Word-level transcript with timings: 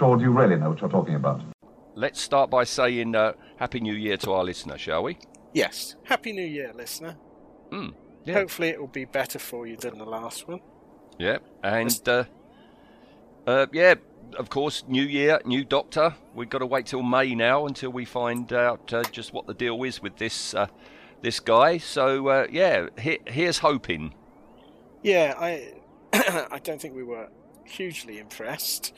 That 0.00 0.06
all 0.06 0.16
gibberish, 0.16 0.16
or 0.16 0.16
do 0.16 0.24
you 0.24 0.30
really 0.30 0.56
know 0.56 0.70
what 0.70 0.80
you're 0.80 0.90
talking 0.90 1.14
about? 1.14 1.42
Let's 1.94 2.20
start 2.20 2.50
by 2.50 2.64
saying 2.64 3.14
uh, 3.14 3.32
Happy 3.56 3.80
New 3.80 3.94
Year 3.94 4.16
to 4.18 4.32
our 4.32 4.44
listener, 4.44 4.78
shall 4.78 5.02
we? 5.02 5.18
Yes. 5.52 5.96
Happy 6.04 6.32
New 6.32 6.46
Year, 6.46 6.72
listener. 6.74 7.16
Mm, 7.70 7.94
yeah. 8.24 8.34
Hopefully, 8.34 8.68
it 8.68 8.80
will 8.80 8.86
be 8.88 9.04
better 9.04 9.38
for 9.38 9.66
you 9.66 9.76
than 9.76 9.98
the 9.98 10.04
last 10.04 10.48
one. 10.48 10.60
Yeah, 11.18 11.38
and 11.62 12.08
uh, 12.08 12.24
uh, 13.46 13.66
yeah, 13.72 13.94
of 14.38 14.48
course, 14.48 14.84
New 14.88 15.02
Year, 15.02 15.40
new 15.44 15.64
Doctor. 15.64 16.14
We've 16.34 16.48
got 16.48 16.58
to 16.58 16.66
wait 16.66 16.86
till 16.86 17.02
May 17.02 17.34
now 17.34 17.66
until 17.66 17.90
we 17.90 18.04
find 18.04 18.52
out 18.52 18.92
uh, 18.92 19.02
just 19.04 19.32
what 19.32 19.46
the 19.46 19.54
deal 19.54 19.82
is 19.84 20.00
with 20.00 20.16
this 20.16 20.54
uh, 20.54 20.68
this 21.22 21.40
guy. 21.40 21.78
So 21.78 22.28
uh, 22.28 22.46
yeah, 22.50 22.86
he- 22.98 23.20
here's 23.26 23.58
hoping. 23.58 24.14
Yeah, 25.02 25.34
I 25.38 25.74
I 26.12 26.60
don't 26.62 26.80
think 26.80 26.94
we 26.94 27.04
were 27.04 27.28
hugely 27.64 28.18
impressed 28.18 28.92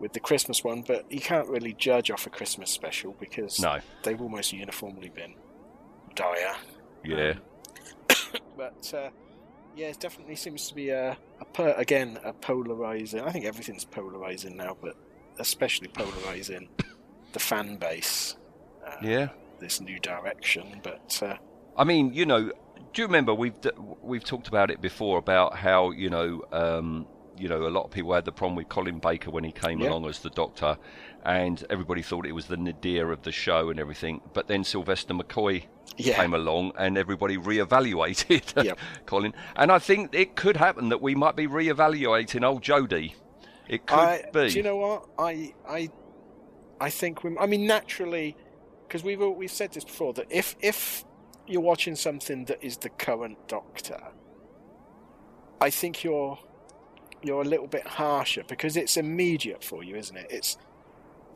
with 0.00 0.12
the 0.14 0.20
Christmas 0.20 0.64
one, 0.64 0.82
but 0.82 1.10
you 1.12 1.20
can't 1.20 1.46
really 1.48 1.74
judge 1.74 2.10
off 2.10 2.26
a 2.26 2.30
Christmas 2.30 2.70
special 2.70 3.14
because 3.20 3.60
No, 3.60 3.78
they've 4.02 4.20
almost 4.20 4.52
uniformly 4.52 5.10
been 5.10 5.34
dire. 6.14 6.56
yeah, 7.04 7.34
But 8.56 8.92
uh, 8.94 9.10
yeah, 9.76 9.88
it 9.88 10.00
definitely 10.00 10.36
seems 10.36 10.68
to 10.68 10.74
be 10.74 10.88
a, 10.90 11.16
a 11.40 11.44
per, 11.44 11.74
again 11.76 12.18
a 12.24 12.32
polarizing. 12.32 13.20
I 13.20 13.30
think 13.30 13.44
everything's 13.44 13.84
polarizing 13.84 14.56
now, 14.56 14.76
but 14.80 14.96
especially 15.38 15.88
polarizing 15.88 16.68
the 17.32 17.38
fan 17.38 17.76
base. 17.76 18.36
Uh, 18.86 18.96
yeah. 19.02 19.28
This 19.60 19.80
new 19.80 19.98
direction, 20.00 20.80
but 20.82 21.20
uh, 21.22 21.36
I 21.76 21.84
mean, 21.84 22.14
you 22.14 22.24
know, 22.24 22.50
do 22.94 23.02
you 23.02 23.06
remember 23.06 23.34
we've 23.34 23.52
we've 24.02 24.24
talked 24.24 24.48
about 24.48 24.70
it 24.70 24.80
before 24.80 25.18
about 25.18 25.54
how 25.54 25.90
you 25.90 26.08
know 26.08 26.42
um, 26.50 27.06
you 27.38 27.48
know 27.48 27.66
a 27.66 27.70
lot 27.70 27.84
of 27.84 27.90
people 27.90 28.12
had 28.14 28.24
the 28.24 28.32
problem 28.32 28.56
with 28.56 28.68
Colin 28.68 28.98
Baker 28.98 29.30
when 29.30 29.44
he 29.44 29.52
came 29.52 29.80
Yeah. 29.80 29.88
along 29.90 30.06
as 30.06 30.20
the 30.20 30.30
Doctor, 30.30 30.76
and 31.24 31.64
everybody 31.70 32.02
thought 32.02 32.26
it 32.26 32.32
was 32.32 32.46
the 32.46 32.56
nadir 32.56 33.12
of 33.12 33.22
the 33.22 33.32
show 33.32 33.70
and 33.70 33.78
everything. 33.80 34.20
But 34.32 34.48
then 34.48 34.64
Sylvester 34.64 35.14
McCoy 35.14 35.64
Yeah. 35.96 36.16
came 36.16 36.34
along, 36.34 36.72
and 36.78 36.96
everybody 36.98 37.36
reevaluated 37.36 38.62
Yep. 38.64 38.78
Colin. 39.06 39.34
And 39.56 39.70
I 39.72 39.78
think 39.78 40.14
it 40.14 40.36
could 40.36 40.56
happen 40.56 40.88
that 40.90 41.00
we 41.02 41.14
might 41.14 41.36
be 41.36 41.46
reevaluating 41.46 42.44
old 42.44 42.62
Jodie. 42.62 43.14
It 43.68 43.86
could 43.86 43.98
I, 43.98 44.24
be. 44.32 44.48
Do 44.50 44.56
you 44.56 44.62
know 44.62 44.76
what? 44.76 45.06
I 45.18 45.52
I 45.68 45.88
I 46.80 46.90
think 46.90 47.22
we. 47.22 47.36
I 47.38 47.46
mean, 47.46 47.66
naturally, 47.66 48.36
because 48.88 49.04
we've 49.04 49.20
we've 49.20 49.50
said 49.50 49.72
this 49.72 49.84
before 49.84 50.12
that 50.14 50.26
if 50.30 50.56
if 50.60 51.04
you're 51.46 51.60
watching 51.60 51.94
something 51.96 52.46
that 52.46 52.62
is 52.64 52.78
the 52.78 52.88
current 52.88 53.36
Doctor, 53.48 54.00
I 55.60 55.70
think 55.70 56.02
you're 56.02 56.38
you're 57.22 57.42
a 57.42 57.44
little 57.44 57.66
bit 57.66 57.86
harsher 57.86 58.42
because 58.46 58.76
it's 58.76 58.96
immediate 58.96 59.62
for 59.62 59.82
you, 59.84 59.96
isn't 59.96 60.16
it? 60.16 60.26
It's 60.30 60.56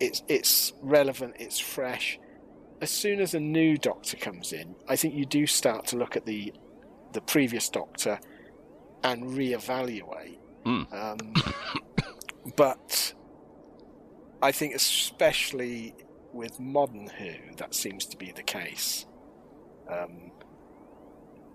it's 0.01 0.23
it's 0.29 0.73
relevant. 0.83 1.35
It's 1.39 1.59
fresh. 1.59 2.19
As 2.81 2.91
soon 2.91 3.21
as 3.21 3.35
a 3.35 3.41
new 3.41 3.77
Doctor 3.77 4.17
comes 4.17 4.53
in, 4.53 4.75
I 4.89 4.97
think 4.97 5.15
you 5.15 5.25
do 5.25 5.47
start 5.47 5.87
to 5.89 5.97
look 5.97 6.17
at 6.17 6.27
the 6.27 6.53
the 7.13 7.21
previous 7.21 7.69
Doctor 7.69 8.19
and 9.03 9.25
reevaluate. 9.25 10.39
Mm. 10.65 10.93
Um, 10.93 11.35
but 12.57 13.15
I 14.43 14.53
think, 14.53 14.75
especially 14.75 15.95
with 16.33 16.59
modern 16.59 17.07
Who, 17.07 17.57
that 17.57 17.75
seems 17.75 18.07
to 18.07 18.17
be 18.17 18.33
the 18.33 18.43
case. 18.43 19.07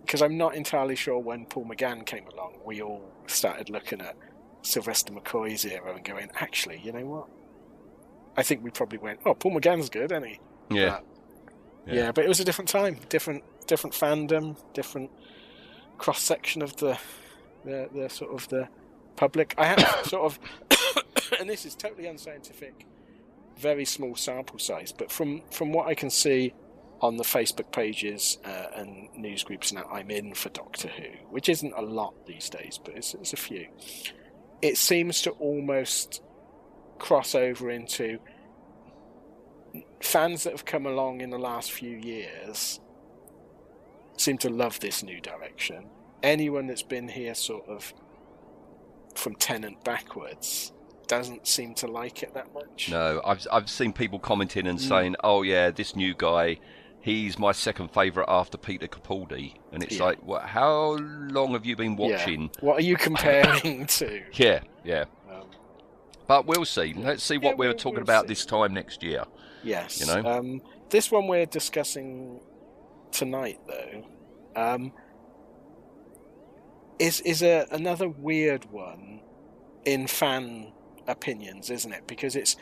Because 0.09 0.24
I'm 0.24 0.40
not 0.40 0.56
entirely 0.56 0.96
sure 0.96 1.20
when 1.20 1.46
Paul 1.46 1.66
McGann 1.66 2.03
came 2.03 2.25
along, 2.34 2.56
we 2.66 2.81
all 2.81 3.08
started 3.28 3.70
looking 3.70 4.02
at 4.02 4.16
Sylvester 4.64 5.14
McCoy's 5.14 5.64
era 5.64 5.94
and 5.94 6.03
going, 6.03 6.31
actually, 6.40 6.81
you 6.84 6.92
know 6.92 7.06
what? 7.06 7.28
I 8.36 8.42
think 8.42 8.64
we 8.64 8.72
probably 8.72 8.98
went, 8.98 9.19
oh, 9.28 9.36
Paul 9.36 9.52
McGann's 9.52 9.88
good, 9.88 10.12
isn't 10.12 10.24
he? 10.25 10.40
yeah. 10.72 11.02
But, 11.86 11.94
yeah. 11.94 12.12
but 12.12 12.25
it 12.25 12.28
was 12.28 12.40
a 12.40 12.44
different 12.44 12.69
time, 12.69 12.98
different, 13.09 13.44
different 13.68 13.96
fandom, 13.96 14.58
different 14.74 15.12
cross 16.00 16.24
section 16.24 16.64
of 16.64 16.75
the, 16.78 16.98
the, 17.64 17.88
the 17.94 18.09
sort 18.09 18.34
of 18.34 18.48
the 18.50 18.68
public. 19.16 19.53
I 19.59 19.66
have 19.68 19.80
sort 20.06 20.24
of, 20.24 20.40
and 21.40 21.48
this 21.48 21.68
is 21.68 21.75
totally 21.75 22.08
unscientific, 22.08 22.88
very 23.59 23.86
small 23.86 24.16
sample 24.16 24.58
size, 24.58 24.92
but 24.92 25.12
from 25.12 25.44
from 25.52 25.72
what 25.72 25.88
I 25.88 25.94
can 25.94 26.09
see 26.09 26.56
on 27.02 27.18
the 27.18 27.24
Facebook 27.24 27.72
pages 27.72 28.38
uh, 28.46 28.66
and 28.76 29.08
news 29.16 29.44
groups 29.44 29.72
now 29.72 29.88
I'm 29.92 30.12
in 30.12 30.34
for 30.34 30.50
Doctor 30.50 30.90
Who, 30.90 31.28
which 31.30 31.50
isn't 31.50 31.74
a 31.76 31.82
lot 31.82 32.14
these 32.26 32.50
days, 32.50 32.80
but 32.84 32.96
it's, 32.96 33.14
it's 33.14 33.34
a 33.34 33.38
few. 33.38 33.68
It 34.62 34.78
seems 34.78 35.22
to 35.22 35.32
almost 35.32 36.22
cross 36.98 37.34
over 37.34 37.70
into 37.70 38.20
fans 40.02 40.44
that 40.44 40.52
have 40.52 40.66
come 40.66 40.86
along 40.86 41.22
in 41.22 41.30
the 41.30 41.38
last 41.38 41.72
few 41.72 41.96
years 41.96 42.80
seem 44.18 44.38
to 44.40 44.50
love 44.50 44.80
this 44.80 45.04
new 45.04 45.22
direction. 45.22 45.90
Anyone 46.22 46.68
that's 46.68 46.84
been 46.84 47.08
here 47.08 47.34
sort 47.34 47.68
of 47.70 47.94
from 49.16 49.36
Tennant 49.36 49.84
backwards 49.84 50.74
doesn't 51.08 51.48
seem 51.48 51.74
to 51.76 51.88
like 51.88 52.22
it 52.24 52.34
that 52.34 52.54
much. 52.54 52.90
No, 52.92 53.22
I've 53.26 53.46
I've 53.52 53.70
seen 53.70 53.94
people 53.94 54.20
commenting 54.20 54.68
and 54.68 54.80
saying, 54.80 55.16
"Oh 55.24 55.42
yeah, 55.42 55.72
this 55.72 55.96
new 55.96 56.14
guy, 56.14 56.60
he's 57.02 57.38
my 57.40 57.52
second 57.52 57.90
favourite 57.92 58.28
after 58.30 58.58
Peter 58.58 58.88
Capaldi," 58.88 59.56
and 59.72 59.84
it's 59.84 59.98
Yeah. 59.98 60.04
like, 60.06 60.24
what, 60.24 60.44
how 60.44 60.98
long 61.00 61.54
have 61.54 61.66
you 61.66 61.76
been 61.76 61.98
Yeah. 61.98 62.08
watching? 62.18 62.52
What 62.62 62.78
are 62.80 62.84
you 62.84 62.96
comparing 62.98 63.86
to? 64.00 64.22
Yeah, 64.34 64.62
yeah. 64.84 65.06
Um, 65.32 65.46
But 66.28 66.46
we'll 66.46 66.66
see. 66.66 66.94
Let's 66.96 67.24
see 67.24 67.38
what 67.38 67.44
Yeah, 67.52 67.56
we're 67.56 67.68
we'll- 67.70 67.78
talking 67.78 67.94
we'll 67.96 68.04
about 68.04 68.24
see. 68.24 68.28
this 68.30 68.46
time 68.46 68.74
next 68.74 69.02
year. 69.04 69.24
yes. 69.64 70.00
You 70.00 70.06
know? 70.08 70.30
Um, 70.30 70.62
this 70.90 71.12
one 71.12 71.28
we're 71.28 71.46
discussing 71.46 72.40
tonight, 73.12 73.60
though, 73.68 74.06
um, 74.56 74.92
is 77.00 77.22
is 77.22 77.42
a 77.42 77.66
another 77.72 78.10
weird 78.10 78.66
one 78.72 79.22
in 79.86 80.08
fan 80.08 80.72
opinions, 81.08 81.70
isn't 81.70 81.92
it? 81.94 82.06
Because 82.08 82.36
it's, 82.36 82.56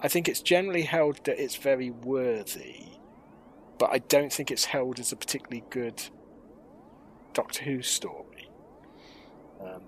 I 0.00 0.08
think 0.08 0.28
it's 0.28 0.40
generally 0.40 0.82
held 0.82 1.24
that 1.24 1.38
it's 1.42 1.56
very 1.56 1.90
worthy, 1.90 2.86
but 3.78 3.90
I 3.92 3.98
don't 3.98 4.32
think 4.32 4.50
it's 4.50 4.66
held 4.66 4.98
as 4.98 5.12
a 5.12 5.16
particularly 5.16 5.64
good 5.70 6.02
Doctor 7.34 7.64
Who 7.64 7.82
story. 7.82 8.50
Um, 9.60 9.82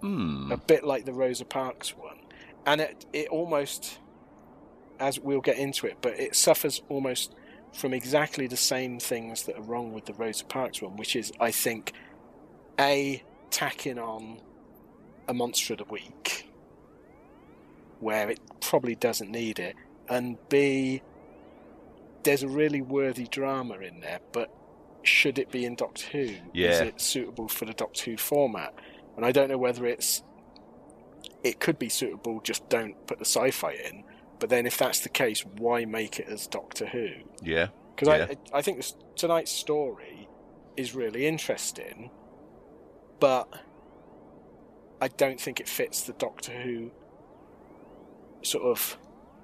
Hmm. 0.00 0.50
a 0.50 0.56
bit 0.56 0.82
like 0.84 1.04
the 1.04 1.12
Rosa 1.12 1.44
Parks 1.44 1.96
one, 1.96 2.18
and 2.66 2.80
it 2.80 3.06
it 3.12 3.28
almost, 3.28 4.00
as 4.98 5.20
we'll 5.20 5.40
get 5.40 5.58
into 5.58 5.86
it, 5.86 5.98
but 6.00 6.18
it 6.18 6.34
suffers 6.34 6.82
almost 6.88 7.34
from 7.72 7.94
exactly 7.94 8.48
the 8.48 8.56
same 8.56 8.98
things 8.98 9.44
that 9.44 9.56
are 9.56 9.62
wrong 9.62 9.92
with 9.92 10.06
the 10.06 10.14
Rosa 10.14 10.44
Parks 10.44 10.82
one, 10.82 10.96
which 10.96 11.14
is 11.14 11.32
I 11.40 11.52
think 11.52 11.92
a 12.80 13.22
tacking 13.50 13.98
on 13.98 14.40
a 15.28 15.34
monster 15.34 15.74
of 15.74 15.78
the 15.78 15.84
week 15.84 16.50
where 18.00 18.28
it 18.28 18.40
probably 18.60 18.96
doesn't 18.96 19.30
need 19.30 19.60
it, 19.60 19.76
and 20.08 20.36
b 20.48 21.00
there's 22.24 22.42
a 22.42 22.48
really 22.48 22.80
worthy 22.80 23.26
drama 23.26 23.74
in 23.78 24.00
there, 24.00 24.20
but 24.32 24.50
should 25.02 25.38
it 25.38 25.50
be 25.50 25.64
in 25.64 25.74
Doctor 25.74 26.06
Who? 26.12 26.18
Is 26.18 26.38
Yeah. 26.52 26.82
it 26.84 27.00
suitable 27.00 27.48
for 27.48 27.64
the 27.64 27.72
Doctor 27.72 28.10
Who 28.10 28.16
format? 28.16 28.74
And 29.16 29.26
I 29.26 29.32
don't 29.32 29.48
know 29.48 29.58
whether 29.58 29.86
it's 29.86 30.22
it 31.44 31.58
could 31.58 31.78
be 31.78 31.88
suitable, 31.88 32.40
just 32.40 32.68
don't 32.68 33.04
put 33.06 33.18
the 33.18 33.24
sci-fi 33.24 33.72
in. 33.72 34.04
But 34.38 34.48
then, 34.48 34.66
if 34.66 34.76
that's 34.78 35.00
the 35.00 35.08
case, 35.08 35.44
why 35.44 35.84
make 35.84 36.18
it 36.20 36.28
as 36.28 36.46
Doctor 36.46 36.86
Who? 36.86 37.08
Yeah. 37.42 37.68
Because 37.94 38.08
Yeah. 38.08 38.26
I 38.54 38.58
I 38.58 38.62
think 38.62 38.76
this, 38.78 38.94
tonight's 39.16 39.50
story 39.52 40.28
is 40.76 40.94
really 40.94 41.26
interesting, 41.26 42.10
but 43.20 43.48
I 45.00 45.08
don't 45.08 45.40
think 45.40 45.60
it 45.60 45.68
fits 45.68 46.02
the 46.02 46.12
Doctor 46.12 46.52
Who 46.52 46.90
sort 48.42 48.64
of 48.64 48.98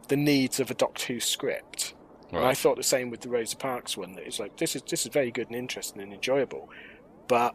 the 0.09 0.17
needs 0.17 0.61
of 0.61 0.71
a 0.71 0.75
Doctor 0.75 1.13
Who 1.15 1.21
script. 1.21 1.95
And 2.31 2.45
I 2.45 2.55
thought 2.55 2.77
the 2.77 2.83
same 2.83 3.09
with 3.11 3.21
the 3.23 3.29
Rosa 3.31 3.57
Parks 3.57 3.97
one. 3.97 4.13
That 4.15 4.27
it's 4.27 4.39
like 4.39 4.57
this 4.59 4.77
is 4.77 4.83
this 4.83 5.07
is 5.07 5.13
very 5.13 5.31
good 5.31 5.47
and 5.49 5.57
interesting 5.57 6.03
and 6.03 6.13
enjoyable, 6.13 6.69
but 7.27 7.55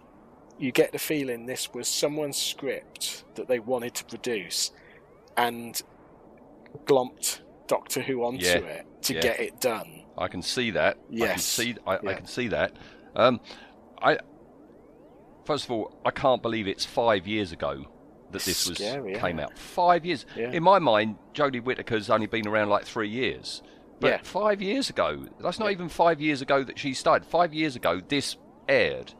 you 0.57 0.71
get 0.71 0.91
the 0.91 0.99
feeling 0.99 1.45
this 1.45 1.73
was 1.73 1.87
someone's 1.87 2.37
script 2.37 3.23
that 3.35 3.47
they 3.47 3.59
wanted 3.59 3.93
to 3.95 4.05
produce, 4.05 4.71
and 5.37 5.81
glomped 6.85 7.41
Doctor 7.67 8.01
Who 8.01 8.23
onto 8.23 8.45
Yeah. 8.45 8.57
it 8.57 8.85
to 9.03 9.13
Yeah. 9.15 9.21
get 9.21 9.39
it 9.39 9.59
done. 9.61 10.03
I 10.17 10.27
can 10.27 10.41
see 10.41 10.71
that. 10.71 10.97
I 10.97 11.09
can 11.09 11.17
Yes. 11.17 11.45
see. 11.45 11.75
I, 11.87 11.95
I 11.97 12.13
can 12.13 12.25
see 12.27 12.47
that. 12.49 12.73
Um, 13.15 13.39
I 14.01 14.17
first 15.45 15.65
of 15.65 15.71
all, 15.71 15.93
I 16.05 16.11
can't 16.11 16.41
believe 16.41 16.67
it's 16.67 16.85
five 16.85 17.27
years 17.27 17.51
ago 17.51 17.85
that 18.31 18.43
this 18.43 18.67
was 18.67 18.77
Scary, 18.77 19.15
came 19.15 19.39
out. 19.39 19.57
Five 19.57 20.05
years. 20.05 20.25
Yeah. 20.35 20.51
In 20.51 20.63
my 20.63 20.79
mind, 20.79 21.17
Jodie 21.33 21.61
Whittaker's 21.61 22.09
only 22.09 22.27
been 22.27 22.47
around 22.47 22.69
like 22.69 22.85
three 22.85 23.09
years. 23.09 23.61
But 24.03 24.11
Yeah. 24.11 24.19
five 24.23 24.61
years 24.61 24.89
ago, 24.89 25.27
that's 25.39 25.59
not 25.59 25.67
Yeah. 25.67 25.71
even 25.71 25.89
five 25.89 26.19
years 26.21 26.41
ago 26.41 26.63
that 26.63 26.77
she 26.77 26.93
started. 26.93 27.25
Five 27.25 27.53
years 27.53 27.75
ago, 27.75 28.01
this 28.07 28.35
aired, 28.67 29.13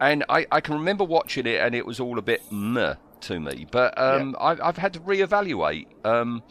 and 0.00 0.24
I, 0.28 0.46
I 0.52 0.60
can 0.60 0.74
remember 0.74 1.04
watching 1.04 1.46
it, 1.46 1.60
and 1.60 1.74
it 1.74 1.84
was 1.84 2.00
all 2.00 2.18
a 2.18 2.22
bit 2.22 2.42
meh 2.50 2.94
to 3.22 3.40
me. 3.40 3.66
But 3.70 3.98
um, 3.98 4.36
I've, 4.40 4.60
I've 4.60 4.76
had 4.78 4.92
to 4.94 5.00
reevaluate. 5.00 5.86
Um, 6.04 6.42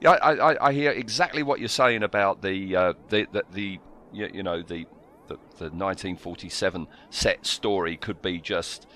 yeah, 0.00 0.12
I, 0.12 0.32
I, 0.52 0.68
I 0.68 0.72
hear 0.72 0.90
exactly 0.92 1.42
what 1.42 1.60
you're 1.60 1.68
saying 1.68 2.02
about 2.02 2.40
the 2.42 2.76
uh, 2.76 2.92
the, 3.08 3.26
the 3.32 3.42
the 3.52 3.80
you, 4.12 4.30
you 4.32 4.42
know 4.42 4.62
the, 4.62 4.86
the 5.28 5.36
the 5.58 5.70
1947 5.70 6.86
set 7.10 7.44
story 7.46 7.96
could 7.96 8.22
be 8.22 8.38
just 8.38 8.86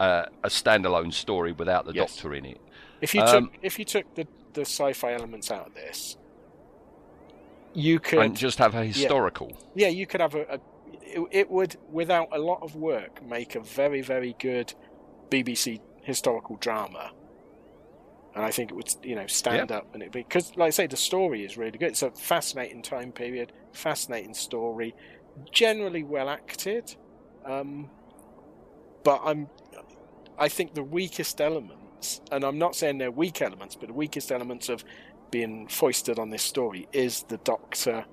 uh, 0.00 0.26
a 0.44 0.48
standalone 0.48 1.12
story 1.12 1.52
without 1.52 1.84
the 1.86 1.92
Yes. 1.92 2.16
Doctor 2.16 2.34
in 2.34 2.44
it. 2.44 2.60
If 3.00 3.14
you 3.14 3.22
Um, 3.22 3.50
took 3.50 3.58
if 3.62 3.78
you 3.78 3.84
took 3.84 4.14
the, 4.14 4.26
the 4.54 4.62
sci-fi 4.62 5.12
elements 5.14 5.50
out 5.50 5.66
of 5.68 5.74
this, 5.74 6.16
you 7.74 7.98
could 7.98 8.18
and 8.20 8.36
just 8.36 8.58
have 8.58 8.74
a 8.74 8.84
historical. 8.84 9.56
yeah, 9.74 9.88
you 9.88 10.06
could 10.06 10.20
have 10.20 10.34
a, 10.34 10.42
a 10.42 10.60
it, 11.02 11.26
it 11.30 11.50
would 11.50 11.76
without 11.90 12.28
a 12.32 12.38
lot 12.38 12.62
of 12.62 12.76
work 12.76 13.24
make 13.24 13.54
a 13.54 13.60
very 13.60 14.02
very 14.02 14.34
good 14.38 14.74
BBC 15.30 15.80
historical 16.02 16.56
drama. 16.56 17.12
And 18.34 18.44
I 18.44 18.50
think 18.50 18.70
it 18.70 18.74
would, 18.74 18.94
you 19.02 19.14
know, 19.14 19.26
stand 19.26 19.72
up 19.72 19.92
and 19.94 20.02
it 20.02 20.12
because, 20.12 20.56
like 20.56 20.68
I 20.68 20.70
say, 20.70 20.86
the 20.86 20.96
story 20.96 21.44
is 21.44 21.58
really 21.58 21.76
good. 21.76 21.88
It's 21.88 22.02
a 22.02 22.10
fascinating 22.12 22.82
time 22.82 23.10
period, 23.10 23.52
fascinating 23.72 24.34
story, 24.34 24.94
generally 25.50 26.04
well 26.04 26.28
acted. 26.28 26.94
Um, 27.44 27.90
but 29.02 29.20
I'm, 29.24 29.48
I 30.38 30.48
think 30.48 30.74
the 30.74 30.84
weakest 30.84 31.40
elements, 31.40 32.20
and 32.30 32.44
I'm 32.44 32.58
not 32.58 32.76
saying 32.76 32.98
they're 32.98 33.10
weak 33.10 33.42
elements, 33.42 33.74
but 33.74 33.88
the 33.88 33.94
weakest 33.94 34.30
elements 34.30 34.68
of 34.68 34.84
being 35.30 35.68
foisted 35.68 36.18
on 36.18 36.30
this 36.30 36.42
story 36.42 36.88
is 36.92 37.22
the 37.24 37.36
Doctor 37.38 38.04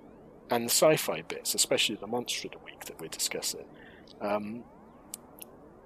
and 0.52 0.66
the 0.66 0.70
sci-fi 0.70 1.22
bits, 1.24 1.56
especially 1.56 1.96
the 1.96 2.08
monster 2.08 2.48
of 2.48 2.54
the 2.54 2.60
week 2.66 2.86
that 2.86 3.00
we're 3.00 3.08
discussing. 3.08 3.66
Um, 4.22 4.64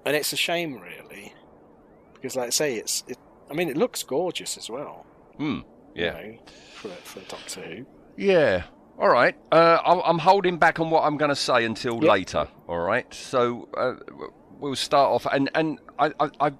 and 0.04 0.16
it's 0.16 0.32
a 0.32 0.36
shame, 0.36 0.74
really, 0.80 1.34
because, 2.14 2.36
like 2.36 2.46
I 2.48 2.50
say, 2.50 2.74
it's. 2.76 3.04
It, 3.08 3.18
I 3.50 3.54
mean, 3.54 3.68
it 3.68 3.76
looks 3.76 4.02
gorgeous 4.04 4.56
as 4.56 4.70
well. 4.70 5.04
Hmm. 5.36 5.60
you 5.94 6.04
Yeah. 6.04 6.12
know, 6.12 6.38
for 6.74 6.88
for 6.88 7.20
Doctor 7.28 7.60
Who. 7.62 7.86
Yeah. 8.16 8.62
All 8.98 9.08
right. 9.08 9.34
Uh, 9.50 9.78
I'm, 9.84 10.00
I'm 10.04 10.18
holding 10.18 10.58
back 10.58 10.78
on 10.78 10.90
what 10.90 11.04
I'm 11.04 11.16
going 11.16 11.30
to 11.30 11.34
say 11.36 11.64
until 11.64 11.94
Yep. 11.94 12.02
later. 12.12 12.48
All 12.68 12.78
right. 12.78 13.12
So 13.12 13.68
uh, 13.76 13.94
we'll 14.58 14.76
start 14.76 15.10
off, 15.10 15.26
and 15.32 15.50
and 15.54 15.78
I, 15.98 16.12
I 16.20 16.30
I 16.40 16.52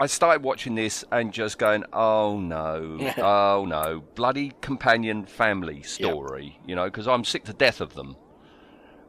I 0.00 0.06
started 0.06 0.42
watching 0.42 0.74
this 0.74 1.04
and 1.12 1.32
just 1.32 1.58
going, 1.58 1.84
oh 1.92 2.38
no, 2.40 3.12
oh 3.18 3.64
no, 3.66 4.02
bloody 4.14 4.52
companion 4.60 5.24
family 5.26 5.82
story. 5.82 6.58
You 6.66 6.74
know, 6.74 6.84
because 6.86 7.06
I'm 7.06 7.24
sick 7.24 7.44
to 7.44 7.52
death 7.52 7.80
of 7.80 7.94
them. 7.94 8.16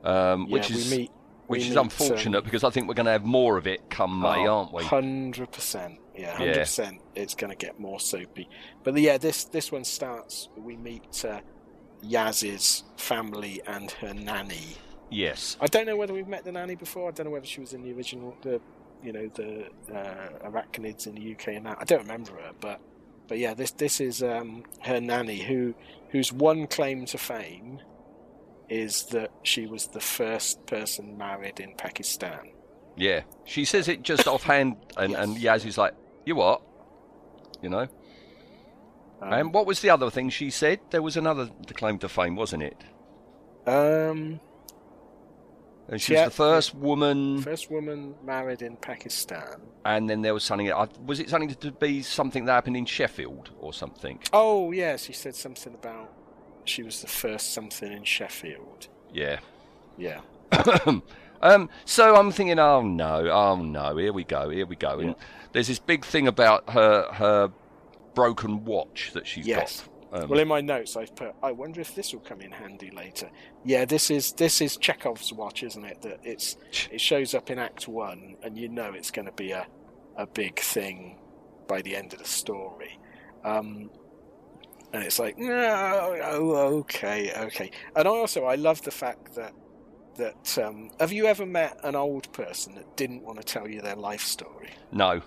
Um, 0.03 0.49
which 0.51 0.69
is 0.69 0.91
we 0.91 0.97
meet. 0.97 1.11
which 1.47 1.65
is 1.67 1.75
unfortunate 1.75 2.37
um, 2.39 2.43
because 2.43 2.63
I 2.63 2.69
think 2.69 2.87
we're 2.87 2.93
going 2.93 3.07
to 3.07 3.11
have 3.11 3.25
more 3.25 3.57
of 3.57 3.65
it 3.65 3.89
come 3.89 4.21
May, 4.21 4.45
aren't 4.45 4.71
we? 4.71 4.83
Hundred 4.83 5.51
percent. 5.51 5.99
Yeah, 6.15 6.35
hundred 6.37 6.51
Yeah. 6.57 6.59
percent. 6.59 7.01
It's 7.15 7.33
going 7.33 7.49
to 7.49 7.57
get 7.57 7.79
more 7.79 7.99
soapy. 7.99 8.47
But 8.83 8.95
yeah, 8.97 9.17
this 9.17 9.45
this 9.45 9.71
one 9.71 9.83
starts. 9.83 10.49
We 10.55 10.77
meet 10.77 11.25
uh, 11.25 11.41
Yaz's 12.03 12.83
family 12.97 13.61
and 13.65 13.89
her 13.91 14.13
nanny. 14.13 14.77
Yes. 15.09 15.57
I 15.59 15.67
don't 15.67 15.85
know 15.85 15.97
whether 15.97 16.13
we've 16.13 16.27
met 16.27 16.43
the 16.43 16.51
nanny 16.51 16.75
before. 16.75 17.07
I 17.09 17.11
don't 17.11 17.25
know 17.25 17.31
whether 17.31 17.45
she 17.45 17.61
was 17.61 17.73
in 17.73 17.83
the 17.83 17.93
original, 17.93 18.35
the 18.41 18.59
you 19.05 19.13
know, 19.13 19.27
the 19.35 19.65
uh, 19.93 20.49
arachnids 20.49 21.07
in 21.07 21.15
the 21.15 21.33
UK 21.33 21.49
and 21.49 21.65
that. 21.65 21.77
I 21.79 21.83
don't 21.83 22.01
remember 22.01 22.31
her, 22.33 22.51
but 22.59 22.79
but 23.27 23.37
yeah, 23.37 23.53
this 23.53 23.71
this 23.71 23.99
is 24.01 24.21
um, 24.23 24.63
her 24.81 24.99
nanny 24.99 25.39
who 25.41 25.73
whose 26.09 26.31
one 26.33 26.67
claim 26.67 27.05
to 27.07 27.17
fame 27.17 27.79
is 28.69 29.03
that 29.07 29.29
she 29.43 29.67
was 29.67 29.87
the 29.87 29.99
first 29.99 30.65
person 30.65 31.17
married 31.17 31.59
in 31.59 31.73
Pakistan. 31.75 32.51
Yeah. 32.97 33.21
She 33.45 33.65
says 33.65 33.87
it 33.87 34.01
just 34.01 34.27
offhand, 34.27 34.77
and 34.97 35.13
and 35.13 35.37
Yaz 35.37 35.65
is 35.65 35.77
like, 35.77 35.93
you 36.25 36.35
what? 36.35 36.61
You 37.61 37.69
know. 37.69 37.87
Um, 39.21 39.33
And 39.33 39.53
what 39.53 39.65
was 39.65 39.81
the 39.81 39.89
other 39.89 40.09
thing 40.09 40.29
she 40.29 40.49
said? 40.49 40.79
There 40.89 41.01
was 41.01 41.15
another 41.17 41.49
claim 41.73 41.99
to 41.99 42.09
fame, 42.09 42.35
wasn't 42.35 42.63
it? 42.63 42.77
um, 43.67 44.39
And 45.87 46.01
she 46.01 46.13
Yeah. 46.13 46.25
was 46.25 46.33
the 46.33 46.37
first 46.37 46.73
woman, 46.75 47.41
first 47.41 47.69
woman 47.69 48.15
married 48.23 48.61
in 48.61 48.75
Pakistan. 48.77 49.61
and 49.85 50.09
then 50.09 50.21
there 50.23 50.33
was 50.33 50.43
something. 50.43 50.71
Was 51.05 51.19
it 51.19 51.29
something 51.29 51.53
to 51.53 51.71
be 51.71 52.01
something 52.01 52.45
that 52.45 52.53
happened 52.53 52.77
in 52.77 52.85
Sheffield 52.85 53.51
or 53.59 53.71
something? 53.73 54.19
Oh 54.33 54.71
yes, 54.71 55.03
she 55.05 55.13
said 55.13 55.35
something 55.35 55.73
about 55.75 56.11
she 56.63 56.81
was 56.81 57.01
the 57.01 57.07
first 57.07 57.53
something 57.53 57.91
in 57.91 58.03
Sheffield. 58.03 58.87
Yeah. 59.13 59.39
Yeah. 59.97 60.21
um. 61.41 61.69
So 61.85 62.15
I'm 62.15 62.31
thinking, 62.31 62.57
oh 62.59 62.81
no, 62.81 63.29
oh 63.29 63.55
no, 63.55 63.95
here 63.97 64.11
we 64.13 64.23
go, 64.23 64.49
here 64.49 64.65
we 64.65 64.75
go. 64.75 64.99
And 64.99 65.15
there's 65.51 65.67
this 65.67 65.79
big 65.79 66.03
thing 66.05 66.27
about 66.27 66.69
her 66.71 67.11
her 67.13 67.51
broken 68.15 68.65
watch 68.65 69.11
that 69.13 69.27
she's 69.27 69.45
Yes. 69.45 69.81
got. 69.81 69.89
Um, 70.11 70.29
Well, 70.29 70.39
in 70.39 70.47
my 70.47 70.61
notes, 70.61 70.95
I've 70.95 71.15
put. 71.15 71.33
I 71.43 71.51
wonder 71.51 71.81
if 71.81 71.95
this 71.95 72.13
will 72.13 72.21
come 72.21 72.41
in 72.41 72.51
handy 72.51 72.91
later. 72.91 73.29
Yeah, 73.63 73.85
this 73.85 74.09
is 74.11 74.33
this 74.33 74.61
is 74.61 74.77
Chekhov's 74.77 75.33
watch, 75.33 75.63
isn't 75.63 75.83
it? 75.83 76.01
That 76.03 76.19
it's 76.23 76.57
it 76.91 77.01
shows 77.01 77.33
up 77.33 77.49
in 77.49 77.59
Act 77.59 77.87
One, 77.87 78.35
and 78.43 78.57
you 78.57 78.69
know 78.69 78.93
it's 78.93 79.11
going 79.11 79.25
to 79.25 79.31
be 79.33 79.51
a 79.51 79.67
a 80.17 80.25
big 80.27 80.59
thing 80.59 81.17
by 81.67 81.81
the 81.81 81.95
end 81.95 82.13
of 82.13 82.19
the 82.19 82.25
story. 82.25 82.99
Um, 83.43 83.89
and 84.93 85.03
it's 85.03 85.19
like, 85.19 85.37
no, 85.37 86.17
oh, 86.23 86.55
okay, 86.79 87.33
okay. 87.35 87.71
And 87.95 88.07
also, 88.07 88.45
I 88.45 88.55
love 88.55 88.81
the 88.83 88.91
fact 88.91 89.35
that 89.35 89.51
that 90.15 90.57
um, 90.57 90.91
have 90.99 91.11
you 91.11 91.25
ever 91.25 91.45
met 91.45 91.77
an 91.83 91.95
old 91.95 92.31
person 92.31 92.75
that 92.75 92.95
didn't 92.95 93.23
want 93.23 93.37
to 93.39 93.43
tell 93.43 93.67
you 93.67 93.81
their 93.81 93.95
life 93.97 94.21
story? 94.21 94.69
no. 94.91 95.21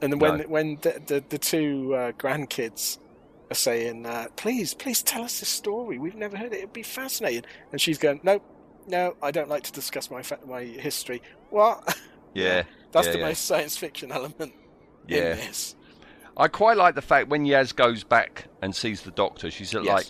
And 0.00 0.12
then 0.12 0.18
when 0.18 0.38
No. 0.38 0.44
when 0.44 0.78
the 0.80 1.00
the, 1.06 1.24
the 1.28 1.38
two 1.38 1.94
uh, 1.94 2.12
grandkids 2.12 2.98
are 3.52 3.54
saying, 3.54 4.04
uh, 4.06 4.26
"Please, 4.36 4.74
please 4.74 5.02
tell 5.02 5.22
us 5.22 5.40
this 5.40 5.48
story. 5.48 5.98
We've 5.98 6.16
never 6.16 6.36
heard 6.36 6.52
it. 6.52 6.58
It'd 6.58 6.72
be 6.72 6.82
fascinating." 6.82 7.44
And 7.70 7.80
she's 7.80 7.98
going, 7.98 8.20
"No, 8.22 8.42
no, 8.88 9.14
I 9.22 9.30
don't 9.30 9.48
like 9.48 9.62
to 9.64 9.72
discuss 9.72 10.10
my 10.10 10.22
fa- 10.22 10.40
my 10.46 10.62
history." 10.64 11.22
What? 11.50 11.96
Yeah. 12.34 12.62
That's 12.92 13.08
yeah, 13.08 13.12
the 13.12 13.18
yeah. 13.18 13.26
most 13.28 13.44
science 13.44 13.76
fiction 13.76 14.10
element 14.10 14.54
Yeah. 15.06 15.32
in 15.32 15.36
this. 15.36 15.76
I 16.34 16.48
quite 16.48 16.78
like 16.78 16.94
the 16.94 17.02
fact 17.02 17.28
when 17.28 17.44
Yaz 17.44 17.76
goes 17.76 18.04
back 18.04 18.46
and 18.62 18.74
sees 18.74 19.02
the 19.02 19.10
doctor, 19.10 19.50
she's 19.50 19.74
Yes. 19.74 19.84
like, 19.84 20.06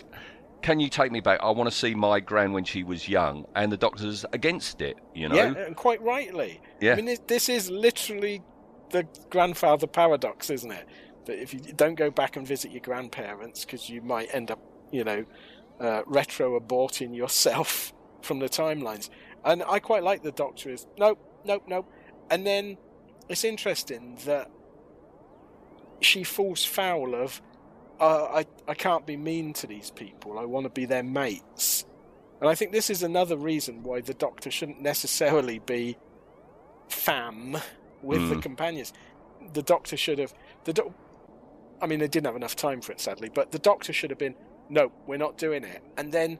"Can 0.61 0.79
you 0.79 0.87
take 0.87 1.11
me 1.11 1.19
back? 1.19 1.41
I 1.43 1.49
want 1.51 1.69
to 1.69 1.75
see 1.75 1.93
my 1.93 2.21
gran 2.21 2.53
when 2.53 2.63
she 2.63 2.81
was 2.85 3.09
young." 3.09 3.45
And 3.55 3.73
the 3.73 3.77
doctor's 3.77 4.25
against 4.31 4.81
it, 4.81 4.95
you 5.13 5.27
know. 5.27 5.35
Yeah, 5.35 5.53
and 5.65 5.75
quite 5.75 6.01
rightly. 6.01 6.61
Yeah. 6.79 6.93
I 6.93 6.95
mean, 6.95 7.05
this, 7.05 7.19
this 7.27 7.49
is 7.49 7.69
literally 7.69 8.41
the 8.91 9.05
grandfather 9.29 9.85
paradox, 9.87 10.49
isn't 10.49 10.71
it? 10.71 10.87
That 11.25 11.41
if 11.41 11.53
you 11.53 11.59
don't 11.59 11.95
go 11.95 12.09
back 12.11 12.35
and 12.35 12.45
visit 12.47 12.71
your 12.71 12.81
grandparents 12.81 13.65
because 13.65 13.89
you 13.89 14.01
might 14.01 14.33
end 14.33 14.51
up, 14.51 14.59
you 14.91 15.03
know, 15.03 15.25
uh, 15.79 16.01
retro 16.05 16.59
aborting 16.59 17.15
yourself 17.15 17.93
from 18.21 18.39
the 18.39 18.49
timelines. 18.49 19.09
And 19.45 19.63
I 19.67 19.79
quite 19.79 20.03
like 20.03 20.23
the 20.23 20.31
Doctor 20.31 20.69
is 20.69 20.85
nope, 20.97 21.19
nope, 21.45 21.63
nope. 21.67 21.89
And 22.29 22.45
then 22.45 22.77
it's 23.29 23.43
interesting 23.43 24.17
that 24.25 24.49
she 26.01 26.23
falls 26.23 26.65
foul 26.65 27.15
of 27.15 27.41
uh, 27.99 28.25
I 28.41 28.45
I 28.67 28.73
can't 28.73 29.05
be 29.05 29.15
mean 29.17 29.53
to 29.53 29.67
these 29.67 29.91
people. 29.91 30.37
I 30.39 30.45
want 30.45 30.65
to 30.65 30.69
be 30.69 30.85
their 30.85 31.03
mates. 31.03 31.85
And 32.41 32.49
I 32.49 32.55
think 32.55 32.73
this 32.73 32.89
is 32.89 33.03
another 33.03 33.37
reason 33.37 33.83
why 33.83 34.01
the 34.01 34.13
Doctor 34.13 34.51
shouldn't 34.51 34.81
necessarily 34.81 35.59
be 35.59 35.97
fam 36.89 37.57
with 38.01 38.27
the 38.29 38.35
Mm. 38.35 38.41
companions. 38.41 38.91
The 39.53 39.61
Doctor 39.61 39.95
should 39.95 40.19
have 40.19 40.33
the. 40.65 40.73
Do- 40.73 40.93
I 41.83 41.87
mean, 41.87 41.99
they 41.99 42.07
didn't 42.07 42.25
have 42.27 42.35
enough 42.35 42.55
time 42.55 42.81
for 42.81 42.91
it, 42.93 42.99
sadly. 43.01 43.29
But 43.33 43.51
the 43.51 43.59
Doctor 43.59 43.91
should 43.93 44.09
have 44.09 44.17
been, 44.19 44.35
no, 44.69 44.91
we're 45.05 45.17
not 45.17 45.37
doing 45.37 45.63
it. 45.63 45.83
And 45.97 46.11
then, 46.11 46.39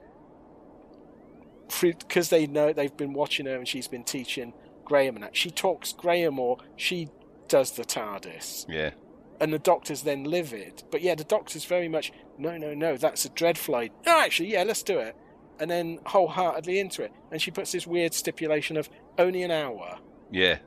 because 1.82 2.30
they 2.30 2.48
know 2.48 2.72
they've 2.74 2.96
been 2.96 3.14
watching 3.14 3.46
her 3.46 3.56
and 3.56 3.68
she's 3.68 3.88
been 3.88 4.04
teaching 4.04 4.54
Graham 4.86 5.16
and 5.16 5.24
that, 5.24 5.36
she 5.36 5.50
talks 5.52 5.92
Graham 5.94 6.40
or 6.40 6.58
she 6.76 7.10
does 7.48 7.72
the 7.72 7.84
TARDIS 7.84 8.66
Yeah. 8.70 8.92
and 9.40 9.52
the 9.54 9.60
doctor's 9.60 10.04
then 10.04 10.24
livid. 10.24 10.84
But 10.92 11.02
yeah, 11.02 11.16
the 11.16 11.24
doctor's 11.24 11.66
very 11.66 11.88
much 11.88 12.12
no, 12.38 12.58
no, 12.58 12.74
no. 12.74 12.98
That's 12.98 13.26
a 13.26 13.30
dreadfly. 13.30 13.92
No, 14.06 14.20
actually, 14.20 14.52
yeah, 14.54 14.64
let's 14.64 14.82
do 14.84 14.98
it. 15.00 15.16
and 15.60 15.70
then 15.70 16.00
wholeheartedly 16.08 16.80
into 16.80 17.04
it. 17.04 17.12
And 17.32 17.40
she 17.42 17.52
puts 17.52 17.72
this 17.72 17.86
weird 17.86 18.14
stipulation 18.14 18.76
of 18.76 18.90
only 19.20 19.44
an 19.44 19.52
hour. 19.52 20.00
Yeah. 20.32 20.58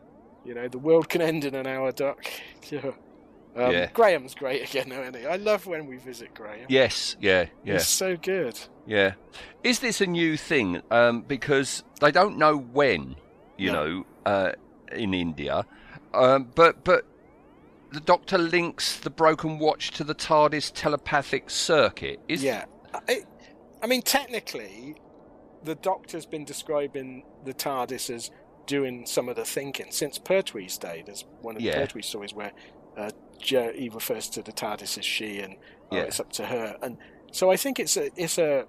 You 0.45 0.55
know, 0.55 0.69
the 0.69 0.79
world 0.79 1.09
can 1.09 1.21
end 1.21 1.45
in 1.45 1.55
an 1.57 1.67
hour, 1.67 1.91
Doc. 1.93 2.25
Um, 3.57 3.73
Yeah. 3.73 3.91
Graham's 3.93 4.35
great 4.35 4.69
again, 4.69 4.89
though, 4.91 5.01
isn't 5.03 5.17
he? 5.17 5.27
I 5.27 5.37
love 5.37 5.67
when 5.67 5.87
we 5.87 5.97
visit 5.97 6.35
Graham. 6.35 6.67
Yes. 6.69 7.17
Yeah. 7.21 7.47
Yeah. 7.65 7.75
He's 7.75 7.89
so 7.89 8.17
good. 8.17 8.59
Yeah. 8.87 9.15
Is 9.65 9.81
this 9.81 10.01
a 10.01 10.07
new 10.07 10.37
thing? 10.37 10.83
Um, 10.91 11.23
because 11.23 11.83
they 12.01 12.13
don't 12.13 12.37
know 12.39 12.57
when, 12.57 13.17
you 13.57 13.73
No. 13.73 13.87
know, 13.87 14.07
uh, 14.27 14.53
in 14.93 15.15
India, 15.15 15.65
um, 16.15 16.51
but 16.55 16.85
but 16.85 17.05
the 17.93 18.01
Doctor 18.01 18.39
links 18.39 18.99
the 19.01 19.11
broken 19.11 19.59
watch 19.59 19.91
to 19.93 20.05
the 20.05 20.15
TARDIS 20.15 20.71
telepathic 20.75 21.51
circuit. 21.51 22.21
Is 22.29 22.43
yeah. 22.43 22.67
I, 23.09 23.23
I 23.83 23.87
mean, 23.87 24.03
technically, 24.03 24.97
the 25.65 25.75
Doctor's 25.75 26.27
been 26.27 26.45
describing 26.45 27.25
the 27.45 27.53
TARDIS 27.55 28.11
as 28.15 28.31
doing 28.67 29.07
some 29.07 29.29
of 29.29 29.37
the 29.37 29.45
thinking 29.45 29.87
since 29.91 30.19
Pertwee's 30.19 30.77
day. 30.79 31.03
There's 31.07 31.25
one 31.41 31.57
of 31.57 31.63
the 31.63 31.69
Yeah. 31.69 31.77
Pertwee 31.81 32.03
stories 32.03 32.35
where 32.35 32.53
uh, 32.97 33.11
Jo, 33.39 33.73
he 33.75 33.89
refers 33.89 34.29
to 34.31 34.43
the 34.43 34.53
TARDIS 34.53 34.99
as 34.99 35.05
she, 35.05 35.41
and 35.41 35.57
oh, 35.93 35.97
Yeah. 35.97 36.03
it's 36.03 36.21
up 36.21 36.33
to 36.33 36.47
her. 36.47 36.77
And 36.83 36.99
so 37.33 37.51
I 37.51 37.57
think 37.57 37.79
it's 37.79 37.97
a, 37.97 38.11
it's 38.17 38.39
a, 38.39 38.67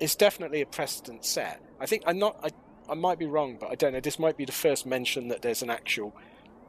it's 0.00 0.14
definitely 0.16 0.60
a 0.62 0.66
precedent 0.66 1.24
set. 1.24 1.60
I 1.80 1.86
think 1.86 2.02
I'm 2.06 2.18
not. 2.18 2.38
I, 2.42 2.50
I 2.90 2.94
might 2.94 3.18
be 3.18 3.26
wrong, 3.26 3.56
but 3.60 3.70
I 3.70 3.74
don't 3.74 3.92
know. 3.92 4.00
This 4.00 4.18
might 4.18 4.36
be 4.36 4.44
the 4.44 4.52
first 4.52 4.86
mention 4.86 5.28
that 5.28 5.42
there's 5.42 5.62
an 5.62 5.70
actual 5.70 6.14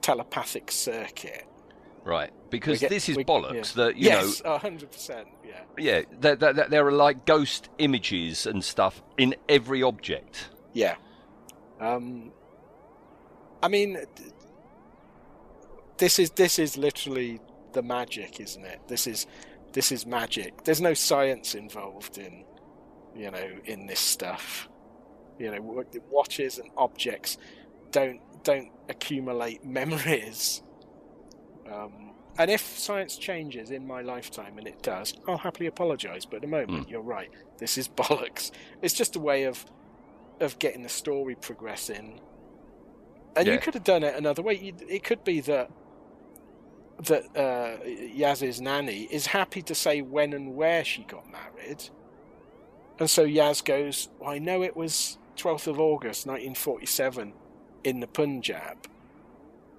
telepathic 0.01 0.72
circuit. 0.72 1.46
right? 2.03 2.32
Because 2.50 2.79
get- 2.79 2.89
this 2.89 3.10
is 3.10 3.17
we- 3.17 3.24
bollocks. 3.25 3.75
yeah. 3.75 3.84
That 3.86 3.98
you 3.98 4.10
know, 4.10 4.22
yes, 4.22 4.41
hundred 4.62 4.91
percent. 4.91 5.27
Yeah. 5.46 5.62
yeah, 5.77 6.01
there, 6.20 6.88
are 6.88 6.91
like 6.91 7.25
ghost 7.25 7.70
images 7.77 8.46
and 8.48 8.63
stuff 8.63 9.01
in 9.17 9.36
every 9.50 9.84
object. 9.84 10.50
Yeah. 10.74 10.96
Um, 11.79 12.32
I 13.62 13.67
mean, 13.67 13.98
this 15.98 16.20
is 16.20 16.32
this 16.32 16.60
is 16.60 16.77
literally 16.77 17.39
the 17.74 17.82
magic, 17.82 18.39
isn't 18.39 18.66
it? 18.66 18.80
This 18.88 19.08
is 19.08 19.27
this 19.74 19.92
is 19.92 20.06
magic. 20.06 20.63
There's 20.63 20.82
no 20.82 20.94
science 20.94 21.56
involved 21.56 22.18
in, 22.18 22.46
you 23.16 23.30
know, 23.32 23.48
in 23.66 23.86
this 23.88 24.00
stuff. 24.00 24.70
You 25.39 25.51
know, 25.51 25.84
watches 26.10 26.58
and 26.58 26.70
objects 26.77 27.38
don't 27.92 28.20
don't 28.44 28.70
accumulate 28.89 29.63
memories. 29.80 30.62
Um, 31.72 32.13
and 32.39 32.51
if 32.51 32.62
science 32.62 33.18
changes 33.18 33.72
in 33.72 33.86
my 33.88 34.01
lifetime, 34.01 34.58
and 34.60 34.68
it 34.68 34.82
does, 34.84 35.13
I'll 35.27 35.38
happily 35.38 35.66
apologise. 35.68 36.24
But 36.25 36.38
at 36.38 36.42
the 36.44 36.48
moment, 36.48 36.88
you're 36.89 37.01
right. 37.01 37.30
This 37.58 37.77
is 37.77 37.88
bollocks. 38.00 38.51
It's 38.82 38.94
just 38.94 39.16
a 39.16 39.20
way 39.20 39.44
of 39.44 39.66
of 40.39 40.58
getting 40.60 40.84
the 40.84 40.89
story 40.89 41.36
progressing. 41.36 42.20
And 43.36 43.48
Yeah. 43.48 43.54
you 43.54 43.60
could 43.60 43.74
have 43.74 43.84
done 43.84 44.04
it 44.04 44.16
another 44.16 44.42
way. 44.44 44.74
It 44.88 45.04
could 45.04 45.24
be 45.24 45.42
that 45.42 45.72
that 47.04 47.24
uh, 47.36 47.77
Yaz's 47.86 48.60
nanny 48.60 49.08
is 49.12 49.27
happy 49.27 49.62
to 49.63 49.75
say 49.75 50.01
when 50.01 50.34
and 50.34 50.56
where 50.56 50.84
she 50.84 51.04
got 51.04 51.25
married, 51.32 51.89
and 53.00 53.10
so 53.10 53.25
Yaz 53.25 53.63
goes, 53.63 54.10
well, 54.20 54.32
"I 54.32 54.39
know 54.39 54.63
it 54.63 54.75
was 54.75 55.18
12th 55.36 55.68
of 55.68 55.80
August, 55.80 56.25
1947, 56.25 57.34
in 57.84 58.00
the 58.00 58.08
Punjab." 58.08 58.88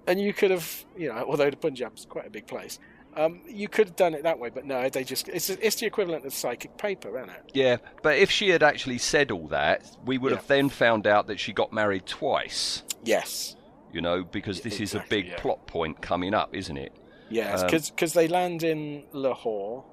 And 0.07 0.21
you 0.21 0.33
could 0.33 0.51
have, 0.51 0.85
you 0.97 1.09
know, 1.09 1.25
although 1.29 1.51
the 1.51 1.57
Punjab's 1.57 2.07
quite 2.07 2.27
a 2.27 2.31
big 2.31 2.47
place, 2.47 2.79
um, 3.17 3.41
you 3.47 3.69
could 3.69 3.89
have 3.89 3.97
done 3.97 4.15
it 4.15 4.23
that 4.23 4.39
way. 4.39 4.49
But 4.49 4.65
no, 4.65 4.89
they 4.89 5.03
just—it's 5.05 5.51
it's 5.51 5.77
the 5.77 5.87
equivalent 5.87 6.25
of 6.25 6.33
psychic 6.33 6.79
paper, 6.79 7.19
isn't 7.19 7.31
it? 7.31 7.51
Yeah, 7.53 7.77
but 8.03 8.17
if 8.17 8.31
she 8.31 8.49
had 8.51 8.63
actually 8.63 8.99
said 8.99 9.31
all 9.31 9.49
that, 9.49 9.97
we 10.05 10.17
would 10.19 10.31
Yeah. 10.31 10.39
have 10.39 10.47
then 10.47 10.69
found 10.69 11.07
out 11.07 11.27
that 11.27 11.41
she 11.41 11.53
got 11.53 11.73
married 11.73 12.07
twice. 12.07 12.85
Yes. 13.05 13.57
You 13.93 14.01
know, 14.03 14.23
because 14.23 14.61
this 14.61 14.81
is 14.81 14.95
a 14.95 15.05
big 15.09 15.27
yeah. 15.29 15.37
plot 15.41 15.67
point 15.67 16.01
coming 16.01 16.33
up, 16.33 16.55
isn't 16.55 16.77
it? 16.77 16.93
Yes, 17.31 17.63
Um, 17.63 17.69
because 17.71 18.13
they 18.15 18.29
land 18.29 18.63
in 18.63 19.05
Lahore. 19.13 19.85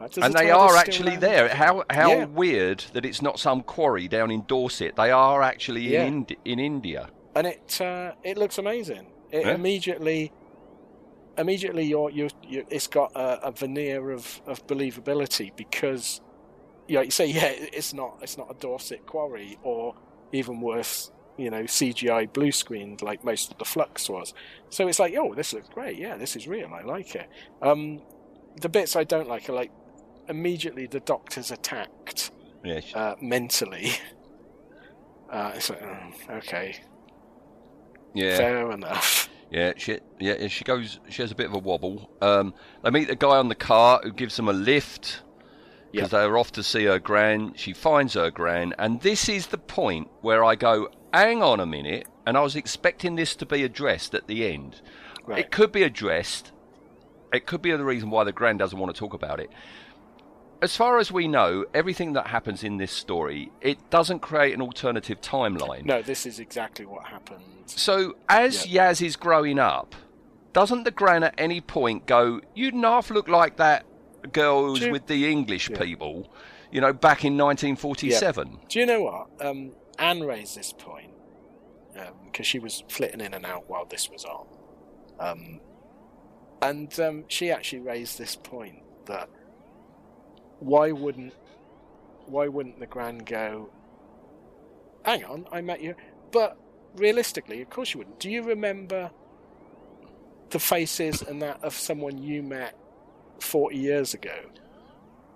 Does 0.00 0.16
and 0.24 0.32
the 0.34 0.38
they 0.38 0.50
are 0.50 0.76
actually 0.76 1.10
land? 1.10 1.22
there. 1.22 1.48
How 1.48 1.84
how 1.90 2.08
Yeah. 2.10 2.24
weird 2.24 2.84
that 2.94 3.04
it's 3.04 3.20
not 3.20 3.38
some 3.38 3.62
quarry 3.62 4.08
down 4.08 4.30
in 4.30 4.42
Dorset. 4.46 4.96
They 4.96 5.10
are 5.10 5.42
actually 5.42 5.82
Yeah. 5.82 6.04
in 6.04 6.14
Indi- 6.14 6.38
in 6.44 6.58
India. 6.58 7.08
and 7.34 7.46
it 7.46 7.80
uh, 7.80 8.12
it 8.24 8.36
looks 8.38 8.58
amazing. 8.58 9.06
It 9.30 9.44
Yeah. 9.46 9.54
immediately, 9.54 10.32
immediately, 11.38 11.84
you're, 11.84 12.10
you're, 12.10 12.30
you 12.48 12.66
it's 12.70 12.86
got 12.88 13.12
a, 13.14 13.46
a 13.48 13.50
veneer 13.52 14.10
of, 14.10 14.40
of 14.46 14.66
believability 14.66 15.54
because, 15.56 16.20
you 16.88 16.96
know, 16.96 17.02
you 17.02 17.10
say, 17.10 17.26
yeah, 17.26 17.52
it's 17.78 17.92
not 17.94 18.18
it's 18.22 18.36
not 18.36 18.50
a 18.50 18.54
Dorset 18.54 19.06
quarry, 19.06 19.58
or 19.62 19.94
even 20.32 20.60
worse, 20.60 21.10
you 21.40 21.50
know, 21.50 21.62
CGI 21.62 22.32
blue 22.32 22.52
screened 22.52 23.02
like 23.02 23.24
most 23.24 23.50
of 23.52 23.58
the 23.58 23.64
Flux 23.64 24.08
was. 24.08 24.34
So 24.68 24.86
it's 24.88 24.98
like, 24.98 25.14
oh, 25.16 25.34
this 25.34 25.52
looks 25.52 25.68
great. 25.68 25.98
Yeah, 25.98 26.16
this 26.16 26.36
is 26.36 26.46
real. 26.46 26.72
I 26.74 26.82
like 26.82 27.14
it. 27.14 27.28
Um, 27.62 28.00
the 28.60 28.68
bits 28.68 28.96
I 28.96 29.04
don't 29.04 29.28
like 29.28 29.48
are 29.48 29.52
like 29.54 29.70
immediately 30.28 30.86
the 30.86 31.00
Doctor's 31.00 31.50
attacked 31.50 32.30
Yeah, 32.64 32.80
sh- 32.80 32.94
uh, 32.94 33.14
mentally. 33.20 33.90
Uh, 35.30 35.52
it's 35.54 35.70
like, 35.70 35.80
oh, 35.80 36.34
okay, 36.38 36.74
yeah, 38.14 38.36
fair 38.36 38.72
enough. 38.72 39.28
yeah. 39.48 39.72
She 39.76 40.00
yeah 40.18 40.48
she 40.48 40.64
goes. 40.64 40.98
She 41.08 41.22
has 41.22 41.30
a 41.30 41.36
bit 41.36 41.46
of 41.46 41.54
a 41.54 41.58
wobble. 41.58 42.10
Um, 42.20 42.52
they 42.82 42.90
meet 42.90 43.06
the 43.06 43.14
guy 43.14 43.36
on 43.36 43.46
the 43.46 43.54
car 43.54 44.00
who 44.02 44.10
gives 44.12 44.34
them 44.36 44.48
a 44.48 44.52
lift 44.52 45.22
Yeah. 45.92 46.02
because 46.02 46.10
they're 46.10 46.38
off 46.38 46.52
to 46.52 46.62
see 46.62 46.84
her 46.84 46.98
gran. 46.98 47.54
She 47.54 47.72
finds 47.72 48.14
her 48.14 48.30
gran, 48.30 48.74
and 48.78 49.00
this 49.00 49.28
is 49.28 49.48
the 49.48 49.58
point 49.58 50.08
where 50.20 50.44
I 50.44 50.54
go, 50.54 50.88
hang 51.12 51.42
on 51.42 51.60
a 51.60 51.66
minute. 51.66 52.06
And 52.26 52.36
I 52.36 52.42
was 52.42 52.54
expecting 52.54 53.16
this 53.16 53.34
to 53.36 53.46
be 53.46 53.64
addressed 53.64 54.14
at 54.14 54.28
the 54.28 54.46
end. 54.46 54.82
Right. 55.26 55.40
It 55.40 55.50
could 55.50 55.72
be 55.72 55.82
addressed. 55.82 56.52
It 57.32 57.46
could 57.46 57.62
be 57.62 57.72
the 57.72 57.84
reason 57.84 58.10
why 58.10 58.24
the 58.24 58.32
Grand 58.32 58.58
doesn't 58.58 58.78
want 58.78 58.94
to 58.94 58.98
talk 58.98 59.14
about 59.14 59.40
it. 59.40 59.50
As 60.62 60.76
far 60.76 60.98
as 60.98 61.10
we 61.10 61.26
know, 61.26 61.64
everything 61.72 62.12
that 62.12 62.26
happens 62.26 62.62
in 62.62 62.76
this 62.76 62.92
story, 62.92 63.50
it 63.60 63.90
doesn't 63.90 64.20
create 64.20 64.54
an 64.54 64.60
alternative 64.60 65.20
timeline. 65.20 65.86
No, 65.86 66.02
this 66.02 66.26
is 66.26 66.38
exactly 66.38 66.84
what 66.84 67.06
happened. 67.06 67.42
So 67.66 68.16
as 68.28 68.66
Yaz 68.66 69.04
is 69.04 69.16
growing 69.16 69.58
up, 69.58 69.94
doesn't 70.52 70.84
the 70.84 70.90
Gran 70.90 71.22
at 71.22 71.34
any 71.38 71.60
point 71.60 72.06
go, 72.06 72.40
"You 72.54 72.72
half 72.82 73.10
look 73.10 73.26
like 73.28 73.56
that 73.56 73.86
girl 74.28 74.64
who 74.64 74.70
was 74.72 74.80
Do 74.80 74.86
you- 74.86 74.92
with 74.92 75.06
the 75.06 75.30
English 75.30 75.70
Yeah. 75.70 75.78
people, 75.78 76.32
you 76.70 76.80
know, 76.80 76.92
back 76.92 77.24
in 77.24 77.36
1947?" 77.36 78.58
Do 78.68 78.78
you 78.78 78.86
know 78.86 79.02
what? 79.02 79.28
Um, 79.44 79.72
Anne 79.98 80.20
raised 80.22 80.56
this 80.56 80.72
point 80.72 81.12
because 82.24 82.46
she 82.46 82.58
was 82.58 82.82
flitting 82.88 83.20
in 83.20 83.34
and 83.34 83.44
out 83.44 83.68
while 83.68 83.84
this 83.84 84.08
was 84.10 84.24
on, 84.24 84.46
um, 85.18 85.60
and 86.62 86.98
um, 87.00 87.24
she 87.28 87.50
actually 87.50 87.80
raised 87.80 88.18
this 88.18 88.36
point 88.36 88.82
that 89.06 89.28
why 90.60 90.92
wouldn't 90.92 91.34
why 92.26 92.46
wouldn't 92.48 92.78
the 92.78 92.86
grand 92.86 93.26
go? 93.26 93.70
Hang 95.04 95.24
on, 95.24 95.46
I 95.50 95.60
met 95.62 95.80
you, 95.82 95.94
but 96.30 96.56
realistically, 96.94 97.60
of 97.62 97.70
course 97.70 97.92
you 97.92 97.98
wouldn't. 97.98 98.20
Do 98.20 98.30
you 98.30 98.42
remember 98.42 99.10
the 100.50 100.58
faces 100.60 101.22
and 101.22 101.42
that 101.42 101.62
of 101.62 101.74
someone 101.74 102.18
you 102.18 102.42
met 102.42 102.76
forty 103.42 103.78
years 103.78 104.14
ago? 104.14 104.34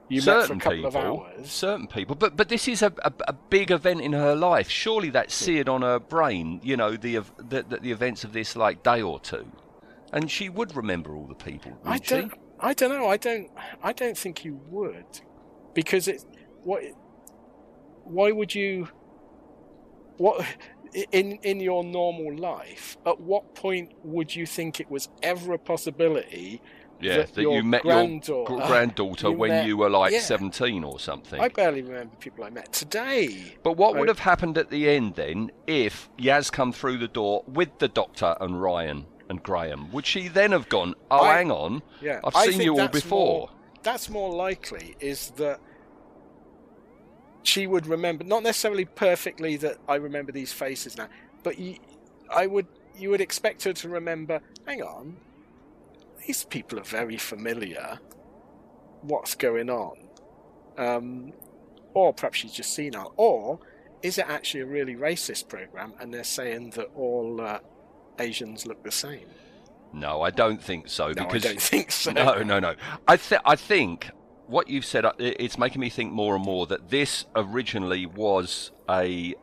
You 0.08 0.20
met 0.20 0.24
for 0.24 0.30
a 0.30 0.42
certain 0.42 0.58
couple 0.60 0.76
people, 0.76 0.88
of 0.88 0.96
hours. 0.96 1.50
certain 1.50 1.86
people, 1.86 2.14
but 2.14 2.36
but 2.36 2.48
this 2.48 2.68
is 2.68 2.82
a, 2.82 2.92
a, 3.02 3.12
a 3.28 3.32
big 3.32 3.70
event 3.70 4.02
in 4.02 4.12
her 4.12 4.34
life. 4.34 4.68
Surely 4.68 5.10
that's 5.10 5.34
seared 5.34 5.68
on 5.68 5.82
her 5.82 5.98
brain. 5.98 6.60
You 6.62 6.76
know 6.76 6.96
the, 6.96 7.20
the 7.38 7.62
the 7.62 7.90
events 7.90 8.22
of 8.22 8.32
this 8.34 8.54
like 8.54 8.82
day 8.82 9.00
or 9.00 9.18
two, 9.18 9.50
and 10.12 10.30
she 10.30 10.50
would 10.50 10.76
remember 10.76 11.16
all 11.16 11.26
the 11.26 11.34
people. 11.34 11.72
I 11.84 11.92
wouldn't 11.92 12.06
she? 12.06 12.14
don't. 12.14 12.32
I 12.60 12.74
don't 12.74 12.90
know. 12.90 13.08
I 13.08 13.16
don't. 13.16 13.50
I 13.82 13.92
don't 13.92 14.16
think 14.16 14.44
you 14.44 14.60
would, 14.68 15.06
because 15.72 16.06
it. 16.06 16.24
What? 16.62 16.82
Why 18.04 18.30
would 18.30 18.54
you? 18.54 18.88
What? 20.18 20.44
In 21.12 21.38
in 21.42 21.60
your 21.60 21.82
normal 21.82 22.36
life, 22.36 22.98
at 23.06 23.20
what 23.20 23.54
point 23.54 23.92
would 24.04 24.36
you 24.36 24.44
think 24.46 24.80
it 24.80 24.90
was 24.90 25.08
ever 25.22 25.54
a 25.54 25.58
possibility? 25.58 26.60
Yeah, 27.04 27.22
that 27.24 27.36
you 27.36 27.62
met 27.62 27.82
granddaughter- 27.82 28.52
your 28.52 28.62
oh, 28.62 28.66
granddaughter 28.66 29.28
you 29.28 29.34
when 29.36 29.50
met- 29.50 29.66
you 29.66 29.76
were 29.76 29.90
like 29.90 30.12
yeah. 30.12 30.20
17 30.20 30.82
or 30.84 30.98
something. 30.98 31.40
I 31.40 31.48
barely 31.48 31.82
remember 31.82 32.16
people 32.16 32.44
I 32.44 32.50
met 32.50 32.72
today. 32.72 33.56
But 33.62 33.76
what 33.76 33.96
I- 33.96 33.98
would 34.00 34.08
have 34.08 34.20
happened 34.20 34.56
at 34.58 34.70
the 34.70 34.88
end 34.88 35.14
then 35.14 35.50
if 35.66 36.08
Yaz 36.18 36.50
come 36.50 36.72
through 36.72 36.98
the 36.98 37.08
door 37.08 37.44
with 37.46 37.78
the 37.78 37.88
doctor 37.88 38.36
and 38.40 38.60
Ryan 38.60 39.06
and 39.28 39.42
Graham? 39.42 39.90
Would 39.92 40.06
she 40.06 40.28
then 40.28 40.52
have 40.52 40.68
gone, 40.68 40.94
oh, 41.10 41.20
I- 41.22 41.34
hang 41.36 41.50
on, 41.50 41.82
Yeah, 42.00 42.20
I've 42.24 42.52
seen 42.52 42.60
you 42.60 42.78
all 42.78 42.88
before? 42.88 43.38
more- 43.38 43.50
that's 43.82 44.08
more 44.08 44.34
likely. 44.34 44.96
Is 45.00 45.30
that 45.36 45.60
she 47.42 47.66
would 47.66 47.86
remember, 47.86 48.24
not 48.24 48.42
necessarily 48.42 48.84
perfectly 48.86 49.56
that 49.58 49.76
I 49.88 49.96
remember 49.96 50.32
these 50.32 50.52
faces 50.52 50.96
now, 50.96 51.08
but 51.42 51.58
you, 51.58 51.76
I 52.30 52.46
would, 52.46 52.66
you 52.96 53.10
would 53.10 53.20
expect 53.20 53.64
her 53.64 53.72
to 53.74 53.88
remember. 53.88 54.40
Hang 54.66 54.82
on, 54.82 55.16
these 56.26 56.44
people 56.44 56.78
are 56.78 56.84
very 56.84 57.16
familiar. 57.16 57.98
What's 59.02 59.34
going 59.34 59.70
on? 59.70 59.96
Um, 60.78 61.32
or 61.92 62.12
perhaps 62.12 62.38
she's 62.38 62.52
just 62.52 62.74
senile, 62.74 63.12
or 63.16 63.60
is 64.02 64.18
it 64.18 64.26
actually 64.28 64.60
a 64.60 64.66
really 64.66 64.96
racist 64.96 65.48
program 65.48 65.94
and 66.00 66.12
they're 66.12 66.24
saying 66.24 66.70
that 66.70 66.86
all 66.96 67.40
uh, 67.40 67.58
Asians 68.18 68.66
look 68.66 68.82
the 68.82 68.90
same? 68.90 69.26
No, 69.92 70.22
I 70.22 70.30
don't 70.30 70.60
think 70.60 70.88
so. 70.88 71.08
No, 71.08 71.14
because 71.26 71.44
I 71.44 71.48
don't 71.50 71.62
think 71.62 71.92
so. 71.92 72.10
No, 72.10 72.42
no, 72.42 72.58
no. 72.58 72.74
I 73.06 73.16
th- 73.16 73.40
I 73.44 73.54
think 73.54 74.10
what 74.48 74.68
you've 74.68 74.84
said, 74.84 75.04
uh, 75.04 75.12
it- 75.18 75.36
it's 75.38 75.56
making 75.56 75.80
me 75.80 75.88
think 75.88 76.12
more 76.12 76.34
and 76.34 76.44
more 76.44 76.66
that 76.66 76.88
this 76.90 77.26
originally 77.36 78.04
was 78.06 78.72
a 78.90 79.34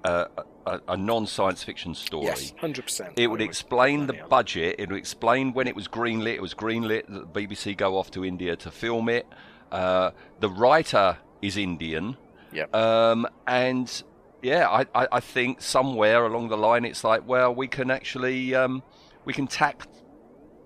a, 0.66 0.72
a, 0.72 0.82
a 0.90 0.98
non-science 0.98 1.64
fiction 1.64 1.94
story. 1.96 2.26
Yes, 2.26 2.54
hundred 2.60 2.84
percent. 2.84 3.14
It 3.18 3.28
would 3.28 3.42
explain 3.42 4.08
the 4.08 4.14
budget. 4.30 4.76
It 4.80 4.90
would 4.90 4.98
explain 4.98 5.54
when 5.54 5.68
it 5.68 5.76
was 5.76 5.88
greenlit. 5.88 6.36
It 6.36 6.42
was 6.42 6.54
greenlit 6.54 7.04
the 7.08 7.26
BBC 7.26 7.76
go 7.78 7.98
off 7.98 8.12
to 8.12 8.26
India 8.26 8.56
to 8.58 8.72
film 8.72 9.10
it. 9.10 9.26
Uh, 9.72 10.12
the 10.40 10.50
writer 10.50 11.18
is 11.42 11.58
Indian. 11.58 12.18
Yep. 12.54 12.76
Um, 12.76 13.28
and 13.48 14.04
yeah, 14.42 14.70
I, 14.70 14.86
I, 14.94 15.08
I 15.14 15.20
think 15.20 15.62
somewhere 15.62 16.26
along 16.26 16.50
the 16.50 16.58
line, 16.58 16.84
it's 16.84 17.04
like, 17.04 17.28
well, 17.28 17.54
we 17.56 17.68
can 17.68 17.90
actually 17.92 18.54
um, 18.56 18.84
we 19.26 19.34
can 19.34 19.48
tack 19.48 19.88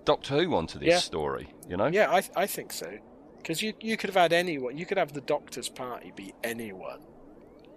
Doctor 0.04 0.34
Who 0.42 0.54
onto 0.54 0.78
this 0.78 0.88
Yeah. 0.88 0.98
story. 0.98 1.48
You 1.68 1.76
know? 1.76 1.86
Yeah, 1.86 2.10
I 2.10 2.22
I 2.36 2.46
think 2.46 2.72
so. 2.72 2.98
Because 3.36 3.62
you 3.62 3.74
you 3.80 3.96
could 3.96 4.10
have 4.10 4.16
had 4.16 4.32
anyone. 4.32 4.76
You 4.76 4.86
could 4.86 4.98
have 4.98 5.12
the 5.12 5.20
Doctor's 5.20 5.68
party 5.68 6.12
be 6.16 6.34
anyone. 6.42 7.00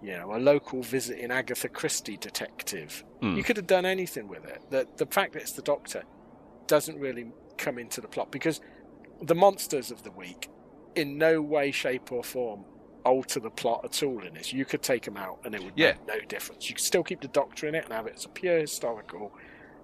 You 0.02 0.16
know, 0.16 0.34
a 0.34 0.38
local 0.38 0.82
visiting 0.82 1.30
Agatha 1.30 1.68
Christie 1.68 2.16
detective. 2.16 3.04
Hmm. 3.20 3.36
You 3.36 3.42
could 3.42 3.56
have 3.58 3.66
done 3.66 3.84
anything 3.84 4.28
with 4.28 4.44
it. 4.46 4.62
The 4.70 4.86
the 4.96 5.06
fact 5.06 5.34
that 5.34 5.42
it's 5.42 5.52
the 5.52 5.62
Doctor 5.62 6.02
doesn't 6.66 6.98
really 6.98 7.26
come 7.58 7.78
into 7.78 8.00
the 8.00 8.08
plot 8.08 8.30
because 8.30 8.60
the 9.20 9.34
monsters 9.34 9.90
of 9.90 10.02
the 10.02 10.10
week, 10.12 10.48
in 10.94 11.18
no 11.18 11.42
way, 11.42 11.70
shape, 11.70 12.10
or 12.12 12.24
form, 12.24 12.64
alter 13.04 13.40
the 13.40 13.50
plot 13.50 13.80
at 13.84 14.02
all 14.02 14.24
in 14.24 14.32
this. 14.34 14.52
You 14.52 14.64
could 14.64 14.82
take 14.82 15.04
them 15.04 15.16
out 15.18 15.40
and 15.44 15.54
it 15.54 15.62
would 15.62 15.74
Yeah. 15.76 15.92
make 15.92 16.06
no 16.06 16.20
difference. 16.26 16.68
You 16.70 16.74
could 16.76 16.84
still 16.84 17.02
keep 17.02 17.20
the 17.20 17.28
Doctor 17.28 17.66
in 17.68 17.74
it 17.74 17.84
and 17.84 17.92
have 17.92 18.06
it 18.06 18.14
as 18.16 18.24
a 18.24 18.28
pure 18.30 18.58
historical, 18.58 19.32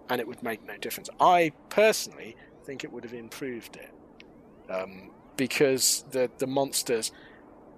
and 0.08 0.20
it 0.20 0.26
would 0.26 0.42
make 0.42 0.64
no 0.64 0.76
difference. 0.78 1.10
I 1.20 1.52
personally 1.68 2.36
think 2.64 2.84
it 2.84 2.92
would 2.92 3.04
have 3.04 3.14
improved 3.14 3.76
it 3.76 3.90
um, 4.72 5.10
because 5.36 6.04
the 6.10 6.30
the 6.38 6.46
monsters 6.46 7.12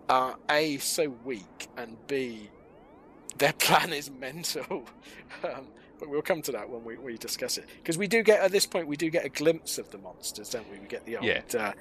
are 0.08 0.36
a 0.50 0.78
so 0.78 1.08
weak 1.24 1.68
and 1.76 1.96
b 2.06 2.48
their 3.38 3.52
plan 3.58 3.92
is 3.92 4.10
mental. 4.10 4.84
um, 5.44 5.66
but 6.00 6.08
we'll 6.08 6.22
come 6.22 6.40
to 6.42 6.52
that 6.52 6.68
when 6.70 6.84
we, 6.84 6.96
we 6.96 7.16
discuss 7.18 7.58
it 7.58 7.66
because 7.82 7.98
we 7.98 8.06
do 8.06 8.22
get 8.22 8.40
at 8.40 8.52
this 8.52 8.66
point 8.66 8.86
we 8.86 8.96
do 8.96 9.10
get 9.10 9.24
a 9.24 9.28
glimpse 9.28 9.78
of 9.78 9.90
the 9.90 9.98
monsters, 9.98 10.50
don't 10.50 10.68
we? 10.70 10.78
We 10.78 10.86
get 10.86 11.04
the 11.06 11.16
old 11.16 11.26
Yeah. 11.26 11.42
uh, 11.58 11.72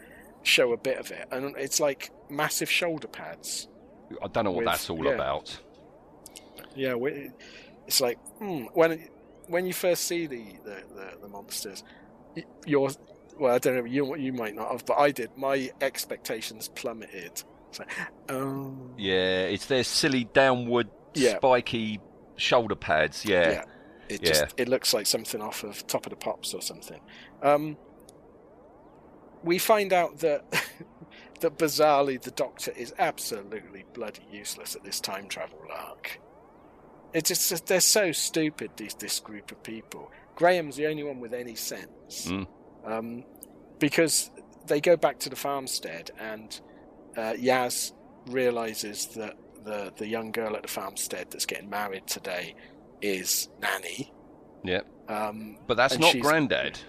show 0.43 0.73
a 0.73 0.77
bit 0.77 0.97
of 0.97 1.11
it, 1.11 1.27
and 1.31 1.55
it's 1.57 1.79
like 1.79 2.11
massive 2.29 2.69
shoulder 2.69 3.07
pads. 3.07 3.67
I 4.23 4.27
don't 4.27 4.45
know 4.45 4.51
what 4.51 4.59
With- 4.59 4.67
that's 4.73 4.89
all 4.89 5.03
yeah. 5.05 5.11
about. 5.11 5.59
Yeah, 6.75 6.93
we, 6.95 7.29
it's 7.85 8.01
like 8.01 8.17
hmm, 8.39 8.65
when 8.73 9.07
when 9.47 9.65
you 9.65 9.73
first 9.73 10.03
see 10.05 10.25
the 10.27 10.43
the, 10.63 10.83
the, 10.95 11.17
the 11.23 11.27
monsters, 11.27 11.83
y- 12.35 12.43
you're 12.65 12.89
well, 13.39 13.53
I 13.55 13.59
don't 13.59 13.75
know 13.75 13.83
you 13.85 14.15
you 14.15 14.33
might 14.33 14.55
not 14.55 14.71
have, 14.71 14.85
but 14.85 14.97
I 14.99 15.11
did. 15.11 15.29
My 15.37 15.71
expectations 15.81 16.69
plummeted. 16.69 17.43
It's 17.69 17.79
like, 17.79 17.91
oh, 18.29 18.75
Yeah, 18.97 19.43
it's 19.43 19.65
their 19.65 19.83
silly 19.83 20.25
downward, 20.25 20.89
Yeah. 21.13 21.37
spiky 21.37 21.99
shoulder 22.35 22.75
pads. 22.75 23.25
Yeah. 23.25 23.49
yeah. 23.51 23.63
It 24.09 24.21
just 24.23 24.53
it 24.57 24.69
looks 24.69 24.93
like 24.93 25.05
something 25.05 25.41
off 25.41 25.63
of 25.63 25.85
Top 25.87 26.05
of 26.05 26.11
the 26.11 26.15
Pops 26.15 26.53
or 26.53 26.61
something. 26.61 27.01
Um, 27.43 27.75
we 29.43 29.57
find 29.57 29.93
out 29.93 30.19
that 30.19 30.43
that 31.41 31.57
bizarrely 31.57 32.21
the 32.21 32.31
Doctor 32.31 32.71
is 32.71 32.93
absolutely 32.97 33.83
bloody 33.93 34.25
useless 34.31 34.75
at 34.75 34.83
this 34.83 34.99
time 35.01 35.27
travel 35.27 35.59
arc. 35.71 36.19
It's 37.13 37.29
just 37.49 37.67
they're 37.67 37.79
so 37.81 38.11
stupid. 38.11 38.71
These 38.77 38.93
this 38.95 39.19
group 39.19 39.51
of 39.51 39.61
people. 39.63 40.11
Graham's 40.35 40.75
the 40.75 40.87
only 40.87 41.03
one 41.03 41.19
with 41.19 41.33
any 41.33 41.55
sense, 41.55 42.27
Mm. 42.27 42.47
um, 42.85 43.23
because 43.79 44.29
they 44.67 44.79
go 44.79 44.95
back 44.95 45.19
to 45.19 45.29
the 45.29 45.35
farmstead 45.35 46.11
and 46.19 46.59
uh, 47.17 47.33
Yaz 47.33 47.91
realizes 48.27 49.07
that 49.07 49.35
the 49.63 49.91
the 49.97 50.07
young 50.07 50.31
girl 50.31 50.55
at 50.55 50.61
the 50.61 50.67
farmstead 50.67 51.27
that's 51.31 51.45
getting 51.45 51.69
married 51.69 52.07
today 52.07 52.55
is 53.01 53.49
Nanny. 53.61 54.13
Yeah. 54.63 54.81
Um, 55.07 55.57
But 55.67 55.77
that's 55.77 55.97
not 55.99 56.17
Grandad. 56.19 56.79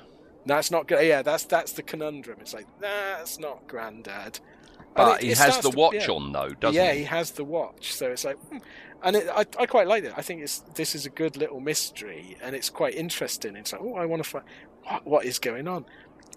that's 0.47 0.71
not 0.71 0.87
good. 0.89 1.05
Yeah, 1.07 1.23
that's 1.23 1.45
that's 1.45 1.73
the 1.73 1.83
conundrum. 1.83 2.39
It's 2.41 2.55
like 2.55 2.67
that's 2.81 3.39
not 3.39 3.67
Grandad. 3.69 4.41
And 4.79 4.95
But 4.95 5.23
it- 5.23 5.27
he 5.27 5.31
it 5.33 5.39
has 5.39 5.59
the 5.61 5.71
to- 5.71 5.77
watch 5.77 5.95
yeah. 6.09 6.15
on 6.15 6.33
though, 6.33 6.49
doesn't 6.51 6.75
yeah, 6.75 6.93
he? 6.93 7.01
he 7.01 7.05
has 7.05 7.31
the 7.33 7.45
watch. 7.45 7.93
So 7.93 8.11
it's 8.11 8.25
like, 8.25 8.37
hmm. 8.49 8.59
and 9.03 9.17
it, 9.17 9.29
I 9.29 9.45
I 9.59 9.67
quite 9.67 9.87
like 9.87 10.05
it. 10.05 10.13
I 10.17 10.23
think 10.23 10.43
it's 10.43 10.61
this 10.75 10.95
is 10.95 11.07
a 11.07 11.11
good 11.11 11.37
little 11.37 11.61
mystery, 11.61 12.37
and 12.43 12.55
it's 12.57 12.71
quite 12.71 12.95
interesting. 12.95 13.55
It's 13.57 13.73
like, 13.73 13.83
oh, 13.83 13.95
I 13.95 14.07
want 14.07 14.23
to 14.25 14.29
find 14.29 14.45
what, 14.85 15.07
what 15.07 15.25
is 15.25 15.39
going 15.39 15.69
on. 15.69 15.85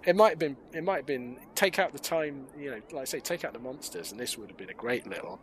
It 0.06 0.16
might 0.16 0.30
have 0.32 0.40
been. 0.40 0.58
It 0.74 0.84
might 0.84 0.98
have 0.98 1.06
been. 1.06 1.38
Take 1.56 1.80
out 1.80 1.94
the 1.94 2.00
time. 2.00 2.48
You 2.58 2.72
know, 2.72 2.82
like 2.92 3.02
I 3.02 3.06
say, 3.06 3.20
take 3.20 3.44
out 3.46 3.54
the 3.54 3.60
monsters, 3.60 4.12
and 4.12 4.20
this 4.20 4.38
would 4.38 4.50
have 4.50 4.58
been 4.58 4.70
a 4.70 4.74
great 4.74 5.08
little 5.08 5.42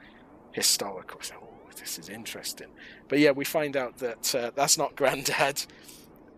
historical. 0.53 1.21
So, 1.21 1.35
oh, 1.43 1.71
this 1.79 1.99
is 1.99 2.09
interesting. 2.09 2.69
But 3.09 3.19
yeah, 3.21 3.31
we 3.31 3.45
find 3.45 3.77
out 3.77 3.99
that 3.99 4.35
uh, 4.35 4.51
that's 4.55 4.77
not 4.79 4.97
granddad 5.01 5.65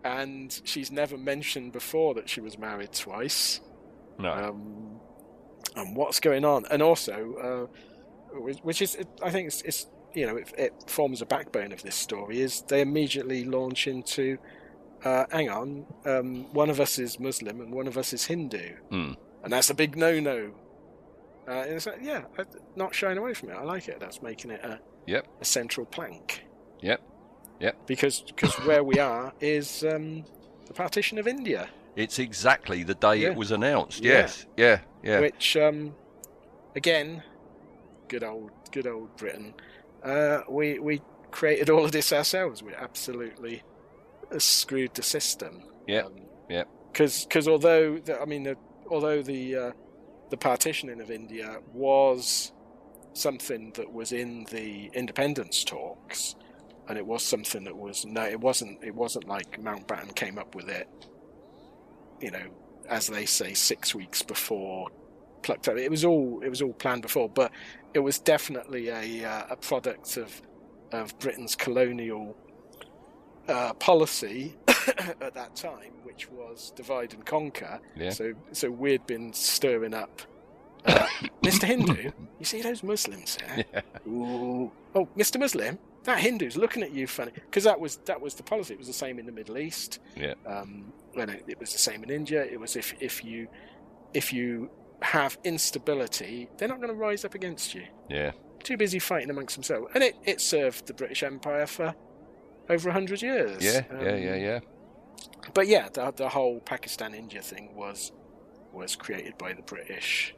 and 0.03 0.61
she's 0.63 0.91
never 0.91 1.15
mentioned 1.15 1.71
before 1.71 2.15
that 2.15 2.27
she 2.27 2.41
was 2.41 2.57
married 2.57 2.91
twice 2.91 3.61
No. 4.17 4.31
um, 4.31 4.99
and 5.75 5.95
what's 5.95 6.19
going 6.19 6.43
on, 6.43 6.65
and 6.71 6.81
also, 6.81 7.69
uh, 8.33 8.37
which, 8.63 8.81
is, 8.81 8.97
I 9.23 9.29
think, 9.29 9.47
it's, 9.47 9.61
it's 9.61 9.87
you 10.13 10.25
know, 10.25 10.35
it, 10.37 10.51
it 10.57 10.73
forms 10.87 11.21
a 11.21 11.25
backbone 11.25 11.71
of 11.71 11.81
this 11.83 11.95
story. 11.95 12.41
Is 12.41 12.61
they 12.63 12.81
immediately 12.81 13.45
launch 13.45 13.87
into, 13.87 14.37
uh, 15.03 15.25
hang 15.31 15.49
on, 15.49 15.85
um, 16.05 16.45
one 16.53 16.69
of 16.69 16.79
us 16.79 16.99
is 16.99 17.19
Muslim 17.19 17.61
and 17.61 17.73
one 17.73 17.87
of 17.87 17.97
us 17.97 18.13
is 18.13 18.25
Hindu, 18.25 18.75
Hmm. 18.89 19.13
and 19.43 19.51
that's 19.53 19.69
a 19.69 19.73
big 19.73 19.95
no-no. 19.97 20.51
Uh, 21.47 21.51
and 21.51 21.73
it's 21.73 21.85
like, 21.87 21.99
yeah, 22.01 22.21
not 22.75 22.93
shying 22.93 23.17
away 23.17 23.33
from 23.33 23.49
it. 23.49 23.53
I 23.55 23.63
like 23.63 23.87
it. 23.87 23.99
That's 23.99 24.21
making 24.21 24.51
it 24.51 24.63
a, 24.63 24.79
Yep. 25.07 25.27
a 25.41 25.45
central 25.45 25.85
plank. 25.85 26.45
Yep. 26.81 27.01
Yep. 27.59 27.87
Because 27.87 28.21
because 28.21 28.53
where 28.65 28.83
we 28.83 28.99
are 28.99 29.33
is 29.39 29.83
um, 29.83 30.23
the 30.67 30.73
partition 30.73 31.17
of 31.17 31.27
India. 31.27 31.69
It's 31.95 32.19
exactly 32.19 32.83
the 32.83 32.93
day 32.95 33.17
Yeah. 33.17 33.29
it 33.31 33.35
was 33.35 33.51
announced. 33.51 34.03
Yes. 34.03 34.45
Yeah. 34.55 34.79
Yeah. 35.03 35.19
which 35.19 35.57
um, 35.57 35.93
again, 36.75 37.23
good 38.07 38.23
old 38.23 38.51
good 38.71 38.87
old 38.87 39.15
Britain. 39.17 39.53
Uh, 40.03 40.41
we 40.49 40.79
we 40.79 41.01
created 41.31 41.69
all 41.69 41.83
of 41.85 41.91
this 41.91 42.13
ourselves. 42.13 42.61
We're 42.63 42.75
absolutely 42.75 43.63
screwed 44.39 44.93
the 44.93 45.03
system. 45.03 45.63
Yeah, 45.87 46.07
yeah. 46.49 46.63
Because 46.91 47.47
although 47.47 47.97
the, 47.99 48.21
I 48.21 48.25
mean 48.25 48.43
the, 48.43 48.55
although 48.89 49.21
the 49.21 49.55
uh, 49.55 49.71
the 50.29 50.37
partitioning 50.37 51.01
of 51.01 51.11
India 51.11 51.57
was 51.73 52.51
something 53.13 53.71
that 53.75 53.91
was 53.91 54.11
in 54.11 54.45
the 54.51 54.89
independence 54.93 55.63
talks, 55.63 56.35
and 56.87 56.97
it 56.97 57.05
was 57.05 57.23
something 57.23 57.63
that 57.63 57.75
was 57.75 58.05
no, 58.05 58.23
it 58.23 58.39
wasn't 58.39 58.83
it 58.83 58.95
wasn't 58.95 59.27
like 59.27 59.61
Mountbatten 59.61 60.15
came 60.15 60.37
up 60.37 60.55
with 60.55 60.69
it. 60.69 60.87
You 62.19 62.31
know, 62.31 62.47
as 62.89 63.07
they 63.07 63.25
say, 63.25 63.53
six 63.53 63.95
weeks 63.95 64.21
before 64.21 64.89
plucked 65.41 65.67
up. 65.67 65.77
It 65.77 65.89
was 65.89 66.05
all 66.05 66.41
it 66.43 66.49
was 66.49 66.61
all 66.61 66.73
planned 66.73 67.01
before, 67.01 67.29
but 67.29 67.51
it 67.93 67.99
was 67.99 68.19
definitely 68.19 68.89
a 68.89 69.25
uh, 69.25 69.43
a 69.49 69.55
product 69.55 70.17
of 70.17 70.41
of 70.91 71.17
Britain's 71.19 71.55
colonial 71.55 72.35
uh, 73.47 73.73
policy 73.73 74.55
at 74.67 75.33
that 75.33 75.55
time, 75.55 75.91
which 76.03 76.29
was 76.29 76.71
divide 76.75 77.13
and 77.13 77.25
conquer. 77.25 77.79
Yeah. 77.95 78.11
So 78.11 78.33
so 78.51 78.69
we'd 78.69 79.05
been 79.05 79.33
stirring 79.33 79.93
up. 79.93 80.21
Uh, 80.85 81.05
Mr. 81.43 81.63
Hindu, 81.63 82.11
you 82.39 82.45
see 82.45 82.61
those 82.61 82.83
Muslims 82.83 83.37
there? 83.37 83.83
Ooh. 84.07 84.71
Oh, 84.95 85.07
Mr. 85.15 85.39
Muslim, 85.39 85.77
that 86.03 86.19
Hindu's 86.19 86.57
looking 86.57 86.81
at 86.83 86.91
you 86.91 87.07
funny 87.07 87.31
because 87.33 87.63
that 87.63 87.79
was 87.79 87.97
that 88.05 88.19
was 88.19 88.35
the 88.35 88.43
policy. 88.43 88.73
It 88.73 88.79
was 88.79 88.87
the 88.87 88.93
same 88.93 89.19
in 89.19 89.25
the 89.25 89.31
Middle 89.31 89.57
East. 89.57 89.99
Yeah. 90.15 90.33
Um, 90.45 90.91
when 91.13 91.29
it, 91.29 91.43
it 91.47 91.59
was 91.59 91.71
the 91.73 91.79
same 91.79 92.03
in 92.03 92.09
India. 92.09 92.43
It 92.43 92.59
was 92.59 92.75
if 92.75 92.93
if 92.99 93.23
you 93.23 93.47
if 94.13 94.33
you 94.33 94.69
have 95.01 95.37
instability, 95.43 96.47
they're 96.57 96.67
not 96.67 96.77
going 96.77 96.89
to 96.89 96.95
rise 96.95 97.25
up 97.25 97.33
against 97.33 97.73
you. 97.73 97.83
Yeah. 98.09 98.31
Too 98.63 98.77
busy 98.77 98.99
fighting 98.99 99.31
amongst 99.31 99.55
themselves, 99.55 99.87
and 99.95 100.03
it, 100.03 100.15
it 100.23 100.39
served 100.39 100.85
the 100.85 100.93
British 100.93 101.23
Empire 101.23 101.65
for 101.65 101.95
over 102.71 102.89
a 102.89 102.93
hundred 102.93 103.21
years. 103.21 103.63
Yeah. 103.63 103.81
Yeah. 103.91 103.97
Um, 103.99 104.05
Yeah. 104.05 104.35
Yeah. 104.35 104.59
But 105.53 105.67
yeah, 105.67 105.89
the 105.89 106.11
the 106.11 106.29
whole 106.29 106.59
Pakistan 106.61 107.13
India 107.13 107.41
thing 107.41 107.75
was 107.75 108.11
was 108.73 108.95
created 108.95 109.37
by 109.37 109.53
the 109.53 109.61
British. 109.63 110.33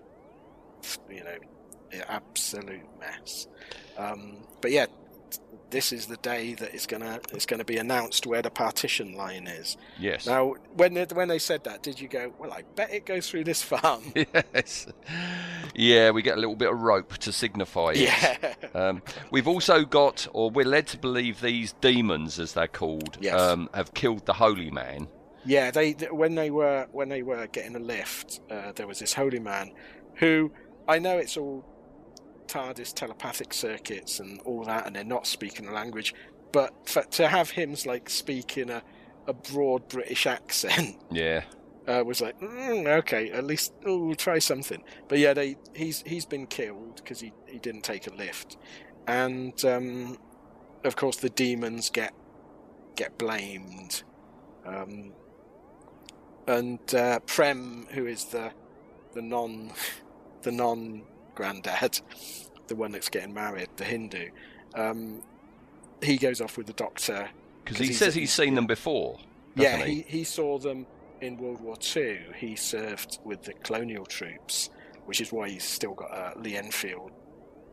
You 1.09 1.23
know, 1.23 1.37
absolute 2.09 2.81
mess. 2.99 3.47
Um, 3.97 4.37
but 4.61 4.71
yeah, 4.71 4.87
this 5.69 5.91
is 5.91 6.05
the 6.05 6.17
day 6.17 6.53
that 6.53 6.73
it's 6.73 6.85
gonna 6.85 7.19
it's 7.31 7.45
gonna 7.47 7.65
be 7.65 7.77
announced 7.77 8.27
where 8.27 8.41
the 8.43 8.49
partition 8.51 9.13
line 9.15 9.47
is. 9.47 9.75
Yes. 9.99 10.27
Now, 10.27 10.53
when 10.75 10.93
they, 10.93 11.05
when 11.05 11.27
they 11.27 11.39
said 11.39 11.63
that, 11.63 11.81
did 11.81 11.99
you 11.99 12.07
go? 12.07 12.31
Well, 12.37 12.51
I 12.53 12.61
bet 12.75 12.91
it 12.93 13.05
goes 13.05 13.29
through 13.29 13.45
this 13.45 13.63
farm. 13.63 14.03
yes. 14.15 14.87
Yeah, 15.75 16.11
we 16.11 16.21
get 16.21 16.37
a 16.37 16.39
little 16.39 16.55
bit 16.55 16.71
of 16.71 16.79
rope 16.79 17.17
to 17.17 17.31
signify 17.31 17.93
it. 17.95 17.97
Yeah. 17.97 18.53
Um, 18.75 19.01
we've 19.31 19.47
also 19.47 19.83
got, 19.85 20.27
or 20.33 20.49
we're 20.51 20.65
led 20.65 20.87
to 20.87 20.97
believe 20.97 21.41
these 21.41 21.73
demons, 21.73 22.39
as 22.39 22.53
they're 22.53 22.67
called, 22.67 23.17
Yes. 23.19 23.39
um, 23.39 23.69
have 23.73 23.93
killed 23.93 24.25
the 24.25 24.33
holy 24.33 24.69
man. 24.71 25.07
Yeah, 25.45 25.71
they 25.71 25.93
th- 25.93 26.11
when 26.11 26.35
they 26.35 26.51
were 26.51 26.87
when 26.91 27.09
they 27.09 27.23
were 27.23 27.47
getting 27.47 27.75
a 27.75 27.79
lift, 27.79 28.39
uh, 28.49 28.71
there 28.75 28.87
was 28.87 28.99
this 28.99 29.13
holy 29.13 29.39
man 29.39 29.71
who 30.15 30.51
I 30.87 30.99
know 30.99 31.17
it's 31.17 31.35
all 31.37 31.65
TARDIS 32.43 32.93
telepathic 32.93 33.53
circuits 33.53 34.19
and 34.19 34.39
all 34.41 34.63
that, 34.65 34.85
and 34.87 34.95
they're 34.95 35.03
not 35.03 35.27
speaking 35.27 35.65
the 35.65 35.71
language, 35.71 36.13
but 36.51 36.73
for, 36.87 37.03
to 37.03 37.27
have 37.27 37.49
him 37.51 37.75
like 37.85 38.09
speak 38.09 38.57
in 38.57 38.69
a, 38.69 38.83
a 39.27 39.33
broad 39.33 39.87
British 39.89 40.25
accent 40.27 40.97
Yeah. 41.11 41.43
uh, 41.87 42.03
was 42.05 42.21
like 42.21 42.39
mm, 42.39 42.87
okay, 42.99 43.31
at 43.31 43.43
least 43.45 43.73
oh, 43.85 43.97
we'll 44.05 44.15
try 44.15 44.39
something. 44.39 44.83
But 45.07 45.19
yeah, 45.19 45.33
they 45.33 45.57
he's 45.73 46.03
he's 46.05 46.25
been 46.25 46.47
killed 46.47 46.97
because 46.97 47.19
he 47.19 47.33
he 47.47 47.59
didn't 47.59 47.83
take 47.83 48.07
a 48.07 48.13
lift, 48.13 48.57
and 49.07 49.53
um, 49.65 50.17
of 50.83 50.95
course 50.95 51.17
the 51.17 51.29
demons 51.29 51.89
get 51.89 52.13
get 52.95 53.17
blamed. 53.17 54.03
Um, 54.65 55.13
and 56.47 56.79
uh, 56.93 57.19
Prem, 57.19 57.87
who 57.91 58.05
is 58.05 58.25
the 58.25 58.51
the 59.13 59.21
non 59.21 59.71
the 60.43 60.51
non 60.51 61.03
granddad, 61.35 61.99
the 62.67 62.75
one 62.75 62.91
that's 62.91 63.09
getting 63.09 63.33
married, 63.33 63.69
the 63.77 63.83
Hindu, 63.83 64.29
um, 64.75 65.21
he 66.01 66.17
goes 66.17 66.41
off 66.41 66.57
with 66.57 66.67
the 66.67 66.73
doctor. 66.73 67.29
because 67.63 67.77
he 67.77 67.93
says 67.93 68.15
he's 68.15 68.33
seen 68.33 68.55
them 68.55 68.67
before. 68.67 69.19
Yeah, 69.55 69.83
he, 69.85 70.03
he 70.07 70.23
saw 70.23 70.57
them 70.57 70.87
in 71.21 71.37
World 71.37 71.61
War 71.61 71.77
Two. 71.77 72.19
He 72.35 72.55
served 72.55 73.19
with 73.23 73.43
the 73.43 73.53
colonial 73.53 74.05
troops, 74.05 74.69
which 75.05 75.21
is 75.21 75.31
why 75.31 75.49
he's 75.49 75.63
still 75.63 75.93
got 75.93 76.11
a 76.11 76.39
Lee 76.39 76.57
Enfield 76.57 77.11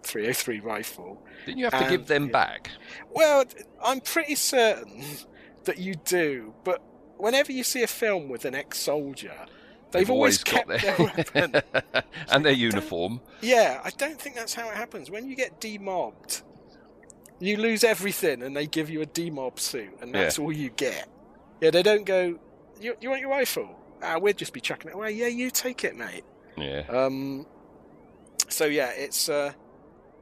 303 0.03 0.61
rifle. 0.61 1.23
Didn't 1.47 1.59
you 1.59 1.65
have 1.71 1.83
to 1.83 1.91
give 1.91 2.07
them 2.07 2.27
yeah. 2.27 2.33
back? 2.33 2.71
Well, 3.11 3.45
I'm 3.83 4.01
pretty 4.01 4.35
certain 4.35 5.03
that 5.65 5.79
you 5.79 5.95
do, 5.95 6.55
but 6.65 6.83
whenever 7.17 7.53
you 7.53 7.65
see 7.65 7.83
a 7.83 7.87
film 7.87 8.29
with 8.29 8.45
an 8.45 8.55
ex-soldier, 8.55 9.47
they've, 9.93 10.11
always, 10.11 10.43
kept 10.43 10.69
their 10.69 10.97
weapon. 10.99 11.63
and 12.31 12.45
their 12.45 12.53
uniform. 12.53 13.21
Yeah, 13.41 13.81
I 13.85 13.91
don't 13.91 14.21
think 14.21 14.35
that's 14.37 14.55
how 14.55 14.69
it 14.71 14.77
happens. 14.77 15.11
When 15.11 15.29
you 15.29 15.37
get 15.37 15.61
demobbed, 15.61 16.43
you 17.39 17.57
lose 17.57 17.85
everything, 17.85 18.43
and 18.43 18.57
they 18.57 18.67
give 18.67 18.91
you 18.91 19.03
a 19.03 19.07
demob 19.07 19.59
suit, 19.59 19.97
and 20.01 20.15
that's 20.15 20.39
all 20.39 20.53
you 20.53 20.71
get. 20.71 21.09
Yeah, 21.61 21.71
they 21.71 21.83
don't 21.83 22.05
go. 22.05 22.39
You, 22.81 22.97
you 23.01 23.11
want 23.11 23.21
your 23.21 23.31
rifle? 23.31 23.79
Ah, 24.03 24.19
we'd 24.19 24.39
just 24.39 24.53
be 24.53 24.61
chucking 24.61 24.91
it 24.91 24.95
away. 24.95 25.13
Yeah, 25.13 25.27
you 25.27 25.51
take 25.51 25.85
it, 25.85 25.97
mate. 25.97 26.25
Yeah. 26.57 26.85
Um, 26.89 27.47
so 28.49 28.65
yeah, 28.67 28.91
it's 28.91 29.29
uh, 29.29 29.53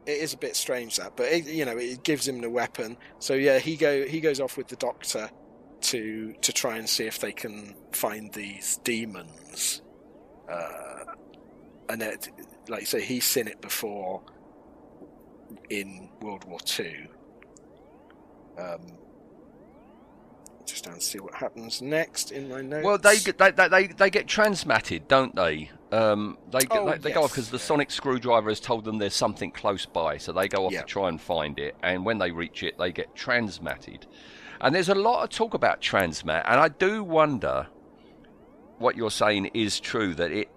it 0.06 0.18
is 0.18 0.32
a 0.32 0.36
bit 0.36 0.56
strange 0.56 0.96
that, 0.96 1.16
but 1.16 1.26
it, 1.26 1.46
you 1.46 1.64
know, 1.64 1.76
it 1.76 2.02
gives 2.02 2.26
him 2.26 2.40
the 2.40 2.50
weapon. 2.50 2.96
So 3.18 3.34
yeah, 3.34 3.58
he 3.58 3.76
go 3.76 4.06
he 4.06 4.20
goes 4.20 4.40
off 4.40 4.56
with 4.56 4.68
the 4.68 4.76
doctor 4.76 5.30
to 5.80 6.34
to 6.40 6.52
try 6.52 6.76
and 6.76 6.88
see 6.88 7.04
if 7.06 7.18
they 7.18 7.32
can 7.32 7.74
find 7.92 8.32
these 8.32 8.78
demons. 8.84 9.82
Uh, 10.50 11.04
and 11.88 12.02
it, 12.02 12.28
like 12.68 12.80
you 12.80 12.86
say, 12.86 13.00
he's 13.02 13.24
seen 13.24 13.48
it 13.48 13.60
before 13.60 14.22
in 15.70 16.10
World 16.20 16.44
War 16.44 16.60
Two. 16.60 17.06
Um, 18.58 18.98
just 20.66 20.84
down 20.84 20.96
to 20.96 21.00
see 21.00 21.18
what 21.18 21.34
happens 21.34 21.80
next 21.80 22.30
in 22.30 22.48
my 22.48 22.60
notes. 22.60 22.84
Well, 22.84 22.98
they 22.98 23.18
get 23.20 23.38
they, 23.38 23.50
they, 23.52 23.68
they, 23.68 23.86
they 23.86 24.10
get 24.10 24.26
transmatted, 24.26 25.08
don't 25.08 25.34
they? 25.34 25.70
Um, 25.92 26.36
they 26.50 26.58
Oh, 26.70 26.90
they, 26.90 26.98
they 26.98 27.12
go 27.12 27.22
off 27.22 27.30
because 27.30 27.48
the 27.50 27.56
yeah. 27.56 27.62
sonic 27.62 27.90
screwdriver 27.90 28.50
has 28.50 28.60
told 28.60 28.84
them 28.84 28.98
there's 28.98 29.14
something 29.14 29.50
close 29.50 29.86
by, 29.86 30.18
so 30.18 30.32
they 30.32 30.48
go 30.48 30.66
off 30.66 30.72
Yeah. 30.72 30.80
to 30.82 30.86
try 30.86 31.08
and 31.08 31.18
find 31.18 31.58
it. 31.58 31.74
And 31.82 32.04
when 32.04 32.18
they 32.18 32.30
reach 32.30 32.62
it, 32.62 32.76
they 32.76 32.92
get 32.92 33.14
transmatted. 33.14 34.02
And 34.60 34.74
there's 34.74 34.88
a 34.88 34.94
lot 34.94 35.22
of 35.24 35.30
talk 35.30 35.54
about 35.54 35.80
transmat, 35.80 36.42
and 36.46 36.58
I 36.60 36.68
do 36.68 37.04
wonder 37.04 37.68
what 38.78 38.96
you're 38.96 39.10
saying 39.10 39.46
is 39.54 39.80
true 39.80 40.14
that 40.14 40.30
it 40.30 40.48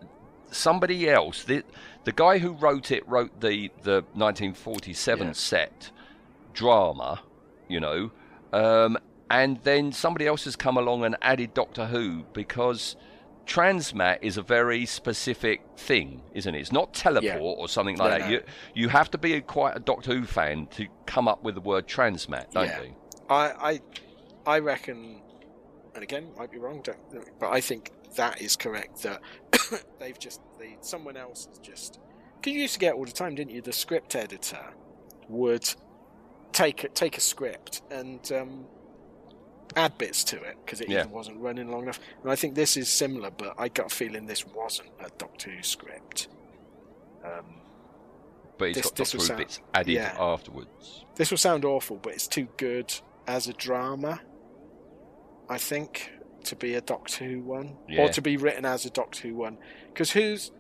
somebody 0.52 1.10
else 1.10 1.44
the 1.46 1.64
the 2.04 2.12
guy 2.12 2.38
who 2.38 2.52
wrote 2.54 2.92
it 2.92 3.08
wrote 3.08 3.40
the 3.42 3.72
the 3.84 4.04
1947 4.14 5.28
Yeah. 5.28 5.34
set 5.34 5.92
drama, 6.54 7.22
you 7.70 7.80
know, 7.80 8.12
um, 8.52 8.98
and 9.30 9.60
then 9.64 9.92
somebody 9.92 10.28
else 10.28 10.44
has 10.44 10.56
come 10.56 10.78
along 10.78 11.06
and 11.06 11.16
added 11.22 11.54
Doctor 11.54 11.86
Who 11.86 12.26
because 12.34 12.96
transmat 13.46 14.20
is 14.22 14.38
a 14.38 14.42
very 14.42 14.86
specific 14.86 15.62
thing, 15.78 16.22
isn't 16.34 16.54
it? 16.54 16.60
It's 16.60 16.72
not 16.72 16.94
teleport 16.94 17.24
Yeah. 17.24 17.40
or 17.40 17.68
something 17.70 17.98
like 17.98 18.12
No, 18.12 18.18
that. 18.20 18.26
no. 18.26 18.32
You 18.32 18.44
you 18.74 18.90
have 18.90 19.10
to 19.12 19.18
be 19.18 19.34
a, 19.36 19.42
quite 19.42 19.76
a 19.78 19.80
Doctor 19.80 20.14
Who 20.14 20.26
fan 20.26 20.68
to 20.72 20.88
come 21.06 21.28
up 21.28 21.44
with 21.44 21.56
the 21.56 21.62
word 21.62 21.88
transmat, 21.88 22.52
don't 22.52 22.66
Yeah. 22.68 22.82
you? 22.82 22.96
I, 23.32 23.72
I, 24.46 24.56
I 24.56 24.60
reckon, 24.60 25.22
and 25.96 26.04
again, 26.04 26.32
might 26.38 26.52
be 26.52 26.58
wrong, 26.58 26.84
but 27.40 27.50
I 27.50 27.62
think 27.62 27.92
that 28.16 28.42
is 28.42 28.56
correct. 28.56 29.04
That 29.04 29.22
they've 30.00 30.20
just, 30.20 30.42
they, 30.60 30.78
someone 30.82 31.16
else 31.18 31.46
has 31.48 31.58
just. 31.60 32.00
Because 32.36 32.54
you 32.54 32.62
used 32.62 32.74
to 32.74 32.80
get 32.80 32.94
all 32.96 33.06
the 33.06 33.12
time, 33.12 33.36
didn't 33.36 33.52
you? 33.52 33.62
The 33.62 33.72
script 33.74 34.16
editor 34.16 34.64
would 35.30 35.68
take 36.52 36.84
a, 36.84 36.90
take 36.90 37.18
a 37.18 37.22
script 37.22 37.84
and 37.92 38.30
um, 38.34 38.66
add 39.78 39.98
bits 39.98 40.24
to 40.26 40.42
it 40.42 40.58
because 40.66 40.82
it 40.82 40.90
Yeah. 40.90 41.06
wasn't 41.06 41.38
running 41.38 41.70
long 41.72 41.84
enough. 41.84 42.00
And 42.24 42.32
I 42.32 42.36
think 42.36 42.56
this 42.56 42.76
is 42.76 42.90
similar, 42.90 43.32
but 43.32 43.54
I 43.58 43.70
got 43.70 43.92
a 43.92 43.96
feeling 43.96 44.26
this 44.26 44.46
wasn't 44.46 44.90
a 45.00 45.10
Doctor 45.18 45.52
Who 45.52 45.62
script. 45.64 46.28
Um, 47.24 47.62
But 48.58 48.70
it's 48.70 48.78
This- 48.78 48.86
got 48.88 48.96
Doctor 48.96 49.18
Who 49.20 49.24
sound- 49.24 49.38
bits 49.38 49.62
added 49.74 49.94
yeah. 49.94 50.16
afterwards. 50.20 51.06
this 51.16 51.30
will 51.32 51.38
sound 51.38 51.64
awful, 51.64 51.98
but 51.98 52.14
it's 52.14 52.28
too 52.28 52.48
good 52.58 52.94
as 53.32 53.48
a 53.48 53.54
drama. 53.54 54.20
I 55.50 55.58
think 55.58 56.12
to 56.46 56.56
be 56.56 56.76
a 56.76 56.82
Doctor 56.82 57.26
Who 57.26 57.42
one, 57.42 57.78
Yeah. 57.88 58.04
or 58.04 58.10
to 58.10 58.22
be 58.22 58.36
written 58.38 58.66
as 58.66 58.86
a 58.86 58.90
Doctor 58.90 59.28
Who 59.28 59.36
one, 59.36 59.58
because 59.88 60.12
who's 60.12 60.52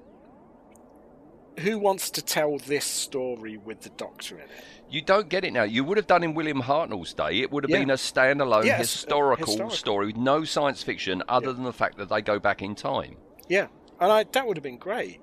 who 1.59 1.77
wants 1.77 2.09
to 2.11 2.21
tell 2.21 2.57
this 2.59 2.85
story 2.85 3.57
with 3.57 3.81
the 3.81 3.89
Doctor 3.89 4.35
in 4.35 4.43
it? 4.45 4.49
You 4.89 5.01
don't 5.01 5.27
get 5.29 5.43
it 5.43 5.51
now. 5.51 5.63
You 5.63 5.83
would 5.83 5.97
have 5.97 6.07
done 6.07 6.23
in 6.23 6.33
William 6.33 6.61
Hartnell's 6.61 7.13
day. 7.13 7.41
It 7.41 7.51
would 7.51 7.63
have 7.65 7.69
Yeah. 7.69 7.79
been 7.79 7.89
a 7.89 7.95
standalone 7.95 8.63
Yes, 8.65 8.79
historical, 8.79 9.45
historical. 9.45 9.75
story 9.75 10.05
with 10.07 10.15
no 10.17 10.43
science 10.45 10.81
fiction 10.81 11.21
other 11.27 11.47
Yeah. 11.47 11.53
than 11.53 11.63
the 11.65 11.73
fact 11.73 11.97
that 11.97 12.07
they 12.09 12.21
go 12.21 12.39
back 12.39 12.61
in 12.61 12.73
time. 12.73 13.17
Yeah, 13.49 13.67
and 13.99 14.11
I, 14.11 14.23
that 14.23 14.47
would 14.47 14.55
have 14.57 14.63
been 14.63 14.77
great. 14.77 15.19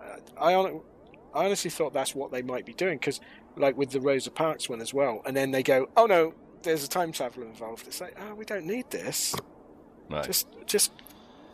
Uh, 0.00 0.40
I, 0.40 0.54
I 0.54 1.44
honestly 1.46 1.70
thought 1.70 1.92
that's 1.92 2.14
what 2.14 2.30
they 2.30 2.42
might 2.42 2.64
be 2.64 2.72
doing 2.72 2.98
because, 2.98 3.20
like 3.56 3.76
with 3.76 3.90
the 3.90 4.00
Rosa 4.00 4.30
Parks 4.30 4.68
one 4.68 4.80
as 4.80 4.94
well, 4.94 5.22
and 5.26 5.36
then 5.36 5.50
they 5.50 5.62
go, 5.64 5.88
"Oh 5.96 6.06
no, 6.06 6.34
there's 6.62 6.84
a 6.84 6.88
time 6.88 7.12
traveler 7.12 7.46
involved." 7.46 7.86
It's 7.86 8.00
like, 8.00 8.16
oh, 8.20 8.34
we 8.34 8.44
don't 8.44 8.66
need 8.66 8.90
this. 8.90 9.34
No. 10.08 10.22
Just, 10.22 10.46
just 10.66 10.92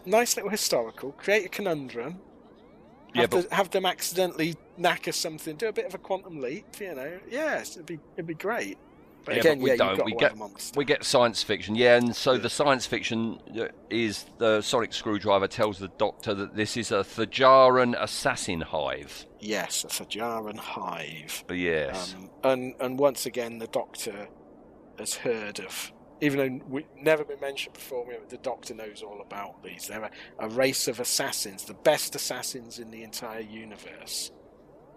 nice 0.07 0.37
little 0.37 0.51
historical. 0.51 1.13
Create 1.13 1.47
a 1.47 1.49
conundrum. 1.49 2.21
Yeah, 3.15 3.23
Have, 3.23 3.31
but- 3.31 3.49
the, 3.49 3.55
have 3.55 3.71
them 3.71 3.87
accidentally 3.87 4.57
knacker 4.79 5.15
something. 5.15 5.57
Do 5.57 5.69
a 5.69 5.73
bit 5.73 5.87
of 5.87 5.95
a 5.95 5.99
quantum 5.99 6.41
leap. 6.41 6.67
You 6.81 6.95
know, 6.95 7.19
yes, 7.31 7.73
it'd 7.77 7.87
be 7.87 7.99
it'd 8.17 8.27
be 8.27 8.35
great. 8.35 8.77
But 9.25 9.35
Yeah, 9.35 9.41
again, 9.41 9.59
but 9.59 9.63
we 9.65 9.71
yeah, 9.71 9.77
don't. 9.77 10.05
We 10.05 10.13
get- 10.13 10.23
have 10.23 10.33
a 10.33 10.37
monster. 10.37 10.79
We 10.79 10.85
get 10.85 11.05
science 11.05 11.43
fiction, 11.43 11.75
yeah, 11.75 11.97
and 11.97 12.15
so 12.15 12.33
Yeah. 12.33 12.39
the 12.39 12.51
science 12.51 12.87
fiction 12.87 13.39
uh, 13.59 13.67
is 13.91 14.27
the 14.39 14.61
sonic 14.63 14.93
screwdriver 14.95 15.49
tells 15.49 15.79
the 15.79 15.89
Doctor 15.99 16.35
that 16.35 16.55
this 16.55 16.77
is 16.77 16.93
a 16.93 16.99
Thijarian 17.05 18.01
assassin 18.01 18.61
hive. 18.61 19.27
Yes, 19.41 19.85
a 19.85 19.89
Thijarian 19.89 20.57
hive. 20.59 21.45
Yes. 21.51 22.15
Um, 22.15 22.31
and 22.45 22.75
and 22.81 22.99
once 22.99 23.27
again, 23.27 23.59
the 23.59 23.67
Doctor 23.69 24.29
has 25.01 25.15
heard 25.15 25.61
of, 25.61 25.93
even 26.21 26.39
though 26.39 26.65
we've 26.69 26.87
never 27.01 27.25
been 27.25 27.41
mentioned 27.41 27.75
before, 27.75 28.05
we- 28.07 28.17
the 28.29 28.39
Doctor 28.39 28.75
knows 28.75 29.03
all 29.03 29.21
about 29.21 29.63
these. 29.63 29.87
They're 29.89 30.05
a, 30.05 30.11
a 30.39 30.49
race 30.49 30.89
of 30.89 31.01
assassins, 31.01 31.65
the 31.65 31.75
best 31.75 32.15
assassins 32.15 32.79
in 32.79 32.91
the 32.91 33.03
entire 33.03 33.41
universe. 33.41 34.31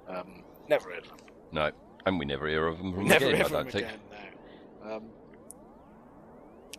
Um, 0.07 0.43
never 0.69 0.89
heard 0.91 1.03
of 1.03 1.09
them. 1.17 1.27
no, 1.51 1.71
and 2.05 2.17
we 2.19 2.25
never 2.25 2.47
hear 2.47 2.67
of 2.67 2.77
them 2.79 2.93
from 2.93 3.07
never 3.07 3.27
again. 3.27 3.37
heard 3.41 3.41
I 3.41 3.45
of 3.45 3.51
don't 3.51 3.71
them 3.71 3.71
think. 3.71 3.87
again. 3.87 3.99
No. 4.83 4.95
Um, 4.95 5.03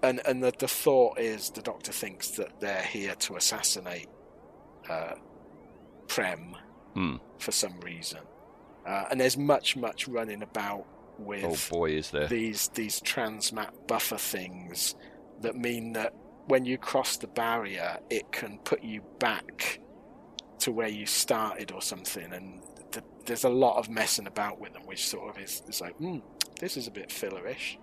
and 0.02 0.20
and 0.26 0.42
the, 0.42 0.52
the 0.58 0.66
thought 0.68 1.18
is 1.18 1.50
the 1.50 1.62
Doctor 1.62 1.92
thinks 1.92 2.30
that 2.32 2.58
they're 2.60 2.82
here 2.82 3.14
to 3.14 3.36
assassinate 3.36 4.08
uh, 4.90 5.14
Prem 6.08 6.56
Hmm. 6.94 7.16
for 7.38 7.52
some 7.52 7.78
reason. 7.80 8.18
Uh, 8.84 9.04
and 9.10 9.20
there's 9.20 9.38
much 9.38 9.76
much 9.76 10.08
running 10.08 10.42
about 10.42 10.84
with 11.24 11.44
Oh 11.44 11.76
boy, 11.78 11.90
is 11.90 12.10
there? 12.10 12.26
these 12.28 12.68
these 12.68 13.00
transmat 13.00 13.70
buffer 13.86 14.18
things 14.18 14.94
that 15.40 15.56
mean 15.56 15.92
that 15.94 16.14
when 16.46 16.64
you 16.64 16.76
cross 16.78 17.16
the 17.16 17.26
barrier, 17.28 17.98
it 18.10 18.30
can 18.32 18.58
put 18.64 18.82
you 18.82 19.02
back 19.18 19.80
to 20.60 20.72
where 20.72 20.88
you 20.88 21.06
started 21.06 21.72
or 21.72 21.80
something. 21.82 22.32
And 22.32 22.62
th- 22.90 23.04
there's 23.26 23.44
a 23.44 23.48
lot 23.48 23.78
of 23.78 23.88
messing 23.88 24.26
about 24.26 24.60
with 24.60 24.72
them, 24.72 24.82
which 24.86 25.06
sort 25.06 25.30
of 25.30 25.42
is 25.42 25.62
it's 25.66 25.80
like, 25.80 25.96
hmm, 25.96 26.18
this 26.60 26.76
is 26.76 26.86
a 26.86 26.90
bit 26.90 27.08
fillerish. 27.10 27.76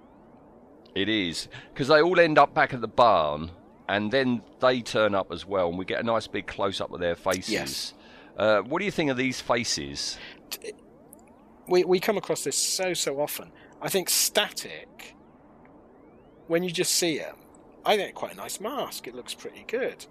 It 0.95 1.07
is 1.09 1.47
because 1.73 1.87
they 1.87 2.01
all 2.01 2.19
end 2.19 2.37
up 2.37 2.53
back 2.53 2.73
at 2.73 2.81
the 2.81 2.87
barn, 2.87 3.51
and 3.87 4.11
then 4.11 4.41
they 4.59 4.81
turn 4.81 5.15
up 5.15 5.31
as 5.31 5.45
well, 5.45 5.69
and 5.69 5.77
we 5.77 5.85
get 5.85 5.99
a 5.99 6.03
nice 6.03 6.27
big 6.27 6.47
close 6.47 6.81
up 6.81 6.91
of 6.91 6.99
their 6.99 7.15
faces. 7.15 7.49
Yes. 7.49 7.93
Uh, 8.37 8.61
what 8.61 8.79
do 8.79 8.85
you 8.85 8.91
think 8.91 9.09
of 9.11 9.17
these 9.17 9.41
faces? 9.41 10.17
We 11.69 11.83
we 11.83 11.99
come 11.99 12.17
across 12.17 12.43
this 12.43 12.57
so 12.57 12.93
so 12.93 13.19
often. 13.21 13.51
I 13.81 13.89
think 13.89 14.09
static. 14.09 15.15
When 16.47 16.63
you 16.63 16.71
just 16.71 16.95
see 16.95 17.17
him, 17.19 17.35
I 17.85 17.95
think 17.95 18.15
quite 18.15 18.33
a 18.33 18.37
nice 18.37 18.59
mask. 18.59 19.07
It 19.07 19.13
looks 19.15 19.33
pretty 19.33 19.63
good, 19.67 20.05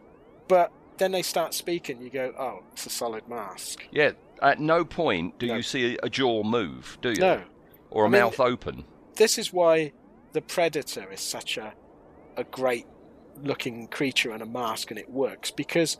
but 0.46 0.72
then 0.98 1.12
they 1.12 1.22
start 1.22 1.52
speaking. 1.54 2.00
You 2.00 2.10
go, 2.10 2.32
oh, 2.38 2.62
it's 2.72 2.86
a 2.86 2.90
solid 2.90 3.28
mask. 3.28 3.84
Yeah, 3.90 4.12
at 4.40 4.60
no 4.60 4.84
point 4.84 5.38
do 5.38 5.46
No. 5.48 5.56
you 5.56 5.62
see 5.62 5.98
a 6.02 6.08
jaw 6.08 6.42
move, 6.44 6.96
do 7.02 7.10
you? 7.10 7.20
No, 7.20 7.42
Or 7.90 8.04
a 8.04 8.06
I 8.06 8.10
mean, 8.10 8.20
mouth 8.22 8.38
open. 8.40 8.84
this 9.16 9.36
is 9.38 9.52
why 9.52 9.92
the 10.32 10.40
predator 10.42 11.10
is 11.12 11.20
such 11.20 11.58
a 11.58 11.74
a 12.36 12.44
great 12.44 12.86
looking 13.42 13.88
creature 13.88 14.30
and 14.30 14.42
a 14.42 14.46
mask, 14.46 14.90
and 14.92 14.98
it 14.98 15.10
works 15.10 15.50
because 15.50 15.96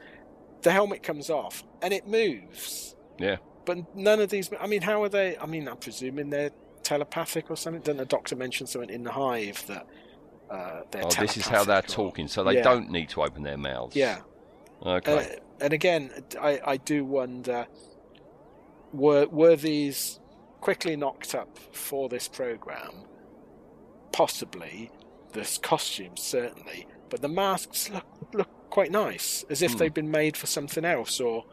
the 0.62 0.70
helmet 0.70 1.02
comes 1.02 1.30
off 1.30 1.64
and 1.82 1.92
it 1.92 2.06
moves. 2.06 2.94
Yeah. 3.18 3.36
But 3.68 3.94
none 3.94 4.18
of 4.18 4.30
these. 4.30 4.48
I 4.58 4.66
mean, 4.66 4.80
how 4.80 5.02
are 5.02 5.10
they? 5.10 5.36
I 5.36 5.44
mean, 5.44 5.68
I'm 5.68 5.76
presuming 5.76 6.30
they're 6.30 6.52
telepathic 6.82 7.50
or 7.50 7.56
something. 7.56 7.82
Didn't 7.82 7.98
the 7.98 8.06
doctor 8.06 8.34
mention 8.34 8.66
something 8.66 8.88
in 8.88 9.04
the 9.04 9.12
hive 9.12 9.62
that 9.66 9.86
uh, 10.50 10.80
they're 10.90 11.04
Oh, 11.04 11.10
this 11.10 11.36
is 11.36 11.46
how 11.46 11.64
they're 11.64 11.80
or- 11.80 11.82
talking, 11.82 12.28
so 12.28 12.42
they 12.44 12.54
Yeah. 12.56 12.62
don't 12.62 12.90
need 12.90 13.10
to 13.10 13.22
open 13.22 13.42
their 13.42 13.58
mouths. 13.58 13.94
Yeah. 13.94 14.20
Okay. 14.82 15.12
Uh, 15.36 15.64
and 15.64 15.74
again, 15.74 16.10
I, 16.40 16.60
I 16.64 16.76
do 16.78 17.04
wonder 17.04 17.66
were 18.94 19.26
were 19.26 19.54
these 19.56 20.18
quickly 20.62 20.96
knocked 20.96 21.34
up 21.34 21.58
for 21.72 22.08
this 22.08 22.26
program? 22.26 23.04
Possibly, 24.12 24.90
the 25.32 25.58
costumes 25.62 26.22
certainly, 26.22 26.86
but 27.10 27.20
the 27.20 27.28
masks 27.28 27.90
look 27.90 28.06
look 28.32 28.48
quite 28.70 28.90
nice, 28.90 29.44
as 29.50 29.60
if 29.60 29.72
Hmm. 29.72 29.78
they've 29.78 29.94
been 29.94 30.10
made 30.10 30.38
for 30.38 30.46
something 30.46 30.86
else, 30.86 31.20
or 31.20 31.44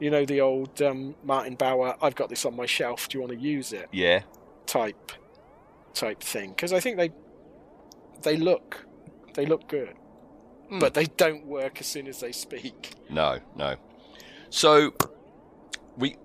you 0.00 0.10
know 0.10 0.24
the 0.24 0.40
old 0.40 0.80
um, 0.82 1.14
Martin 1.24 1.54
Bower. 1.54 1.96
I've 2.02 2.14
got 2.14 2.28
this 2.28 2.44
on 2.44 2.56
my 2.56 2.66
shelf. 2.66 3.08
Do 3.08 3.18
you 3.18 3.22
want 3.22 3.32
to 3.32 3.38
use 3.38 3.72
it? 3.72 3.88
yeah. 3.92 4.22
Type 4.66 5.12
type 5.92 6.20
thing. 6.22 6.50
Because 6.50 6.72
I 6.72 6.80
think 6.80 6.96
they 6.96 7.10
they 8.22 8.36
look 8.36 8.86
they 9.34 9.46
look 9.46 9.68
good, 9.68 9.94
Hmm. 10.68 10.78
but 10.78 10.94
they 10.94 11.04
don't 11.04 11.46
work 11.46 11.80
as 11.80 11.86
soon 11.86 12.06
as 12.06 12.20
they 12.20 12.32
speak. 12.32 12.94
No, 13.10 13.38
no. 13.56 13.76
So 14.50 14.94
we 15.96 16.16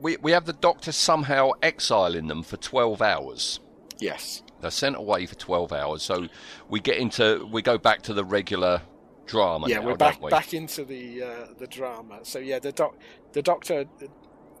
we 0.00 0.16
we 0.18 0.32
have 0.32 0.44
the 0.46 0.52
doctor 0.52 0.90
somehow 0.92 1.52
exiling 1.62 2.26
them 2.26 2.42
for 2.42 2.56
twelve 2.56 3.00
hours. 3.00 3.60
Yes. 4.00 4.42
They're 4.60 4.70
sent 4.70 4.96
away 4.96 5.26
for 5.26 5.34
twelve 5.36 5.72
hours. 5.72 6.02
So 6.02 6.28
we 6.68 6.80
get 6.80 6.96
into 6.98 7.46
we 7.52 7.62
go 7.62 7.78
back 7.78 8.02
to 8.02 8.14
the 8.14 8.24
regular 8.24 8.82
drama. 9.26 9.68
yeah, 9.68 9.78
now, 9.80 9.86
we're 9.86 9.96
back 9.96 10.20
we? 10.22 10.30
back 10.30 10.54
into 10.54 10.84
the 10.84 11.22
uh, 11.22 11.46
the 11.58 11.66
drama. 11.66 12.20
So 12.22 12.38
yeah, 12.38 12.58
the 12.58 12.72
doc 12.72 12.96
the 13.32 13.42
doctor 13.42 13.84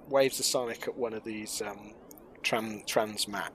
waves 0.08 0.36
the 0.38 0.42
Sonic 0.44 0.86
at 0.88 0.96
one 0.96 1.14
of 1.14 1.24
these 1.24 1.62
um, 1.62 1.94
tran- 2.42 2.86
transmat 2.86 3.50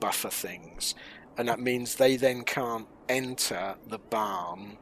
buffer 0.00 0.30
things, 0.30 0.94
and 1.36 1.48
that 1.48 1.60
means 1.60 1.96
they 1.96 2.16
then 2.16 2.42
can't 2.44 2.86
enter 3.08 3.74
the 3.88 3.98
barn 3.98 4.78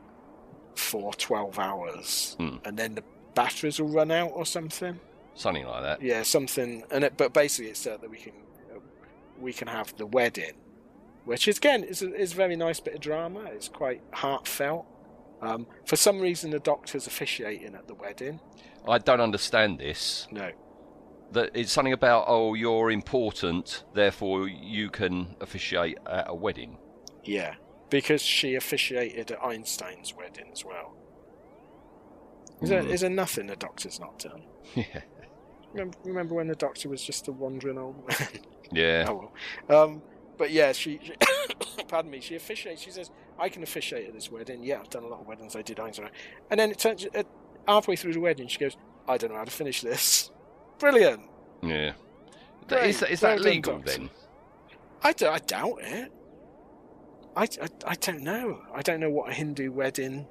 for 0.74 1.12
twelve 1.14 1.58
hours, 1.58 2.36
Hmm. 2.38 2.56
and 2.64 2.76
then 2.78 2.94
the 2.94 3.04
batteries 3.34 3.80
will 3.80 3.88
run 3.88 4.10
out 4.10 4.30
or 4.34 4.44
something. 4.46 4.98
Something 5.34 5.66
like 5.66 5.82
that. 5.82 6.02
Yeah, 6.02 6.22
something. 6.22 6.82
And 6.90 7.04
it, 7.04 7.16
but 7.16 7.32
basically, 7.32 7.70
it's 7.70 7.80
so 7.80 7.96
that 8.00 8.10
we 8.10 8.16
can 8.18 8.32
we 9.38 9.52
can 9.52 9.68
have 9.68 9.96
the 9.96 10.04
wedding, 10.06 10.52
which 11.24 11.48
is 11.48 11.56
again 11.58 11.82
is 11.84 12.02
a, 12.02 12.12
is 12.14 12.32
a 12.32 12.36
very 12.36 12.56
nice 12.56 12.80
bit 12.80 12.94
of 12.94 13.00
drama. 13.00 13.44
It's 13.44 13.68
quite 13.68 14.02
heartfelt. 14.12 14.86
Um, 15.42 15.66
for 15.86 15.96
some 15.96 16.20
reason, 16.20 16.50
the 16.50 16.58
doctor's 16.58 17.06
officiating 17.06 17.74
at 17.74 17.86
the 17.88 17.94
wedding. 17.94 18.40
I 18.86 18.98
don't 18.98 19.20
understand 19.20 19.78
this. 19.78 20.26
No, 20.30 20.50
That 21.32 21.50
it's 21.54 21.72
something 21.72 21.92
about 21.92 22.24
oh 22.28 22.54
you're 22.54 22.90
important, 22.90 23.84
therefore 23.94 24.48
you 24.48 24.90
can 24.90 25.36
officiate 25.40 25.98
at 26.06 26.24
a 26.28 26.34
wedding. 26.34 26.78
yeah, 27.24 27.54
because 27.90 28.22
she 28.22 28.54
officiated 28.54 29.30
at 29.30 29.42
Einstein's 29.44 30.14
wedding 30.14 30.46
as 30.52 30.64
well. 30.64 30.94
Is, 32.62 32.68
there, 32.68 32.82
Hmm. 32.82 32.94
there 32.94 33.10
nothing 33.10 33.46
the 33.46 33.56
doctor's 33.56 33.98
not 34.00 34.18
done? 34.18 34.42
Yeah. 34.74 35.00
Remember, 35.72 35.98
remember 36.04 36.34
when 36.34 36.48
the 36.48 36.56
doctor 36.56 36.88
was 36.88 37.00
just 37.02 37.28
a 37.28 37.32
wandering 37.32 37.78
old 37.78 37.96
man? 38.08 38.28
Yeah. 38.72 39.04
Oh 39.08 39.30
well. 39.68 39.82
Um, 39.84 40.02
but 40.36 40.50
yeah, 40.50 40.72
she, 40.72 40.98
she 41.02 41.12
pardon 41.88 42.10
me, 42.10 42.20
she 42.20 42.34
officiates. 42.34 42.82
She 42.82 42.90
says, 42.90 43.10
"I 43.40 43.48
can 43.48 43.62
officiate 43.62 44.06
at 44.08 44.14
this 44.14 44.30
wedding." 44.30 44.62
Yeah, 44.62 44.80
I've 44.80 44.90
done 44.90 45.04
a 45.04 45.08
lot 45.08 45.20
of 45.20 45.26
weddings. 45.26 45.56
I 45.56 45.62
did 45.62 45.80
Einstein, 45.80 46.10
and 46.50 46.60
then 46.60 46.70
it 46.70 46.78
turns 46.78 47.06
uh, 47.14 47.22
halfway 47.66 47.96
through 47.96 48.12
the 48.14 48.20
wedding, 48.20 48.48
she 48.48 48.58
goes, 48.58 48.76
"I 49.08 49.16
don't 49.16 49.30
know 49.32 49.38
how 49.38 49.44
to 49.44 49.50
finish 49.50 49.80
this." 49.80 50.30
Brilliant. 50.78 51.22
Yeah. 51.62 51.92
Great. 52.68 52.90
Is, 52.90 53.00
that- 53.00 53.10
is 53.10 53.20
that 53.20 53.40
legal 53.40 53.80
then? 53.80 54.10
I, 55.02 55.12
do, 55.12 55.26
I 55.28 55.38
doubt 55.38 55.78
it. 55.80 56.12
I, 57.36 57.42
I, 57.44 57.68
I 57.86 57.94
don't 57.94 58.22
know. 58.22 58.60
I 58.74 58.82
don't 58.82 59.00
know 59.00 59.10
what 59.10 59.30
a 59.30 59.32
Hindu 59.34 59.72
wedding 59.72 60.26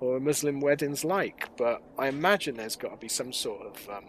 or 0.00 0.16
a 0.16 0.20
Muslim 0.20 0.60
wedding's 0.60 1.04
like, 1.04 1.48
but 1.56 1.82
I 1.98 2.08
imagine 2.08 2.56
there's 2.56 2.76
got 2.76 2.90
to 2.90 2.96
be 2.96 3.08
some 3.08 3.32
sort 3.32 3.62
of 3.66 3.88
um, 3.88 4.04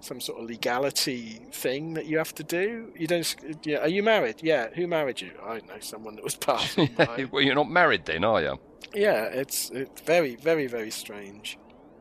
some 0.00 0.20
sort 0.20 0.40
of 0.40 0.46
legality 0.48 1.40
thing 1.52 1.94
that 1.94 2.06
you 2.06 2.18
have 2.18 2.34
to 2.36 2.44
do. 2.44 2.92
You 2.96 3.06
don't. 3.06 3.36
Yeah, 3.64 3.78
are 3.78 3.88
you 3.88 4.02
married? 4.02 4.36
Yeah. 4.42 4.68
Who 4.74 4.86
married 4.86 5.20
you? 5.20 5.32
I 5.44 5.58
don't 5.58 5.68
know 5.68 5.80
someone 5.80 6.16
that 6.16 6.24
was 6.24 6.36
passed. 6.48 6.76
by. 6.96 7.26
well, 7.30 7.42
you're 7.42 7.54
not 7.54 7.70
married 7.70 8.06
then, 8.06 8.24
are 8.24 8.42
you? 8.42 8.58
Yeah, 8.94 9.24
it's 9.24 9.70
it's 9.70 10.00
very 10.00 10.36
very 10.36 10.66
very 10.66 10.90
strange. 10.90 11.58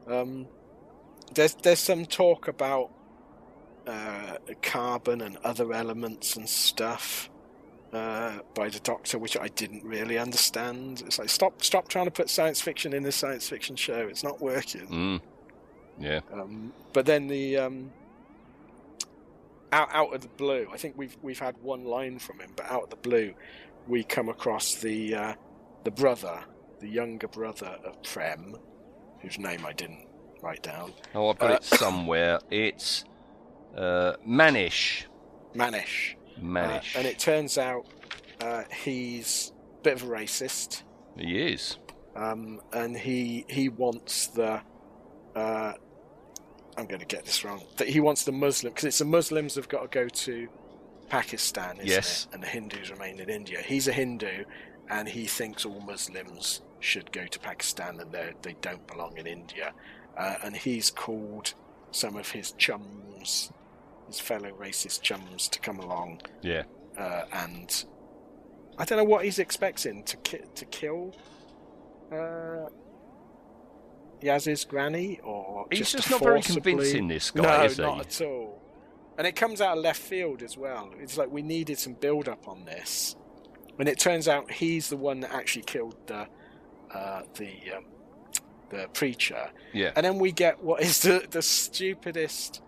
Um, 0.07 0.47
there's 1.33 1.53
there's 1.55 1.79
some 1.79 2.05
talk 2.05 2.47
about 2.47 2.91
uh, 3.85 4.37
carbon 4.61 5.21
and 5.21 5.37
other 5.37 5.73
elements 5.73 6.35
and 6.35 6.47
stuff 6.47 7.29
uh, 7.93 8.39
by 8.55 8.69
the 8.69 8.79
Doctor, 8.79 9.17
which 9.17 9.37
I 9.37 9.47
didn't 9.49 9.83
really 9.83 10.17
understand. 10.17 11.03
It's 11.05 11.19
like 11.19 11.29
stop 11.29 11.63
stop 11.63 11.87
trying 11.87 12.05
to 12.05 12.11
put 12.11 12.29
science 12.29 12.61
fiction 12.61 12.93
in 12.93 13.03
this 13.03 13.15
science 13.15 13.47
fiction 13.47 13.75
show. 13.75 14.07
It's 14.07 14.23
not 14.23 14.41
working. 14.41 14.87
Mm. 14.87 15.21
Yeah. 15.99 16.21
Um, 16.31 16.73
but 16.93 17.05
then 17.05 17.27
the 17.27 17.57
um, 17.57 17.91
out 19.71 19.89
out 19.93 20.13
of 20.13 20.21
the 20.21 20.27
blue, 20.29 20.67
I 20.71 20.77
think 20.77 20.97
we've 20.97 21.17
we've 21.21 21.39
had 21.39 21.55
one 21.61 21.83
line 21.85 22.19
from 22.19 22.39
him, 22.39 22.51
but 22.55 22.65
out 22.71 22.83
of 22.83 22.89
the 22.89 22.95
blue, 22.95 23.33
we 23.87 24.03
come 24.03 24.29
across 24.29 24.75
the 24.75 25.15
uh, 25.15 25.33
the 25.83 25.91
brother, 25.91 26.39
the 26.79 26.87
younger 26.87 27.27
brother 27.27 27.77
of 27.85 28.01
Prem, 28.03 28.55
whose 29.21 29.37
name 29.37 29.65
I 29.65 29.73
didn't 29.73 30.07
write 30.41 30.63
down, 30.63 30.93
Oh, 31.13 31.29
I've 31.29 31.37
got 31.39 31.51
Uh, 31.51 31.55
it 31.55 31.63
somewhere. 31.65 32.39
It's 32.49 33.03
uh, 33.75 34.13
Manish. 34.27 35.03
Manish, 35.53 36.15
Uh, 36.37 36.41
Manish. 36.41 36.95
and 36.95 37.05
it 37.05 37.19
turns 37.19 37.57
out 37.57 37.85
uh, 38.41 38.63
he's 38.83 39.51
a 39.79 39.83
bit 39.83 39.93
of 40.01 40.03
a 40.03 40.07
racist, 40.07 40.83
he 41.17 41.37
is. 41.39 41.77
um, 42.15 42.61
and 42.73 42.95
he 42.97 43.45
he 43.49 43.67
wants 43.69 44.27
the. 44.27 44.61
I'm 46.79 46.87
going 46.87 46.99
to 47.01 47.05
get 47.05 47.25
this 47.25 47.43
wrong. 47.43 47.61
That 47.77 47.87
he 47.89 47.99
wants 47.99 48.23
the 48.23 48.31
Muslim 48.31 48.71
because 48.73 48.85
it's 48.85 48.99
the 48.99 49.05
Muslims 49.05 49.55
have 49.55 49.67
got 49.69 49.81
to 49.81 49.87
go 49.87 50.07
to 50.07 50.47
Pakistan, 51.09 51.75
isn't 51.77 51.87
Yes. 51.87 52.25
it? 52.29 52.33
And 52.33 52.43
the 52.43 52.47
Hindus 52.47 52.89
remain 52.91 53.19
in 53.19 53.29
India. 53.29 53.59
He's 53.61 53.87
a 53.87 53.91
Hindu, 53.93 54.45
and 54.89 55.07
he 55.07 55.25
thinks 55.25 55.65
all 55.65 55.79
Muslims 55.81 56.61
should 56.79 57.11
go 57.11 57.25
to 57.25 57.39
Pakistan 57.39 57.99
and 57.99 58.11
they 58.11 58.33
they 58.41 58.55
don't 58.61 58.85
belong 58.87 59.17
in 59.17 59.27
India. 59.27 59.73
Uh, 60.17 60.35
and 60.43 60.55
he's 60.55 60.89
called 60.89 61.53
some 61.91 62.15
of 62.15 62.29
his 62.31 62.51
chums, 62.53 63.51
his 64.07 64.19
fellow 64.19 64.51
racist 64.51 65.01
chums, 65.01 65.47
to 65.49 65.59
come 65.59 65.79
along 65.79 66.21
Yeah. 66.41 66.63
uh, 66.97 67.23
and 67.33 67.85
I 68.77 68.85
don't 68.85 68.97
know 68.97 69.03
what 69.03 69.25
he's 69.25 69.39
expecting 69.39 70.03
to 70.03 70.17
ki- 70.17 70.47
to 70.55 70.65
kill 70.65 71.15
uh, 72.11 72.67
Yaz's 74.21 74.65
granny, 74.65 75.19
or 75.23 75.65
He's 75.71 75.79
just, 75.79 75.95
just 75.95 76.11
not 76.11 76.21
very 76.21 76.41
convincing, 76.41 77.07
this 77.07 77.31
guy, 77.31 77.41
no, 77.43 77.63
is 77.63 77.77
he? 77.77 77.81
not 77.83 77.99
at 78.01 78.21
all. 78.21 78.61
And 79.17 79.27
it 79.27 79.35
comes 79.35 79.59
out 79.61 79.77
of 79.77 79.83
left 79.83 80.01
field 80.01 80.41
as 80.43 80.57
well. 80.57 80.91
It's 80.99 81.17
like 81.17 81.29
we 81.29 81.41
needed 81.41 81.77
some 81.77 81.93
build 81.93 82.29
up 82.29 82.47
on 82.47 82.65
this, 82.65 83.15
and 83.77 83.89
it 83.89 83.99
turns 83.99 84.27
out 84.27 84.49
he's 84.51 84.89
the 84.89 84.97
one 84.97 85.19
that 85.21 85.33
actually 85.33 85.63
killed 85.63 85.95
the 86.07 86.27
uh, 86.93 87.23
the 87.35 87.51
um, 87.75 87.85
the 88.69 88.87
preacher. 88.93 89.49
Yeah. 89.73 89.91
And 89.95 90.05
then 90.05 90.19
we 90.19 90.31
get 90.31 90.63
what 90.63 90.81
is 90.81 91.01
the, 91.01 91.25
the 91.29 91.41
stupidest 91.41 92.61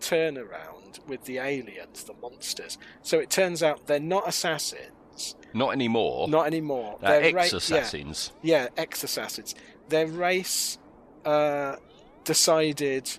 turnaround 0.00 1.06
with 1.06 1.24
the 1.24 1.38
aliens, 1.38 2.04
the 2.04 2.14
monsters. 2.14 2.78
So 3.02 3.18
it 3.18 3.30
turns 3.30 3.62
out 3.62 3.86
they're 3.86 4.00
not 4.00 4.26
assassins, 4.28 5.36
Not 5.52 5.72
anymore. 5.72 6.28
not 6.28 6.46
anymore. 6.46 6.98
They're 7.00 7.32
ra- 7.34 7.42
ex-assassins. 7.42 8.32
Yeah, 8.42 8.62
yeah 8.62 8.68
ex-assassins. 8.76 9.54
Their 9.88 10.06
race 10.06 10.78
uh, 11.24 11.76
decided 12.24 13.10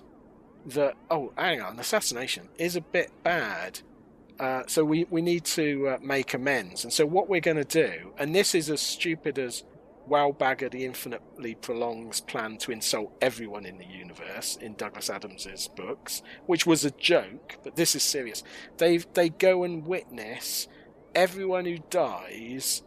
that 0.66 0.94
oh, 1.10 1.32
hang 1.36 1.60
on, 1.60 1.78
assassination 1.78 2.48
is 2.58 2.76
a 2.76 2.80
bit 2.80 3.10
bad. 3.22 3.80
Uh, 4.38 4.62
so 4.66 4.84
we, 4.84 5.04
we 5.10 5.22
need 5.22 5.44
to 5.44 5.88
uh, 5.88 5.98
make 6.02 6.34
amends. 6.34 6.84
And 6.84 6.92
so 6.92 7.06
what 7.06 7.28
we're 7.28 7.40
going 7.40 7.58
to 7.58 7.64
do, 7.64 8.12
and 8.18 8.34
this 8.34 8.54
is 8.54 8.70
as 8.70 8.80
stupid 8.80 9.38
as 9.38 9.62
Wowbagger 10.08 10.70
the 10.70 10.84
infinitely 10.84 11.54
prolongs 11.54 12.20
plan 12.20 12.56
to 12.58 12.72
insult 12.72 13.12
everyone 13.20 13.64
in 13.64 13.78
the 13.78 13.86
universe 13.86 14.56
in 14.56 14.74
Douglas 14.74 15.08
Adams's 15.08 15.68
books, 15.68 16.22
which 16.46 16.66
was 16.66 16.84
a 16.84 16.90
joke, 16.90 17.58
but 17.62 17.76
this 17.76 17.94
is 17.94 18.02
serious. 18.02 18.42
They 18.78 18.98
they 18.98 19.28
go 19.28 19.62
and 19.62 19.86
witness 19.86 20.66
everyone 21.14 21.66
who 21.66 21.78
dies 21.90 22.82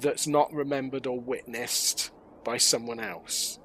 that's 0.00 0.26
not 0.26 0.52
remembered 0.52 1.06
or 1.06 1.18
witnessed 1.18 2.10
by 2.44 2.56
someone 2.56 3.00
else. 3.00 3.58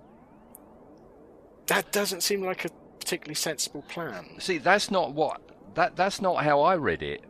That 1.68 1.92
doesn't 1.92 2.22
seem 2.22 2.44
like 2.44 2.66
a 2.66 2.70
particularly 3.00 3.36
sensible 3.36 3.84
plan. 3.84 4.26
See, 4.40 4.58
that's 4.58 4.90
not 4.92 5.14
what 5.14 5.42
that 5.76 5.96
that's 5.96 6.22
not 6.22 6.44
how 6.44 6.62
I 6.62 6.76
read 6.76 7.04
it. 7.04 7.24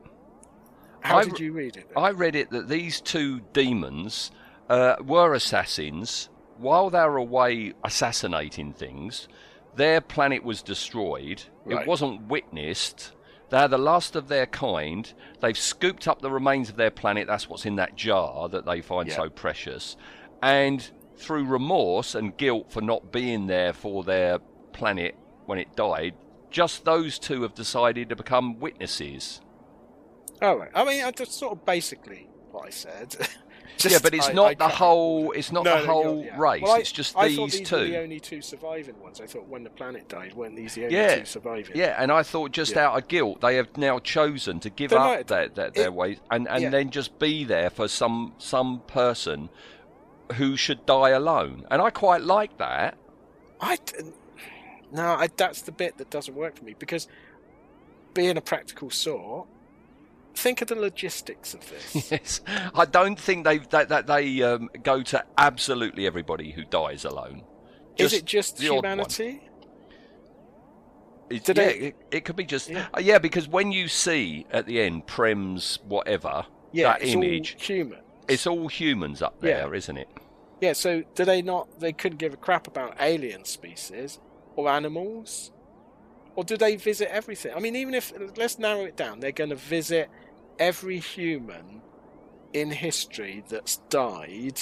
How 1.02 1.18
I 1.20 1.24
did 1.24 1.40
you 1.40 1.52
read 1.54 1.78
it? 1.78 1.88
then? 1.94 2.04
I 2.04 2.10
read 2.12 2.36
it 2.36 2.50
that 2.52 2.68
these 2.68 3.00
two 3.02 3.42
demons 3.54 4.32
uh, 4.70 4.96
were 5.04 5.34
assassins 5.34 6.30
while 6.58 6.90
they 6.90 7.00
were 7.00 7.18
away 7.18 7.74
assassinating 7.84 8.74
things. 8.74 9.28
Their 9.76 10.02
planet 10.02 10.44
was 10.44 10.62
destroyed. 10.62 11.44
Right. 11.66 11.82
It 11.82 11.88
wasn't 11.88 12.28
witnessed. 12.28 13.12
They're 13.50 13.68
the 13.68 13.78
last 13.78 14.16
of 14.16 14.28
their 14.30 14.46
kind. 14.48 15.12
They've 15.42 15.58
scooped 15.58 16.08
up 16.08 16.22
the 16.22 16.32
remains 16.32 16.70
of 16.70 16.78
their 16.78 16.90
planet. 16.92 17.28
That's 17.28 17.50
what's 17.50 17.66
in 17.66 17.76
that 17.76 17.96
jar 17.96 18.50
that 18.50 18.66
they 18.66 18.82
find 18.82 19.08
Yeah. 19.10 19.16
so 19.18 19.30
precious. 19.30 19.98
And 20.42 20.90
through 21.18 21.46
remorse 21.46 22.16
and 22.16 22.36
guilt 22.38 22.72
for 22.72 22.82
not 22.82 23.12
being 23.12 23.48
there 23.48 23.74
for 23.74 24.04
their 24.04 24.40
planet 24.74 25.16
when 25.46 25.58
it 25.60 25.76
died, 25.76 26.14
just 26.52 26.86
those 26.86 27.20
two 27.20 27.42
have 27.44 27.54
decided 27.54 28.10
to 28.10 28.16
become 28.16 28.60
witnesses. 28.60 29.42
Oh, 30.42 30.56
right. 30.58 30.72
I 30.76 30.84
mean, 30.86 31.04
I 31.04 31.12
just 31.12 31.34
sort 31.34 31.54
of 31.54 31.66
basically 31.66 32.28
what 32.52 32.66
I 32.68 32.70
said. 32.70 33.16
yeah, 33.90 34.00
but 34.02 34.14
it's 34.14 34.28
I- 34.30 34.34
not 34.34 34.48
I 34.52 34.54
the 34.56 34.68
whole. 34.68 35.32
It's 35.32 35.52
not 35.52 35.64
No, 35.64 35.80
the 35.82 35.86
whole 35.88 36.24
yeah. 36.26 36.38
race. 36.38 36.62
Well, 36.62 36.74
I- 36.74 36.80
it's 36.80 36.92
just 36.92 37.16
I 37.18 37.28
these 37.30 37.38
thought 37.38 37.52
these 37.52 37.70
two. 37.70 37.76
were 37.78 37.84
the 37.86 38.00
only 38.00 38.20
two 38.20 38.42
surviving 38.42 39.00
ones. 39.02 39.22
I 39.22 39.28
thought 39.28 39.48
when 39.48 39.64
the 39.64 39.70
planet 39.70 40.08
died, 40.10 40.34
weren't 40.34 40.56
these 40.56 40.76
the 40.76 40.86
only 40.86 40.96
Yeah. 40.98 41.16
two 41.20 41.26
surviving? 41.26 41.76
Yeah, 41.78 41.96
and 41.98 42.12
I 42.12 42.24
thought 42.24 42.52
just 42.52 42.74
Yeah. 42.76 42.88
out 42.88 42.98
of 42.98 43.08
guilt, 43.08 43.42
they 43.42 43.56
have 43.56 43.76
now 43.78 44.00
chosen 44.00 44.60
to 44.62 44.70
give 44.70 44.92
They 44.92 44.98
up 44.98 45.04
might- 45.06 45.28
their 45.28 45.48
their, 45.50 45.72
their 45.72 45.86
it- 45.86 45.94
ways 45.94 46.18
and, 46.32 46.48
and 46.50 46.64
yeah. 46.64 46.70
then 46.70 46.90
just 46.90 47.18
be 47.20 47.44
there 47.46 47.70
for 47.70 47.88
some 47.88 48.34
some 48.38 48.82
person 48.88 49.50
who 50.34 50.56
should 50.58 50.86
die 50.86 51.10
alone. 51.10 51.66
And 51.72 51.82
I 51.82 51.90
quite 51.90 52.22
like 52.22 52.58
that. 52.58 52.98
I 53.62 53.78
d- 53.78 53.94
no, 54.92 55.04
I, 55.14 55.28
that's 55.36 55.62
the 55.64 55.72
bit 55.72 55.98
that 55.98 56.10
doesn't 56.10 56.36
work 56.36 56.58
for 56.58 56.64
me 56.66 56.76
because 56.78 57.08
being 58.14 58.38
a 58.38 58.42
practical 58.42 58.90
sort, 58.90 59.48
think 60.36 60.62
of 60.62 60.68
the 60.68 60.76
logistics 60.76 61.54
of 61.54 61.70
this. 61.70 62.12
Yes, 62.12 62.42
I 62.74 62.86
don't 62.86 63.20
think 63.20 63.46
they 63.46 63.58
that, 63.60 63.90
that 63.90 64.08
they 64.08 64.42
um, 64.44 64.70
go 64.84 65.02
to 65.04 65.24
absolutely 65.38 66.06
everybody 66.08 66.52
who 66.52 66.64
dies 66.66 67.06
alone. 67.06 67.44
Is 67.98 68.14
it 68.14 68.26
just 68.26 68.60
humanity? 68.62 69.42
It, 71.30 71.48
yeah, 71.48 71.54
they- 71.54 71.74
it, 71.80 71.96
it 72.12 72.26
could 72.26 72.36
be 72.36 72.46
just 72.46 72.70
Yeah. 72.70 72.86
uh, 72.94 73.00
yeah, 73.00 73.18
because 73.20 73.48
when 73.48 73.72
you 73.72 73.88
see 73.88 74.46
at 74.52 74.66
the 74.66 74.82
end 74.82 75.08
Prem's 75.08 75.80
whatever 75.88 76.46
Yeah, 76.72 76.94
that 76.94 77.02
it's 77.02 77.14
image, 77.14 77.56
human. 77.66 78.00
It's 78.28 78.48
all 78.48 78.68
humans 78.68 79.22
up 79.22 79.40
there, 79.42 79.58
Yeah. 79.60 79.66
not 79.66 79.98
it? 79.98 80.10
Yeah, 80.62 80.74
so 80.74 81.04
do 81.16 81.26
they 81.26 81.42
not? 81.42 81.80
They 81.80 81.92
couldn't 81.94 82.18
give 82.18 82.34
a 82.34 82.38
crap 82.38 82.68
about 82.68 82.96
alien 83.00 83.46
species 83.46 84.20
or 84.56 84.70
animals, 84.70 85.52
or 86.36 86.44
do 86.44 86.56
they 86.58 86.76
visit 86.78 87.10
everything? 87.14 87.54
I 87.56 87.60
mean, 87.60 87.76
even 87.76 87.94
if 87.94 88.14
let's 88.38 88.58
narrow 88.58 88.86
it 88.86 88.96
down, 88.96 89.20
they're 89.20 89.32
going 89.32 89.50
to 89.50 89.56
visit 89.56 90.10
every 90.58 91.00
human 91.00 91.82
in 92.54 92.72
history 92.72 93.44
that's 93.50 93.78
died 93.90 94.62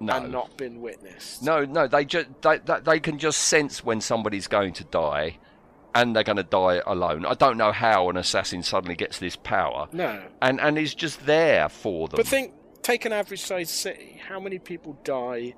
No, 0.00 0.14
and 0.16 0.32
not 0.32 0.56
been 0.56 0.80
witnessed. 0.80 1.42
no, 1.42 1.66
no. 1.66 1.86
They 1.86 2.06
just 2.06 2.28
they, 2.40 2.56
they 2.58 2.80
they 2.80 3.00
can 3.00 3.18
just 3.18 3.38
sense 3.42 3.84
when 3.84 4.00
somebody's 4.00 4.46
going 4.46 4.72
to 4.74 4.84
die, 4.84 5.38
and 5.94 6.14
they're 6.14 6.24
going 6.24 6.36
to 6.36 6.42
die 6.42 6.80
alone. 6.86 7.26
I 7.26 7.34
don't 7.34 7.56
know 7.56 7.72
how 7.72 8.08
an 8.10 8.16
assassin 8.16 8.62
suddenly 8.62 8.96
gets 8.96 9.18
this 9.18 9.36
power, 9.36 9.88
no. 9.92 10.22
and 10.42 10.60
and 10.60 10.78
is 10.78 10.94
just 10.94 11.26
there 11.26 11.68
for 11.68 12.08
them. 12.08 12.16
But 12.16 12.26
think, 12.26 12.54
take 12.82 13.04
an 13.04 13.12
average-sized 13.12 13.70
city. 13.70 14.20
How 14.28 14.40
many 14.40 14.58
people 14.58 14.98
die 15.04 15.54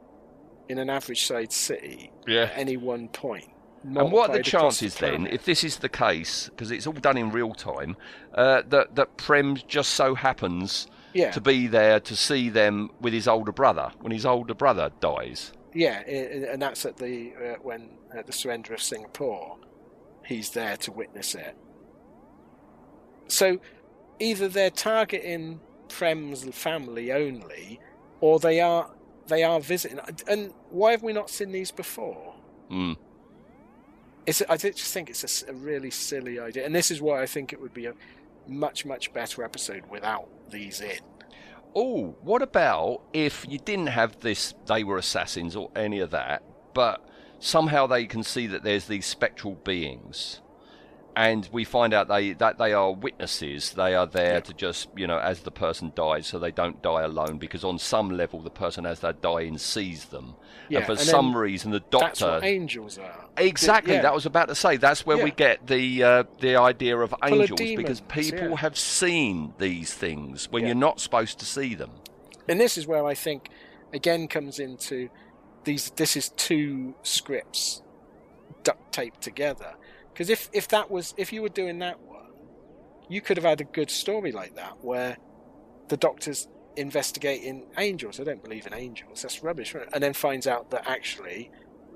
in 0.68 0.78
an 0.78 0.90
average-sized 0.90 1.52
city 1.52 2.10
yeah. 2.26 2.42
at 2.42 2.52
any 2.56 2.76
one 2.76 3.08
point? 3.08 3.48
And 3.84 4.12
what 4.12 4.30
are 4.30 4.36
the 4.36 4.44
chances 4.44 4.96
then, 4.96 5.26
if 5.26 5.44
this 5.44 5.64
is 5.64 5.78
the 5.78 5.88
case, 5.88 6.48
because 6.50 6.70
it's 6.70 6.86
all 6.86 6.92
done 6.92 7.16
in 7.16 7.32
real 7.32 7.52
time, 7.52 7.96
uh, 8.34 8.62
that 8.68 8.94
that 8.94 9.16
Prem 9.16 9.56
just 9.66 9.90
so 9.94 10.14
happens 10.14 10.86
Yeah, 11.14 11.32
to 11.32 11.40
be 11.40 11.66
there 11.66 11.98
to 12.00 12.16
see 12.16 12.48
them 12.48 12.90
with 13.00 13.12
his 13.12 13.26
older 13.26 13.52
brother 13.52 13.90
when 14.00 14.12
his 14.12 14.24
older 14.24 14.54
brother 14.54 14.92
dies? 15.00 15.52
yeah, 15.74 16.00
and 16.00 16.60
that's 16.60 16.84
at 16.86 16.96
the 16.96 17.32
uh, 17.34 17.54
when 17.62 17.88
at 18.14 18.26
the 18.26 18.32
surrender 18.32 18.74
of 18.74 18.82
Singapore, 18.82 19.56
he's 20.24 20.50
there 20.50 20.76
to 20.78 20.92
witness 20.92 21.34
it. 21.34 21.56
So, 23.28 23.58
either 24.18 24.48
they're 24.48 24.70
targeting 24.70 25.60
Prem's 25.88 26.44
family 26.54 27.12
only, 27.12 27.80
or 28.20 28.38
they 28.38 28.60
are 28.60 28.90
they 29.26 29.42
are 29.42 29.60
visiting. 29.60 30.00
And 30.28 30.52
why 30.70 30.92
have 30.92 31.02
we 31.02 31.12
not 31.12 31.30
seen 31.30 31.52
these 31.52 31.70
before? 31.70 32.34
Mm. 32.70 32.96
It's, 34.26 34.42
I 34.48 34.56
just 34.56 34.92
think 34.92 35.10
it's 35.10 35.42
a 35.42 35.52
really 35.52 35.90
silly 35.90 36.38
idea, 36.38 36.64
and 36.64 36.74
this 36.74 36.90
is 36.90 37.02
why 37.02 37.22
I 37.22 37.26
think 37.26 37.52
it 37.52 37.60
would 37.60 37.74
be 37.74 37.86
a 37.86 37.94
much 38.46 38.84
much 38.84 39.12
better 39.12 39.44
episode 39.44 39.84
without 39.90 40.28
these 40.50 40.80
in. 40.80 40.98
Oh, 41.74 42.14
what 42.20 42.42
about 42.42 43.02
if 43.12 43.46
you 43.48 43.58
didn't 43.58 43.86
have 43.88 44.20
this, 44.20 44.54
they 44.66 44.84
were 44.84 44.98
assassins 44.98 45.56
or 45.56 45.70
any 45.74 46.00
of 46.00 46.10
that, 46.10 46.42
but 46.74 47.04
somehow 47.42 47.86
they 47.86 48.06
can 48.06 48.22
see 48.22 48.46
that 48.46 48.62
there's 48.62 48.86
these 48.86 49.04
spectral 49.06 49.54
beings, 49.64 50.40
and 51.14 51.46
we 51.52 51.64
find 51.64 51.92
out 51.92 52.08
they 52.08 52.32
that 52.34 52.56
they 52.58 52.72
are 52.72 52.90
witnesses. 52.92 53.72
They 53.72 53.94
are 53.94 54.06
there 54.06 54.34
Yeah. 54.34 54.40
to 54.40 54.54
just, 54.54 54.88
you 54.96 55.06
know, 55.06 55.18
as 55.18 55.40
the 55.40 55.50
person 55.50 55.92
dies, 55.94 56.26
so 56.28 56.38
they 56.38 56.50
don't 56.52 56.80
die 56.80 57.02
alone, 57.02 57.36
because 57.38 57.64
on 57.64 57.78
some 57.78 58.10
level 58.16 58.40
the 58.40 58.48
person 58.50 58.86
as 58.86 59.00
they're 59.00 59.12
dying 59.12 59.58
sees 59.58 60.06
them, 60.06 60.36
Yeah, 60.70 60.78
and 60.78 60.86
for 60.86 60.92
and 60.92 61.00
some 61.00 61.36
reason 61.36 61.70
the 61.70 61.80
That's 61.90 62.18
doctor. 62.20 62.34
what 62.36 62.44
angels 62.44 62.96
are. 62.98 63.26
Exactly, 63.36 63.94
Yeah. 63.94 64.02
that 64.02 64.14
was 64.14 64.24
about 64.24 64.48
to 64.48 64.54
say. 64.54 64.76
That's 64.78 65.04
where 65.04 65.18
we 65.22 65.30
get 65.32 65.66
the 65.66 66.02
uh, 66.02 66.24
the 66.40 66.56
idea 66.56 66.96
of 66.96 67.12
of 67.12 67.18
angels 67.30 67.60
because 67.60 68.00
demons, 68.00 68.02
people 68.08 68.50
yeah. 68.50 68.56
have 68.56 68.78
seen 68.78 69.52
these 69.58 69.92
things 69.92 70.48
when 70.50 70.62
Yeah. 70.62 70.68
you're 70.68 70.76
not 70.76 71.00
supposed 71.00 71.38
to 71.40 71.44
see 71.44 71.74
them. 71.74 71.90
And 72.48 72.58
this 72.60 72.78
is 72.78 72.86
where 72.86 73.04
I 73.04 73.14
think 73.14 73.50
again 73.92 74.28
comes 74.28 74.58
into 74.58 75.10
these. 75.64 75.90
This 75.90 76.16
is 76.16 76.30
two 76.30 76.94
scripts 77.02 77.82
duct 78.62 78.92
taped 78.92 79.20
together. 79.20 79.74
Because 80.12 80.28
if 80.30 80.48
if 80.52 80.68
that 80.68 80.90
was 80.90 81.14
if 81.16 81.32
you 81.32 81.42
were 81.42 81.48
doing 81.48 81.78
that 81.80 82.00
one, 82.00 82.26
you 83.08 83.20
could 83.20 83.36
have 83.36 83.44
had 83.44 83.60
a 83.60 83.64
good 83.64 83.90
story 83.90 84.32
like 84.32 84.54
that 84.56 84.82
where 84.84 85.16
the 85.88 85.96
doctor's 85.96 86.48
investigating 86.76 87.66
angels. 87.78 88.20
I 88.20 88.24
don't 88.24 88.42
believe 88.42 88.66
in 88.66 88.74
angels. 88.74 89.22
That's 89.22 89.42
rubbish. 89.42 89.74
right? 89.74 89.88
And 89.92 90.02
then 90.02 90.12
finds 90.12 90.46
out 90.46 90.70
that 90.70 90.88
actually 90.88 91.50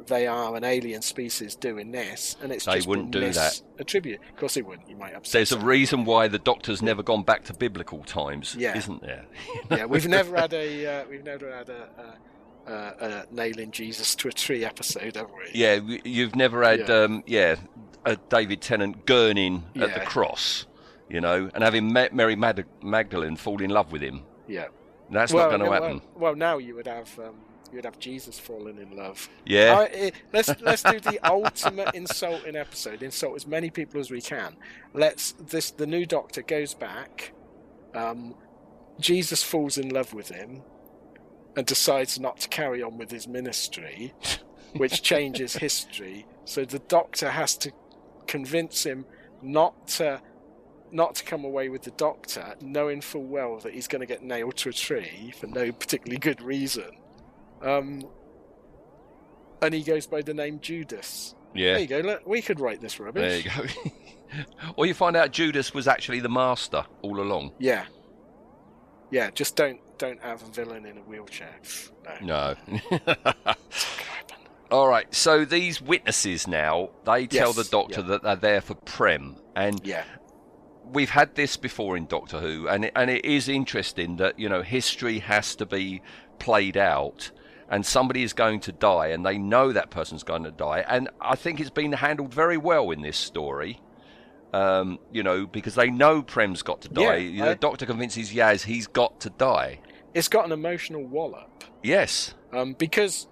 they 0.06 0.26
are 0.26 0.54
an 0.54 0.62
alien 0.64 1.02
species 1.02 1.56
doing 1.56 1.90
this, 1.90 2.36
and 2.42 2.52
it's 2.52 2.64
They 2.66 2.74
just 2.76 2.86
wouldn't 2.86 3.10
do 3.10 3.32
that. 3.32 3.60
Attribute. 3.80 4.20
Of 4.30 4.36
course, 4.36 4.54
they 4.54 4.62
wouldn't. 4.62 4.88
You 4.88 4.96
might 4.96 5.14
upset. 5.14 5.32
There's 5.32 5.52
a 5.52 5.58
reason 5.58 6.04
why 6.04 6.28
the 6.28 6.38
Doctor's 6.38 6.80
never 6.82 7.02
gone 7.02 7.22
back 7.22 7.44
to 7.44 7.54
biblical 7.54 8.04
times, 8.04 8.54
Yeah. 8.58 8.76
isn't 8.76 9.02
there? 9.02 9.24
yeah, 9.70 9.84
we've 9.86 10.06
never 10.06 10.36
had 10.36 10.52
a 10.52 10.86
uh, 10.86 11.04
we've 11.08 11.24
never 11.24 11.50
had 11.54 11.68
a, 11.70 11.88
a, 12.66 12.72
a, 12.72 13.08
a 13.08 13.26
nailing 13.30 13.70
Jesus 13.70 14.14
to 14.16 14.28
a 14.28 14.32
tree 14.32 14.64
episode, 14.64 15.16
haven't 15.16 15.34
we? 15.36 15.50
Yeah, 15.54 15.80
you've 16.04 16.34
never 16.36 16.62
had, 16.62 16.88
Yeah. 16.88 16.94
um, 17.02 17.24
yeah, 17.26 17.56
a 18.04 18.16
David 18.16 18.60
Tennant 18.62 19.06
gurning 19.06 19.62
at 19.76 19.94
the 19.94 20.00
cross, 20.00 20.66
you 21.08 21.20
know, 21.20 21.50
and 21.54 21.62
having 21.64 21.92
Ma- 21.92 22.08
Mary 22.12 22.36
Mag- 22.36 22.66
Magdalene 22.82 23.36
fall 23.36 23.62
in 23.62 23.70
love 23.70 23.92
with 23.92 24.02
him. 24.02 24.22
yeah. 24.46 24.66
That's 25.08 25.32
well, 25.32 25.48
not 25.48 25.56
going 25.58 25.70
to 25.70 25.72
happen. 25.72 26.02
Well, 26.16 26.34
now 26.34 26.58
you 26.58 26.74
would 26.74 26.88
have 26.88 27.16
um, 27.20 27.36
you 27.70 27.76
would 27.76 27.84
have 27.84 27.96
Jesus 28.00 28.40
falling 28.40 28.78
in 28.78 28.96
love. 28.96 29.28
Yeah. 29.44 29.78
I- 29.78 29.84
eh, 29.94 30.10
let's 30.32 30.50
let's 30.60 30.82
do 30.82 30.98
the 30.98 31.20
ultimate 31.24 31.94
insulting 31.94 32.56
episode. 32.56 33.04
Insult 33.04 33.36
as 33.36 33.46
many 33.46 33.70
people 33.70 34.00
as 34.00 34.10
we 34.10 34.20
can. 34.20 34.56
Let's 34.94 35.30
this 35.34 35.70
the 35.70 35.86
new 35.86 36.06
Doctor 36.06 36.42
goes 36.42 36.74
back. 36.74 37.32
Um, 37.94 38.34
Jesus 38.98 39.44
falls 39.44 39.78
in 39.78 39.90
love 39.90 40.12
with 40.12 40.28
him, 40.30 40.62
and 41.56 41.66
decides 41.66 42.20
not 42.20 42.38
to 42.40 42.48
carry 42.48 42.82
on 42.82 42.98
with 42.98 43.10
his 43.10 43.26
ministry, 43.26 44.12
which 44.74 45.02
changes 45.10 45.54
history. 45.54 46.26
So 46.44 46.64
the 46.64 46.78
Doctor 46.80 47.30
has 47.30 47.56
to 47.58 47.72
convince 48.26 48.84
him 48.84 49.06
not 49.42 49.88
to 49.88 50.20
not 50.92 51.16
to 51.16 51.24
come 51.24 51.44
away 51.44 51.68
with 51.68 51.82
the 51.82 51.90
Doctor, 51.92 52.54
knowing 52.60 53.00
full 53.00 53.24
well 53.24 53.58
that 53.58 53.74
he's 53.74 53.88
going 53.88 54.00
to 54.00 54.06
get 54.06 54.22
nailed 54.22 54.56
to 54.58 54.68
a 54.68 54.72
tree 54.72 55.32
for 55.38 55.48
no 55.48 55.72
particularly 55.72 56.18
good 56.18 56.40
reason. 56.40 56.90
Um, 57.60 58.02
and 59.62 59.74
he 59.74 59.82
goes 59.82 60.06
by 60.06 60.22
the 60.22 60.32
name 60.32 60.60
Judas. 60.60 61.34
Yeah. 61.54 61.72
There 61.72 61.80
you 61.80 61.86
go. 61.86 61.98
Look, 62.00 62.26
we 62.26 62.40
could 62.40 62.60
write 62.60 62.80
this 62.80 63.00
rubbish. 63.00 63.44
There 63.44 63.62
you 63.62 63.68
go. 63.68 64.42
or 64.76 64.86
you 64.86 64.94
find 64.94 65.16
out 65.16 65.32
Judas 65.32 65.74
was 65.74 65.88
actually 65.88 66.20
the 66.20 66.28
master 66.28 66.84
all 67.02 67.20
along. 67.20 67.52
Yeah. 67.58 67.86
Yeah, 69.10 69.30
just 69.30 69.56
don't 69.56 69.80
don't 69.98 70.20
have 70.22 70.42
a 70.42 70.46
villain 70.46 70.84
in 70.86 70.98
a 70.98 71.00
wheelchair. 71.02 71.54
No, 72.04 72.14
No. 72.22 72.54
it's 72.68 72.90
not 72.90 73.04
gonna 73.04 73.26
happen. 73.44 74.36
All 74.70 74.88
right. 74.88 75.12
So 75.14 75.44
these 75.44 75.80
witnesses 75.80 76.46
now 76.46 76.90
they 77.04 77.26
tell 77.26 77.48
Yes, 77.54 77.56
the 77.56 77.64
Doctor 77.64 78.00
yeah. 78.00 78.06
that 78.08 78.22
they're 78.22 78.36
there 78.36 78.60
for 78.60 78.74
Prem, 78.74 79.36
and 79.54 79.80
Yeah, 79.84 80.04
we've 80.92 81.10
had 81.10 81.34
this 81.34 81.56
before 81.56 81.96
in 81.96 82.06
Doctor 82.06 82.40
Who, 82.40 82.68
and 82.68 82.84
it, 82.86 82.92
and 82.96 83.10
it 83.10 83.24
is 83.24 83.48
interesting 83.48 84.16
that 84.16 84.38
you 84.38 84.48
know 84.48 84.62
history 84.62 85.20
has 85.20 85.54
to 85.56 85.66
be 85.66 86.02
played 86.38 86.76
out, 86.76 87.30
and 87.70 87.86
somebody 87.86 88.22
is 88.22 88.32
going 88.32 88.60
to 88.60 88.72
die, 88.72 89.08
and 89.08 89.24
they 89.24 89.38
know 89.38 89.72
that 89.72 89.90
person's 89.90 90.22
going 90.24 90.42
to 90.44 90.50
die, 90.50 90.84
and 90.88 91.08
I 91.20 91.36
think 91.36 91.60
it's 91.60 91.70
been 91.70 91.92
handled 91.92 92.34
very 92.34 92.56
well 92.58 92.90
in 92.90 93.02
this 93.02 93.16
story. 93.16 93.80
Um, 94.52 94.98
you 95.12 95.22
know, 95.22 95.46
because 95.46 95.74
they 95.74 95.90
know 95.90 96.22
Prem's 96.22 96.62
got 96.62 96.80
to 96.82 96.88
die. 96.88 97.16
Yeah, 97.16 97.44
the 97.46 97.50
I- 97.50 97.54
Doctor 97.54 97.84
convinces 97.84 98.32
Yaz 98.32 98.62
he's 98.64 98.86
got 98.86 99.20
to 99.20 99.30
die. 99.30 99.80
It's 100.16 100.28
got 100.28 100.44
an 100.46 100.52
emotional 100.52 101.04
wallop 101.04 101.64
Yes. 101.82 102.34
um, 102.52 102.72
because 102.72 103.26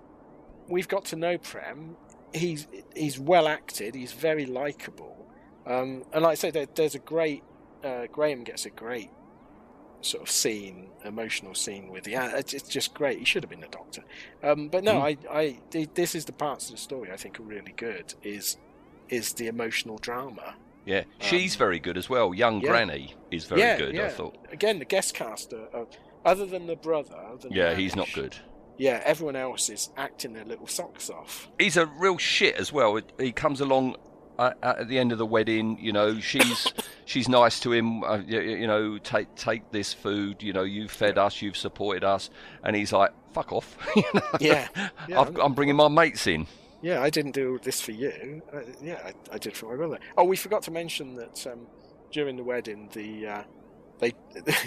we've 0.69 0.89
got 0.89 1.05
to 1.07 1.17
know 1.17 1.39
Prem. 1.39 1.97
He's 2.33 2.67
he's 2.95 3.19
well 3.19 3.47
acted. 3.49 3.95
He's 3.95 4.13
very 4.13 4.47
likable, 4.47 5.17
um, 5.67 6.05
and 6.13 6.23
like 6.25 6.33
I 6.33 6.35
say, 6.35 6.51
there, 6.51 6.67
there's 6.75 6.95
a 6.95 6.99
great 7.15 7.43
uh, 7.83 8.07
Graham 8.11 8.43
gets 8.45 8.67
a 8.67 8.71
great 8.71 9.11
sort 10.01 10.23
of 10.23 10.31
scene, 10.31 10.89
emotional 11.05 11.55
scene 11.55 11.89
with 11.93 12.05
the. 12.05 12.15
it's, 12.39 12.53
it's 12.53 12.69
just 12.69 12.93
great. 12.95 13.19
He 13.19 13.25
should 13.25 13.43
have 13.45 13.51
been 13.51 13.61
the 13.61 13.69
Doctor, 13.69 14.03
um, 14.43 14.69
but 14.69 14.83
no, 14.85 14.95
Mm. 14.95 15.17
I, 15.31 15.39
I 15.77 15.87
this 15.95 16.15
is 16.15 16.25
the 16.25 16.33
parts 16.33 16.67
of 16.71 16.73
the 16.77 16.81
story 16.81 17.11
I 17.13 17.17
think 17.17 17.39
are 17.41 17.45
really 17.45 17.73
good. 17.77 18.15
Is 18.23 18.57
is 19.09 19.33
the 19.35 19.47
emotional 19.47 19.99
drama. 19.99 20.55
Yeah. 20.87 21.05
She's 21.19 21.57
very 21.57 21.79
good 21.79 21.97
as 21.97 22.11
well. 22.11 22.35
Young 22.35 22.57
Um, 22.57 22.61
yeah. 22.63 22.69
Granny 22.71 23.15
is 23.31 23.45
very 23.47 23.61
yeah, 23.63 23.79
good. 23.79 23.95
yeah. 23.95 24.07
I 24.07 24.09
thought. 24.11 24.37
Again, 24.53 24.79
the 24.81 24.85
guest 24.85 25.15
cast, 25.15 25.53
are, 25.55 25.69
are, 25.75 25.87
other 26.25 26.47
than 26.47 26.67
the 26.67 26.77
brother, 26.77 27.17
than 27.41 27.53
Yeah, 27.53 27.75
he's 27.75 27.95
not 27.97 28.09
good. 28.13 28.37
Yeah, 28.77 29.01
everyone 29.05 29.37
else 29.37 29.69
is 29.71 29.91
acting 29.97 30.33
their 30.33 30.45
little 30.45 30.67
socks 30.67 31.09
off. 31.09 31.49
he's 31.59 31.77
a 31.77 31.87
real 31.87 32.19
shit 32.19 32.57
as 32.57 32.73
well. 32.73 32.99
He 33.21 33.31
comes 33.31 33.61
along 33.61 33.97
uh, 34.37 34.51
at 34.63 34.89
the 34.89 34.99
end 34.99 35.13
of 35.13 35.19
the 35.19 35.27
wedding. 35.27 35.79
You 35.81 35.93
know, 35.93 36.19
she's 36.19 36.73
she's 37.05 37.29
nice 37.29 37.61
to 37.61 37.73
him. 37.73 38.03
Uh, 38.03 38.19
you, 38.27 38.41
you 38.41 38.67
know, 38.67 38.99
take 38.99 39.33
take 39.37 39.71
this 39.71 39.93
food. 39.95 40.43
You 40.43 40.53
know, 40.53 40.65
you've 40.65 40.91
fed 40.91 41.19
us, 41.19 41.41
you've 41.41 41.57
supported 41.57 42.03
us, 42.03 42.31
and 42.65 42.75
he's 42.75 42.93
like, 42.93 43.13
"Fuck 43.33 43.53
off." 43.53 43.77
Yeah, 44.41 44.67
yeah, 45.09 45.21
I've, 45.21 45.37
I'm 45.39 45.55
bringing 45.55 45.77
my 45.77 45.87
mates 45.89 46.27
in. 46.27 46.47
Yeah, 46.83 47.01
I 47.01 47.09
didn't 47.11 47.33
do 47.33 47.59
this 47.63 47.81
for 47.81 47.93
you. 47.93 48.43
Uh, 48.53 48.61
yeah, 48.83 49.01
I, 49.05 49.35
I 49.35 49.39
did 49.39 49.57
for 49.57 49.71
my 49.71 49.77
brother. 49.77 49.99
Oh, 50.19 50.25
we 50.25 50.37
forgot 50.37 50.63
to 50.65 50.71
mention 50.73 51.15
that 51.15 51.47
um, 51.47 51.67
during 52.11 52.37
the 52.37 52.43
wedding, 52.45 52.91
the 52.93 53.27
uh, 53.27 53.43
they 54.11 54.15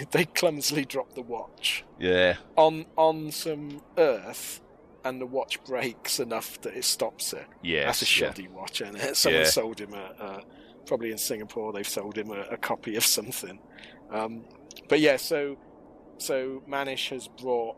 they 0.10 0.24
clumsily 0.24 0.84
drop 0.84 1.14
the 1.14 1.22
watch 1.22 1.84
Yeah, 1.98 2.36
on 2.56 2.86
on 2.96 3.30
some 3.32 3.80
earth, 3.96 4.60
and 5.04 5.20
the 5.20 5.26
watch 5.26 5.62
breaks 5.64 6.20
enough 6.20 6.60
that 6.62 6.74
it 6.74 6.84
stops 6.84 7.32
it. 7.32 7.46
Yeah. 7.62 7.86
That's 7.86 8.02
a 8.02 8.04
yeah. 8.04 8.08
shoddy 8.30 8.48
watch, 8.48 8.80
and 8.80 8.98
someone 9.16 9.42
Yeah. 9.42 9.48
sold 9.48 9.80
him 9.80 9.94
a, 9.94 10.06
a 10.20 10.40
probably 10.86 11.10
in 11.12 11.18
Singapore 11.18 11.72
they've 11.72 11.88
sold 11.88 12.16
him 12.16 12.30
a, 12.30 12.40
a 12.50 12.56
copy 12.56 12.96
of 12.96 13.04
something. 13.04 13.58
Um, 14.10 14.44
but 14.88 15.00
yeah, 15.00 15.16
so 15.16 15.56
so 16.18 16.62
Manish 16.68 17.10
has 17.10 17.28
brought 17.28 17.76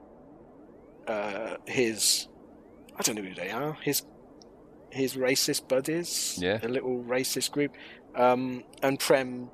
uh, 1.06 1.56
his 1.66 2.28
I 2.98 3.02
don't 3.02 3.16
know 3.16 3.22
who 3.22 3.34
they 3.34 3.50
are 3.50 3.74
his 3.82 4.02
his 4.90 5.14
racist 5.16 5.68
buddies, 5.68 6.36
Yeah. 6.40 6.58
a 6.62 6.68
little 6.68 7.02
racist 7.04 7.52
group, 7.52 7.76
um, 8.16 8.64
and 8.82 8.98
Prem 8.98 9.48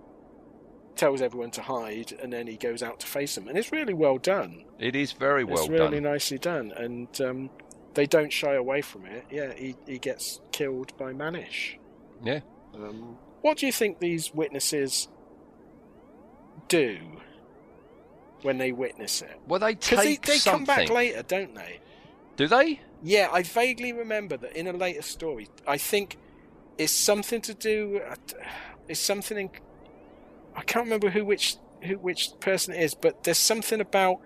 tells 0.97 1.23
everyone 1.23 1.51
to 1.53 1.63
hide, 1.63 2.13
and 2.23 2.33
then 2.33 2.47
he 2.47 2.57
goes 2.57 2.83
out 2.83 3.01
to 3.01 3.07
face 3.07 3.35
them, 3.35 3.49
and 3.49 3.57
it's 3.57 3.73
really 3.73 3.95
well 3.95 4.19
done. 4.19 4.65
It 4.79 4.97
is 4.97 5.13
very 5.13 5.45
well 5.45 5.57
done. 5.57 5.65
it's 5.65 5.81
really 5.81 6.01
done. 6.01 6.13
nicely 6.13 6.39
done, 6.39 6.73
and 6.77 7.21
um, 7.21 7.51
they 7.95 8.07
don't 8.07 8.33
shy 8.33 8.55
away 8.55 8.83
from 8.83 9.07
it. 9.07 9.25
Yeah, 9.31 9.53
he, 9.55 9.77
he 9.87 9.99
gets 9.99 10.41
killed 10.53 10.97
by 10.97 11.13
Manish. 11.13 11.77
Yeah. 12.25 12.41
Um, 12.75 13.17
what 13.43 13.59
do 13.59 13.67
you 13.67 13.73
think 13.73 14.01
these 14.01 14.35
witnesses 14.35 15.09
do 16.69 16.99
when 18.43 18.59
they 18.59 18.73
witness 18.73 19.23
it? 19.23 19.41
Well, 19.47 19.61
they 19.61 19.75
Because 19.75 19.99
they, 19.99 20.17
take 20.17 20.23
they 20.23 20.39
come 20.39 20.65
back 20.65 20.91
later, 20.91 21.23
don't 21.23 21.55
they? 21.55 21.81
Do 22.37 22.47
they? 22.47 22.81
Yeah, 23.03 23.29
I 23.33 23.43
vaguely 23.43 23.93
remember 23.93 24.37
that 24.37 24.57
in 24.57 24.67
a 24.67 24.73
later 24.73 25.03
story. 25.03 25.49
I 25.67 25.79
think 25.79 26.19
it's 26.79 26.93
something 26.93 27.41
to 27.43 27.55
do. 27.55 28.01
It's 28.89 29.01
something 29.01 29.39
in. 29.39 29.51
I 30.57 30.63
can't 30.63 30.85
remember 30.87 31.11
who 31.11 31.25
which 31.25 31.57
who 31.83 31.95
which 31.99 32.31
person 32.41 32.75
it 32.75 32.83
is, 32.83 32.95
but 32.95 33.23
there's 33.25 33.39
something 33.39 33.81
about 33.81 34.17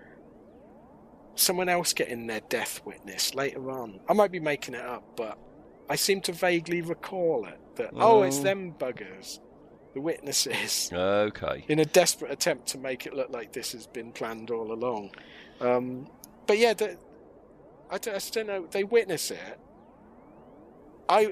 someone 1.35 1.69
else 1.69 1.93
getting 1.93 2.27
their 2.27 2.41
death 2.49 2.81
witness 2.85 3.35
later 3.35 3.69
on. 3.71 3.99
I 4.09 4.13
might 4.13 4.31
be 4.31 4.39
making 4.39 4.73
it 4.75 4.85
up, 4.85 5.03
but 5.15 5.37
I 5.89 5.95
seem 5.95 6.21
to 6.21 6.31
vaguely 6.33 6.81
recall 6.81 7.45
it. 7.47 7.59
That 7.75 7.91
oh, 7.95 8.23
it's 8.23 8.39
Oh. 8.39 8.43
them 8.43 8.73
buggers, 8.77 9.39
the 9.93 10.01
witnesses 10.01 10.89
Okay. 10.93 11.65
in 11.67 11.79
a 11.79 11.85
desperate 11.85 12.31
attempt 12.31 12.67
to 12.67 12.77
make 12.77 13.05
it 13.05 13.13
look 13.13 13.29
like 13.29 13.53
this 13.53 13.71
has 13.73 13.87
been 13.87 14.11
planned 14.11 14.51
all 14.51 14.71
along. 14.73 15.11
Um, 15.61 16.07
but 16.47 16.57
yeah, 16.57 16.73
the, 16.73 16.97
I, 17.89 17.97
don't, 17.97 18.13
I 18.13 18.17
just 18.17 18.33
don't 18.33 18.47
know. 18.47 18.67
They 18.69 18.83
witness 18.83 19.31
it. 19.31 19.59
I, 21.07 21.31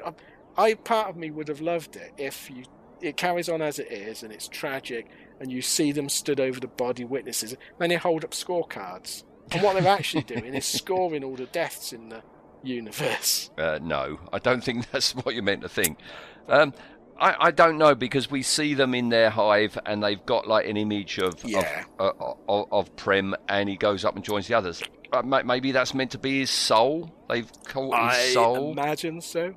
I, 0.58 0.74
part 0.76 1.10
of 1.10 1.16
me 1.18 1.32
would 1.32 1.48
have 1.48 1.62
loved 1.62 1.96
it 1.96 2.12
if 2.18 2.50
you 2.50 2.64
it 3.02 3.18
carries 3.18 3.50
on 3.50 3.62
as 3.62 3.80
it 3.80 3.92
is 3.92 4.24
and 4.24 4.32
it's 4.34 4.48
tragic, 4.48 5.08
and 5.40 5.52
you 5.52 5.62
see 5.62 5.92
them 5.92 6.10
stood 6.10 6.40
over 6.40 6.60
the 6.60 6.68
body 6.68 7.06
witnesses, 7.06 7.56
then 7.78 7.90
they 7.90 7.96
hold 7.96 8.24
up 8.24 8.32
scorecards, 8.32 9.24
and 9.52 9.62
what 9.64 9.74
they're 9.82 9.92
actually 9.92 10.24
doing 10.36 10.54
is 10.54 10.66
scoring 10.66 11.24
all 11.24 11.36
the 11.36 11.46
deaths 11.48 11.94
in 11.94 12.10
the 12.10 12.22
universe. 12.64 13.50
Uh, 13.58 13.80
no, 13.82 14.20
I 14.34 14.40
don't 14.40 14.64
think 14.64 14.90
that's 14.92 15.14
what 15.16 15.34
you're 15.34 15.44
meant 15.44 15.62
to 15.62 15.70
think. 15.70 16.00
Um, 16.48 16.74
I, 17.20 17.36
I 17.48 17.52
don't 17.52 17.78
know 17.78 17.96
because 17.96 18.32
we 18.32 18.44
see 18.44 18.74
them 18.74 18.94
in 18.96 19.10
their 19.10 19.30
hive 19.30 19.78
and 19.86 20.02
they've 20.02 20.26
got 20.26 20.48
like 20.48 20.66
an 20.68 20.78
image 20.78 21.20
of 21.20 21.44
Yeah. 21.44 21.84
of, 22.00 22.16
uh, 22.22 22.34
of, 22.48 22.66
of 22.72 22.96
Prem 22.96 23.36
and 23.50 23.68
he 23.68 23.76
goes 23.76 24.06
up 24.06 24.16
and 24.16 24.24
joins 24.24 24.48
the 24.48 24.54
others. 24.54 24.82
Uh, 25.12 25.22
maybe 25.44 25.72
that's 25.72 25.94
meant 25.94 26.12
to 26.12 26.18
be 26.18 26.40
his 26.40 26.50
soul. 26.50 27.12
They've 27.28 27.52
caught 27.66 27.94
his 28.12 28.20
I 28.20 28.34
soul. 28.34 28.72
imagine 28.72 29.20
so. 29.22 29.54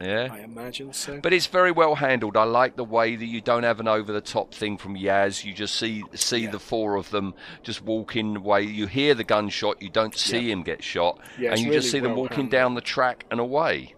Yeah. 0.00 0.28
I 0.32 0.40
imagine 0.40 0.92
so. 0.92 1.20
But 1.20 1.32
it's 1.32 1.46
very 1.46 1.70
well 1.72 1.94
handled. 1.96 2.36
I 2.36 2.44
like 2.44 2.76
the 2.76 2.84
way 2.84 3.16
that 3.16 3.26
you 3.26 3.40
don't 3.40 3.62
have 3.64 3.80
an 3.80 3.88
over 3.88 4.12
the 4.12 4.20
top 4.20 4.54
thing 4.54 4.78
from 4.78 4.94
Yaz. 4.96 5.44
You 5.44 5.52
just 5.52 5.76
see 5.76 6.04
see 6.14 6.44
Yeah. 6.44 6.50
the 6.50 6.58
four 6.58 6.96
of 6.96 7.10
them 7.10 7.34
just 7.62 7.82
walking 7.82 8.36
away. 8.36 8.62
You 8.62 8.86
hear 8.86 9.14
the 9.14 9.24
gunshot. 9.24 9.82
You 9.82 9.90
don't 9.90 10.14
see 10.16 10.50
him 10.50 10.62
get 10.62 10.82
shot, 10.82 11.20
Yeah, 11.38 11.50
and 11.50 11.58
you 11.60 11.66
just 11.72 11.86
really 11.86 11.88
see 11.90 12.00
them 12.00 12.16
walking 12.16 12.36
handled. 12.36 12.50
down 12.52 12.74
the 12.74 12.80
track 12.80 13.24
and 13.30 13.38
away. 13.40 13.94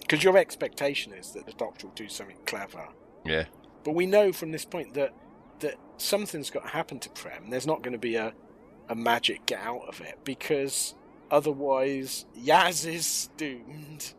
Because 0.00 0.24
your 0.24 0.38
expectation 0.38 1.12
is 1.12 1.32
that 1.32 1.44
the 1.44 1.52
Doctor 1.52 1.86
will 1.88 1.94
do 1.94 2.08
something 2.08 2.38
clever. 2.46 2.88
Yeah. 3.26 3.44
But 3.84 3.92
we 3.94 4.06
know 4.06 4.32
from 4.32 4.52
this 4.52 4.64
point 4.64 4.94
that 4.94 5.12
that 5.60 5.74
something's 5.98 6.50
got 6.50 6.62
to 6.62 6.68
happen 6.70 6.98
to 7.00 7.10
Prem. 7.10 7.50
There's 7.50 7.66
not 7.66 7.82
going 7.82 7.92
to 7.92 7.98
be 7.98 8.14
a, 8.14 8.32
a 8.88 8.94
magic 8.94 9.44
get 9.46 9.60
out 9.60 9.82
of 9.88 10.00
it 10.00 10.20
because 10.24 10.94
otherwise 11.30 12.24
Yaz 12.38 12.86
is 12.86 13.28
doomed. 13.36 14.14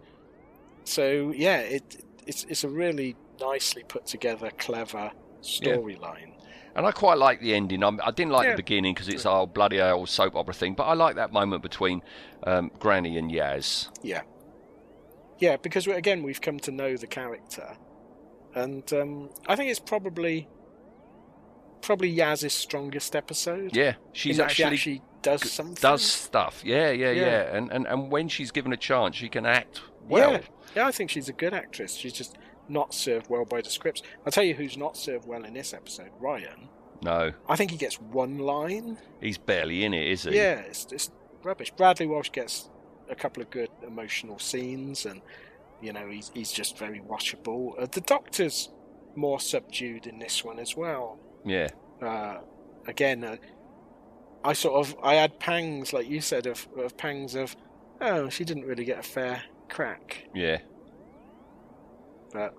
So 0.90 1.32
yeah, 1.36 1.60
it 1.60 2.04
it's 2.26 2.46
it's 2.46 2.64
a 2.64 2.70
really 2.70 3.16
nicely 3.40 3.84
put 3.88 4.06
together, 4.08 4.50
clever 4.58 5.12
storyline. 5.42 6.34
And 6.76 6.86
I 6.86 6.92
quite 6.92 7.18
like 7.18 7.42
the 7.42 7.54
ending. 7.54 7.84
I'm, 7.84 8.00
I 8.04 8.12
didn't 8.12 8.32
like 8.32 8.46
Yeah. 8.46 8.52
the 8.52 8.58
beginning 8.58 8.94
because 8.94 9.08
it's 9.10 9.26
our 9.26 9.46
bloody 9.46 9.82
old 9.82 10.10
soap 10.10 10.36
opera 10.36 10.54
thing, 10.54 10.74
but 10.76 10.84
I 10.84 10.94
like 10.94 11.16
that 11.16 11.32
moment 11.32 11.62
between 11.62 12.02
um, 12.46 12.72
Granny 12.80 13.18
and 13.18 13.30
Yaz. 13.32 13.90
Yeah, 14.02 14.22
yeah, 15.40 15.58
because 15.58 15.86
again 15.88 16.24
we've 16.24 16.42
come 16.42 16.60
to 16.62 16.72
know 16.72 16.96
the 16.98 17.08
character, 17.08 17.76
and 18.56 18.92
um, 18.94 19.30
I 19.48 19.56
think 19.56 19.70
it's 19.72 19.80
probably 19.80 20.48
probably 21.82 22.16
Yaz's 22.16 22.54
strongest 22.54 23.16
episode. 23.16 23.76
Yeah, 23.76 23.94
she's 24.14 24.38
that 24.38 24.52
she 24.52 24.64
actually, 24.64 24.76
actually 24.76 25.02
does 25.22 25.52
something. 25.52 25.76
does 25.82 26.02
stuff. 26.04 26.62
Yeah, 26.64 26.92
yeah, 26.92 27.12
yeah, 27.12 27.26
Yeah. 27.26 27.56
And, 27.58 27.72
and 27.72 27.88
and 27.88 28.12
when 28.12 28.28
she's 28.28 28.52
given 28.52 28.74
a 28.74 28.78
chance, 28.78 29.16
she 29.16 29.30
can 29.30 29.46
act 29.46 29.82
well. 30.10 30.32
Yeah, 30.34 30.42
yeah, 30.76 30.88
I 30.88 30.92
think 30.92 31.10
she's 31.10 31.30
a 31.30 31.34
good 31.34 31.54
actress. 31.54 31.94
She's 31.94 32.14
just 32.14 32.38
not 32.68 32.94
served 32.94 33.30
well 33.30 33.46
by 33.46 33.62
the 33.62 33.70
scripts. 33.70 34.02
I'll 34.26 34.32
tell 34.32 34.44
you 34.44 34.54
who's 34.54 34.78
not 34.78 34.98
served 34.98 35.28
well 35.28 35.44
in 35.44 35.54
this 35.54 35.74
episode. 35.74 36.10
Ryan. 36.20 36.70
No, 37.02 37.32
I 37.48 37.56
think 37.56 37.72
he 37.72 37.78
gets 37.78 38.00
one 38.00 38.40
line. 38.40 38.98
he's 39.22 39.38
barely 39.38 39.86
in 39.86 39.94
it, 39.94 40.08
is 40.08 40.24
he? 40.24 40.36
Yeah, 40.36 40.60
it's, 40.60 40.92
it's 40.92 41.12
rubbish. 41.44 41.72
Bradley 41.72 42.08
Walsh 42.08 42.30
gets 42.32 42.70
a 43.10 43.16
couple 43.16 43.42
of 43.42 43.50
good 43.50 43.70
emotional 43.88 44.38
scenes, 44.38 45.06
and 45.06 45.22
you 45.82 45.94
know 45.94 46.10
he's 46.10 46.30
he's 46.34 46.52
just 46.52 46.78
very 46.78 47.00
watchable. 47.00 47.82
Uh, 47.82 47.88
the 47.90 48.02
Doctor's 48.02 48.70
more 49.16 49.40
subdued 49.40 50.08
in 50.08 50.20
this 50.20 50.44
one 50.44 50.60
as 50.60 50.76
well. 50.76 51.20
Yeah. 51.46 51.70
Uh, 52.02 52.40
again, 52.88 53.24
uh, 53.24 53.38
I 54.44 54.54
sort 54.54 54.76
of 54.86 54.96
I 55.02 55.16
had 55.16 55.40
pangs, 55.40 55.94
like 55.94 56.08
you 56.08 56.22
said, 56.22 56.48
of, 56.48 56.68
of 56.78 56.98
pangs 56.98 57.36
of 57.36 57.56
oh 58.02 58.30
she 58.30 58.44
didn't 58.44 58.66
really 58.66 58.86
get 58.86 59.00
a 59.00 59.04
fair 59.04 59.42
crack, 59.70 60.28
Yeah. 60.34 60.60
but 62.34 62.54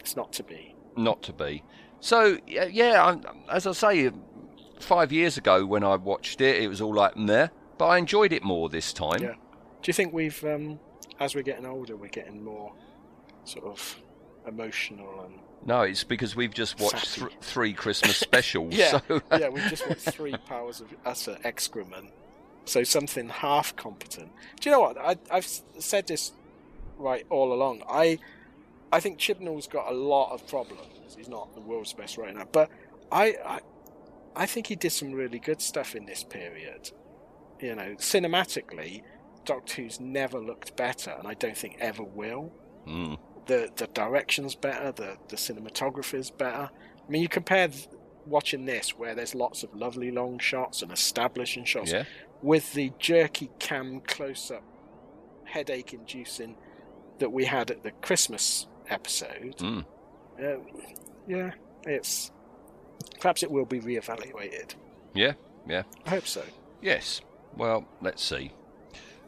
it's 0.00 0.16
not 0.16 0.32
to 0.34 0.42
be. 0.42 0.74
Not 0.96 1.22
to 1.24 1.32
be. 1.32 1.62
So 2.00 2.38
yeah. 2.46 3.04
I'm, 3.04 3.22
as 3.50 3.66
I 3.66 3.72
say, 3.72 4.10
five 4.80 5.12
years 5.12 5.36
ago 5.36 5.64
when 5.66 5.82
I 5.84 5.96
watched 5.96 6.40
it, 6.40 6.62
it 6.62 6.68
was 6.68 6.80
all 6.80 6.94
like 6.94 7.16
meh, 7.16 7.48
but 7.78 7.86
I 7.86 7.98
enjoyed 7.98 8.32
it 8.32 8.42
more 8.42 8.68
this 8.68 8.92
time. 8.92 9.22
Yeah. 9.22 9.34
Do 9.82 9.88
you 9.88 9.92
think 9.92 10.12
we've, 10.12 10.42
um, 10.44 10.78
as 11.20 11.34
we're 11.34 11.42
getting 11.42 11.66
older, 11.66 11.96
we're 11.96 12.08
getting 12.08 12.42
more 12.44 12.72
sort 13.44 13.64
of 13.66 13.96
emotional 14.46 15.24
and 15.24 15.38
No, 15.64 15.82
it's 15.82 16.04
because 16.04 16.34
we've 16.36 16.52
just 16.54 16.80
watched 16.80 17.16
th- 17.18 17.30
three 17.40 17.72
Christmas 17.72 18.16
specials. 18.28 18.74
yeah, 18.74 19.00
So, 19.08 19.20
yeah? 19.32 19.48
We've 19.48 19.62
just 19.68 19.86
watched 19.88 20.00
three 20.02 20.36
powers 20.48 20.80
of 20.80 20.92
utter 21.04 21.36
excrement, 21.44 22.10
so 22.66 22.84
something 22.84 23.28
half 23.30 23.74
competent. 23.76 24.30
Do 24.60 24.68
you 24.68 24.74
know 24.76 24.80
what? 24.80 24.98
I, 24.98 25.16
I've 25.30 25.46
said 25.46 26.06
this 26.06 26.32
right 26.98 27.24
all 27.30 27.52
along. 27.52 27.82
I 27.88 28.18
I 28.92 29.00
think 29.00 29.18
Chibnall's 29.18 29.66
got 29.66 29.90
a 29.90 29.94
lot 29.94 30.32
of 30.32 30.46
problems. 30.46 30.82
He's 31.16 31.28
not 31.28 31.54
the 31.54 31.60
world's 31.60 31.92
best 31.94 32.18
right 32.18 32.34
now, 32.34 32.44
but 32.52 32.68
I, 33.10 33.34
I 33.44 33.60
I 34.34 34.46
think 34.46 34.66
he 34.66 34.76
did 34.76 34.92
some 34.92 35.12
really 35.12 35.38
good 35.38 35.60
stuff 35.62 35.94
in 35.94 36.04
this 36.06 36.22
period. 36.22 36.90
You 37.60 37.74
know, 37.74 37.94
cinematically, 37.98 39.02
Doctor 39.44 39.82
Who's 39.82 39.98
never 40.00 40.38
looked 40.38 40.76
better, 40.76 41.10
and 41.18 41.26
I 41.26 41.34
don't 41.34 41.56
think 41.56 41.76
ever 41.80 42.02
will. 42.02 42.52
Mm, 42.86 43.18
The 43.46 43.70
the 43.76 43.86
direction's 43.88 44.54
better, 44.54 44.92
the 44.92 45.16
the 45.28 45.36
cinematography's 45.36 46.30
better. 46.30 46.70
I 47.06 47.10
mean, 47.10 47.22
you 47.22 47.28
compare 47.28 47.68
th- 47.68 47.88
watching 48.26 48.64
this, 48.66 48.90
where 48.98 49.14
there's 49.14 49.34
lots 49.34 49.62
of 49.62 49.74
lovely 49.74 50.10
long 50.10 50.38
shots 50.40 50.82
and 50.82 50.90
establishing 50.92 51.64
shots, 51.64 51.92
yeah, 51.92 52.04
with 52.42 52.72
the 52.74 52.92
jerky 52.98 53.50
cam 53.58 54.00
close 54.00 54.50
up, 54.50 54.62
headache 55.44 55.92
inducing 55.94 56.56
that 57.18 57.32
we 57.32 57.44
had 57.46 57.70
at 57.70 57.82
the 57.82 57.90
Christmas 57.92 58.66
episode. 58.88 59.56
mm. 59.58 59.84
Uh, 60.42 60.58
yeah, 61.26 61.52
it's 61.84 62.30
perhaps 63.20 63.42
it 63.42 63.50
will 63.50 63.64
be 63.64 63.80
reevaluated. 63.80 64.74
yeah, 65.14 65.32
yeah. 65.66 65.82
I 66.04 66.10
hope 66.10 66.26
so. 66.26 66.42
Yes. 66.82 67.20
Well, 67.56 67.86
let's 68.02 68.22
see. 68.22 68.52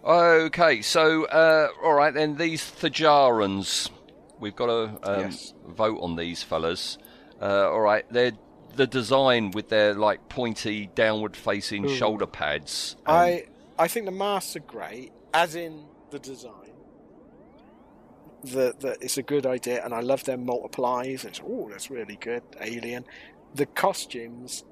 Okay, 0.05 0.83
so 0.83 1.25
uh, 1.27 1.69
all 1.83 1.95
right 1.95 2.13
then. 2.15 2.37
These 2.37 2.63
Thijarians, 2.63 3.91
we've 4.39 4.55
got 4.55 4.67
to 4.67 4.99
um, 5.11 5.21
Yes. 5.23 5.55
vote 5.67 5.99
on 6.03 6.15
these 6.17 6.43
fellas. 6.43 6.99
Uh, 7.41 7.71
all 7.71 7.81
right, 7.81 8.05
they're 8.11 8.33
the 8.79 8.87
design 8.87 9.51
with 9.51 9.69
their 9.69 9.93
like 9.93 10.29
pointy, 10.29 10.89
downward-facing 10.95 11.85
Ooh. 11.85 11.95
shoulder 11.95 12.27
pads. 12.27 12.97
um, 13.07 13.15
I 13.17 13.45
I 13.79 13.89
think 13.89 14.07
the 14.07 14.13
masks 14.13 14.57
are 14.57 14.61
great, 14.61 15.13
as 15.35 15.55
in 15.55 15.85
the 16.11 16.19
design. 16.19 16.73
The, 18.45 18.73
the 18.79 18.97
it's 19.01 19.19
a 19.19 19.23
good 19.23 19.47
idea, 19.47 19.85
and 19.85 19.93
I 19.93 20.01
love 20.01 20.25
their 20.25 20.39
multiplies. 20.39 21.25
It's 21.25 21.41
oh, 21.45 21.69
that's 21.71 21.91
really 21.91 22.17
good. 22.17 22.43
Alien. 22.61 23.05
The 23.55 23.67
costumes 23.67 24.65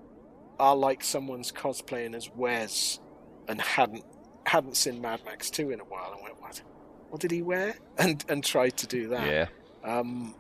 are 0.61 0.77
like 0.77 1.03
someone's 1.03 1.51
cosplaying 1.53 2.15
as 2.15 2.29
Wez, 2.29 3.01
and 3.49 3.61
hadn't 3.61 4.05
hadn't 4.47 4.77
seen 4.77 5.01
Mad 5.01 5.21
Max 5.27 5.51
two 5.51 5.71
in 5.71 5.81
a 5.81 5.85
while, 5.85 6.13
and 6.13 6.23
went 6.23 6.41
what? 6.41 6.63
What 7.11 7.21
did 7.21 7.33
he 7.33 7.43
wear? 7.43 7.75
And 7.99 8.25
and 8.29 8.45
tried 8.45 8.77
to 8.79 8.87
do 8.87 9.09
that. 9.09 9.27
yeah, 9.27 9.47
Um, 9.85 10.35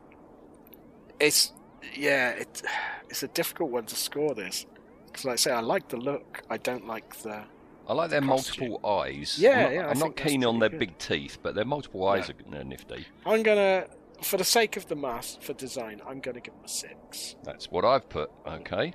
it's 1.19 1.53
yeah, 1.95 2.31
it, 2.31 2.62
it's 3.09 3.22
a 3.22 3.29
difficult 3.29 3.70
one 3.70 3.87
to 3.87 3.97
score 3.97 4.35
this 4.35 4.66
because, 5.07 5.24
like 5.24 5.33
I 5.35 5.37
say, 5.37 5.53
I 5.53 5.61
like 5.61 5.89
the 5.89 5.97
look. 5.97 6.43
I 6.51 6.59
don't 6.59 6.87
like 6.87 7.16
the. 7.18 7.45
I 7.89 7.93
like 7.93 8.11
their 8.11 8.20
costume. 8.20 8.70
multiple 8.70 8.91
eyes. 8.91 9.39
Yeah, 9.39 9.51
I'm 9.51 9.62
not, 9.62 9.72
yeah, 9.72 9.89
I'm 9.89 9.99
not 9.99 10.16
keen 10.16 10.45
on 10.45 10.59
their 10.59 10.68
pretty 10.68 10.87
big 10.87 10.99
teeth, 10.99 11.39
but 11.43 11.55
their 11.55 11.64
multiple 11.64 12.07
eyes 12.09 12.29
are 12.29 12.64
nifty. 12.64 13.07
I'm 13.24 13.43
gonna, 13.43 13.87
for 14.22 14.37
the 14.37 14.45
sake 14.45 14.77
of 14.77 14.89
the 14.89 14.97
mask 14.97 15.41
for 15.41 15.53
design, 15.53 16.03
I'm 16.07 16.20
gonna 16.20 16.41
give 16.41 16.55
them 16.55 16.64
a 16.64 16.68
six. 16.68 17.37
That's 17.45 17.70
what 17.70 17.85
I've 17.85 18.09
put. 18.09 18.31
Okay. 18.47 18.93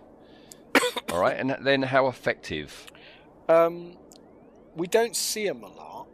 all 1.11 1.21
right, 1.21 1.37
and 1.37 1.55
then 1.61 1.83
how 1.83 2.07
effective? 2.07 2.87
Um, 3.47 3.97
we 4.75 4.87
don't 4.87 5.15
see 5.15 5.47
them 5.47 5.63
a 5.63 5.69
lot, 5.69 6.07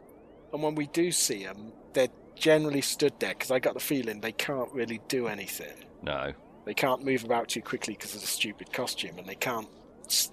and 0.52 0.62
when 0.62 0.76
we 0.76 0.86
do 0.86 1.10
see 1.10 1.44
them, 1.44 1.72
they're 1.94 2.08
generally 2.36 2.80
stood 2.80 3.18
there 3.18 3.30
because 3.30 3.50
I 3.50 3.58
got 3.58 3.74
the 3.74 3.80
feeling 3.80 4.20
they 4.20 4.32
can't 4.32 4.72
really 4.72 5.00
do 5.08 5.26
anything. 5.26 5.84
No. 6.02 6.32
They 6.68 6.74
can't 6.74 7.02
move 7.02 7.24
about 7.24 7.48
too 7.48 7.62
quickly 7.62 7.94
because 7.94 8.14
of 8.14 8.20
the 8.20 8.26
stupid 8.26 8.74
costume, 8.74 9.16
and 9.16 9.26
they 9.26 9.36
can't 9.36 9.70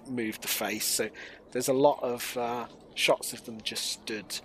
move 0.06 0.38
the 0.42 0.48
face. 0.48 0.84
So 0.84 1.08
there's 1.50 1.68
a 1.68 1.72
lot 1.72 1.98
of 2.02 2.36
uh, 2.36 2.66
shots 2.94 3.32
of 3.32 3.42
them 3.46 3.58
just 3.62 3.86
stood 3.90 4.38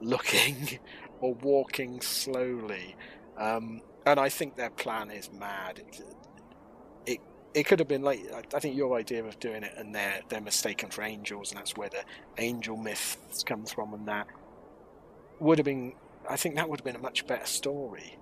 looking 0.00 0.80
or 1.20 1.34
walking 1.34 2.00
slowly. 2.00 2.96
Um, 3.38 3.82
and 4.04 4.18
I 4.18 4.30
think 4.30 4.56
their 4.56 4.70
plan 4.70 5.12
is 5.12 5.30
mad. 5.32 5.78
It, 5.78 6.02
it, 7.06 7.18
it 7.54 7.62
could 7.66 7.78
have 7.78 7.86
been 7.86 8.02
like 8.02 8.28
I- 8.52 8.58
think 8.58 8.76
your 8.76 8.98
idea 8.98 9.22
of 9.22 9.38
doing 9.38 9.62
it, 9.62 9.74
and 9.76 9.94
they're 9.94 10.22
they're 10.28 10.40
mistaken 10.40 10.90
for 10.90 11.02
angels, 11.02 11.52
and 11.52 11.58
that's 11.60 11.76
where 11.76 11.88
the 11.88 12.02
angel 12.38 12.76
myths 12.76 13.44
comes 13.44 13.70
from, 13.70 13.94
and 13.94 14.08
that 14.08 14.26
would 15.38 15.58
have 15.58 15.66
been. 15.66 15.92
I 16.28 16.34
think 16.34 16.56
that 16.56 16.68
would 16.68 16.80
have 16.80 16.84
been 16.84 16.96
a 16.96 16.98
much 16.98 17.28
better 17.28 17.46
story. 17.46 18.18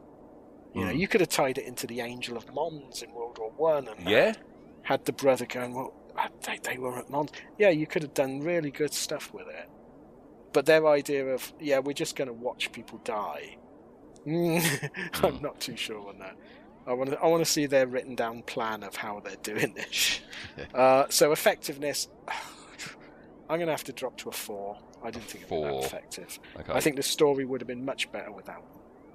You 0.74 0.84
know, 0.84 0.90
Hmm. 0.92 0.96
you 0.96 1.08
could 1.08 1.20
have 1.20 1.30
tied 1.30 1.58
it 1.58 1.64
into 1.64 1.86
the 1.86 2.00
Angel 2.00 2.36
of 2.36 2.52
Mons 2.54 3.02
in 3.02 3.12
World 3.12 3.38
War 3.38 3.50
One, 3.56 3.88
and 3.88 4.06
uh, 4.06 4.10
Yeah. 4.10 4.34
had 4.82 5.04
the 5.04 5.12
brother 5.12 5.46
going, 5.46 5.74
well, 5.74 5.92
uh, 6.16 6.28
they, 6.46 6.58
they 6.62 6.78
were 6.78 6.96
at 6.98 7.10
Mons. 7.10 7.30
Yeah, 7.58 7.70
you 7.70 7.86
could 7.86 8.02
have 8.02 8.14
done 8.14 8.40
really 8.40 8.70
good 8.70 8.92
stuff 8.94 9.32
with 9.34 9.48
it. 9.48 9.68
But 10.52 10.66
their 10.66 10.86
idea 10.86 11.26
of, 11.26 11.52
yeah, 11.60 11.78
we're 11.80 11.92
just 11.92 12.16
going 12.16 12.28
to 12.28 12.34
watch 12.34 12.72
people 12.72 12.98
die, 13.04 13.56
mm, 14.26 14.90
I'm 15.24 15.36
Hmm. 15.36 15.42
not 15.42 15.60
too 15.60 15.76
sure 15.76 16.08
on 16.08 16.18
that. 16.18 16.36
I 16.86 16.92
want 16.94 17.10
to, 17.10 17.20
I 17.20 17.26
want 17.26 17.44
to 17.44 17.50
see 17.50 17.66
their 17.66 17.86
written 17.86 18.14
down 18.14 18.42
plan 18.42 18.82
of 18.82 18.96
how 18.96 19.20
they're 19.20 19.36
doing 19.42 19.74
this. 19.74 20.20
uh, 20.74 21.06
so 21.08 21.32
effectiveness, 21.32 22.08
I'm 23.48 23.58
going 23.58 23.66
to 23.66 23.72
have 23.72 23.84
to 23.84 23.92
drop 23.92 24.16
to 24.18 24.28
a 24.28 24.32
four. 24.32 24.76
I 25.02 25.10
didn't 25.10 25.26
think 25.26 25.44
it 25.44 25.50
was 25.50 25.82
that 25.82 25.96
effective. 25.96 26.38
Okay. 26.58 26.72
I 26.72 26.80
think 26.80 26.96
the 26.96 27.02
story 27.02 27.44
would 27.44 27.60
have 27.60 27.68
been 27.68 27.84
much 27.84 28.10
better 28.12 28.30
without. 28.32 28.64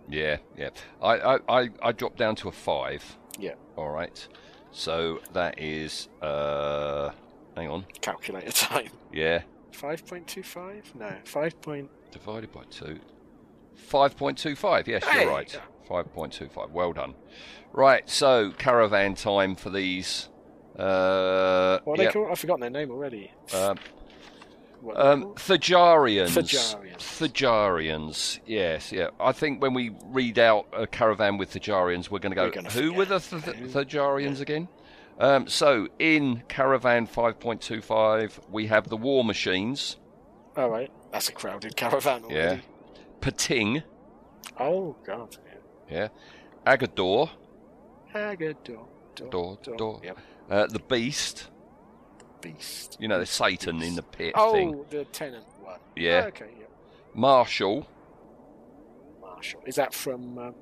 Yeah, 0.10 0.38
yeah. 0.58 0.70
I, 1.02 1.14
I, 1.18 1.40
I, 1.62 1.70
I 1.82 1.92
dropped 1.92 2.18
down 2.18 2.36
to 2.38 2.50
a 2.50 2.52
five. 2.52 3.18
Yeah. 3.40 3.56
All 3.76 3.90
right. 3.90 4.28
So 4.72 5.20
that 5.34 5.60
is, 5.60 6.10
uh, 6.22 7.12
hang 7.56 7.70
on. 7.70 7.86
Calculator 8.02 8.52
time. 8.52 8.90
Yeah. 9.12 9.42
5.25? 9.72 10.96
No, 10.96 11.12
5. 11.26 11.62
Point... 11.62 11.90
Divided 12.12 12.52
by 12.52 12.64
two. 12.70 13.00
5.25. 13.92 14.88
Yes, 14.88 15.04
Hey! 15.06 15.24
you're 15.24 15.32
right. 15.32 15.60
5.25. 15.90 16.72
Well 16.72 16.94
done. 16.94 17.14
Right. 17.74 18.10
So 18.10 18.52
caravan 18.58 19.16
time 19.16 19.56
for 19.56 19.70
these. 19.70 20.30
Uh, 20.78 21.80
What 21.84 22.00
are 22.00 22.04
yeah, 22.04 22.10
they 22.10 22.14
called? 22.14 22.32
I've 22.32 22.40
forgotten 22.40 22.62
their 22.62 22.70
name 22.70 22.92
already. 22.92 23.32
um, 23.54 23.78
What 24.86 25.00
Um? 25.00 25.34
Thijarians. 25.36 26.30
Thijarians. 26.30 26.98
Thijarians. 26.98 28.40
Yes, 28.46 28.92
yeah. 28.92 29.10
I 29.20 29.32
think 29.32 29.62
when 29.62 29.74
we 29.74 29.96
read 30.06 30.38
out 30.40 30.68
a 30.74 30.86
caravan 30.88 31.38
with 31.38 31.52
Thijarians, 31.54 32.10
we're 32.10 32.20
going 32.20 32.32
to 32.32 32.36
go. 32.36 32.50
Gonna 32.52 32.70
Who 32.70 32.94
were 32.94 33.06
the 33.06 33.20
forget. 33.20 33.56
th-? 33.56 33.72
Thijarians 33.72 34.40
again? 34.42 34.68
Um, 35.20 35.48
so 35.48 35.88
in 35.98 36.44
Caravan 36.50 37.08
5.25, 37.08 38.40
we 38.50 38.68
have 38.68 38.90
the 38.90 38.98
War 38.98 39.24
Machines, 39.24 39.96
All 40.58 40.70
right, 40.70 40.92
that's 41.12 41.30
a 41.30 41.32
crowded 41.32 41.76
caravan 41.78 42.26
already. 42.26 42.36
Yeah. 42.36 42.58
Pting, 43.22 43.82
Oh 44.60 44.96
God. 45.06 45.38
yeah, 45.90 46.10
Aggedor, 46.68 47.30
Aggedor. 48.14 48.86
Door, 49.32 49.58
door. 49.78 50.02
Yep. 50.04 50.18
uh, 50.50 50.68
the 50.68 50.80
Beast. 50.80 51.50
Beast. 52.54 52.98
You 53.00 53.08
know, 53.08 53.20
the 53.20 53.26
Satan 53.26 53.82
in 53.82 53.96
the 53.96 54.04
pit 54.04 54.34
Oh, 54.36 54.54
thing. 54.54 54.76
Oh, 54.76 54.86
the 54.90 55.06
Tennant 55.06 55.46
one. 55.62 55.80
Yeah. 55.96 56.22
Oh, 56.26 56.28
okay. 56.28 56.50
Yeah. 56.60 56.66
Marshall, 57.14 57.88
Marshall. 59.22 59.62
Is 59.66 59.76
that 59.76 59.94
from 59.94 60.38
um, 60.38 60.56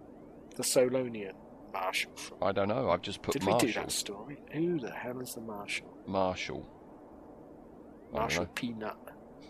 the 0.55 0.63
Solonian 0.63 1.33
Marshall? 1.73 2.11
From? 2.15 2.37
I 2.41 2.51
don't 2.51 2.67
know. 2.69 2.89
I've 2.89 3.01
just 3.01 3.21
put 3.21 3.33
Did 3.33 3.43
we 3.43 3.51
Marshall. 3.51 3.67
do 3.67 3.73
that 3.73 3.91
story? 3.91 4.37
Who 4.51 4.79
the 4.79 4.91
hell 4.91 5.19
is 5.19 5.33
the 5.33 5.41
Marshall? 5.41 5.97
Marshall. 6.07 6.65
Marshall. 8.13 8.45
Peanut. 8.55 8.95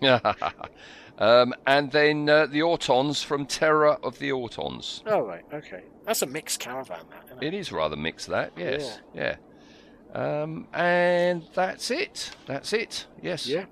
um, 1.17 1.53
and 1.67 1.91
then 1.91 2.27
uh, 2.27 2.45
the 2.47 2.59
Autons 2.59 3.23
from 3.23 3.45
Terror 3.45 3.93
of 4.03 4.17
the 4.19 4.29
Autons. 4.31 5.01
Oh 5.05 5.21
right. 5.21 5.43
Okay. 5.53 5.83
That's 6.05 6.21
a 6.21 6.25
mixed 6.25 6.59
caravan. 6.59 7.05
That. 7.09 7.25
Isn't 7.25 7.43
it? 7.43 7.47
It 7.47 7.57
is 7.57 7.71
rather 7.71 7.95
mixed, 7.95 8.27
that, 8.27 8.51
yes. 8.57 8.99
Yeah. 9.13 9.35
Um, 10.13 10.67
and 10.73 11.43
that's 11.53 11.89
it. 11.91 12.31
That's 12.45 12.71
it. 12.73 13.07
Yes. 13.21 13.47
Yeah. 13.47 13.65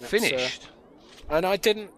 That's, 0.00 0.04
uh, 0.12 0.18
Finished. 0.18 0.68
And 1.30 1.46
I 1.46 1.56
didn't. 1.56 1.90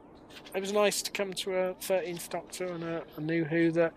It 0.54 0.60
was 0.60 0.72
nice 0.72 1.02
to 1.02 1.10
come 1.10 1.32
to 1.34 1.54
a 1.54 1.74
13th 1.74 2.28
Doctor 2.28 2.66
and 2.66 2.84
a, 2.84 3.02
a 3.16 3.20
new 3.20 3.44
Who 3.44 3.70
that 3.72 3.92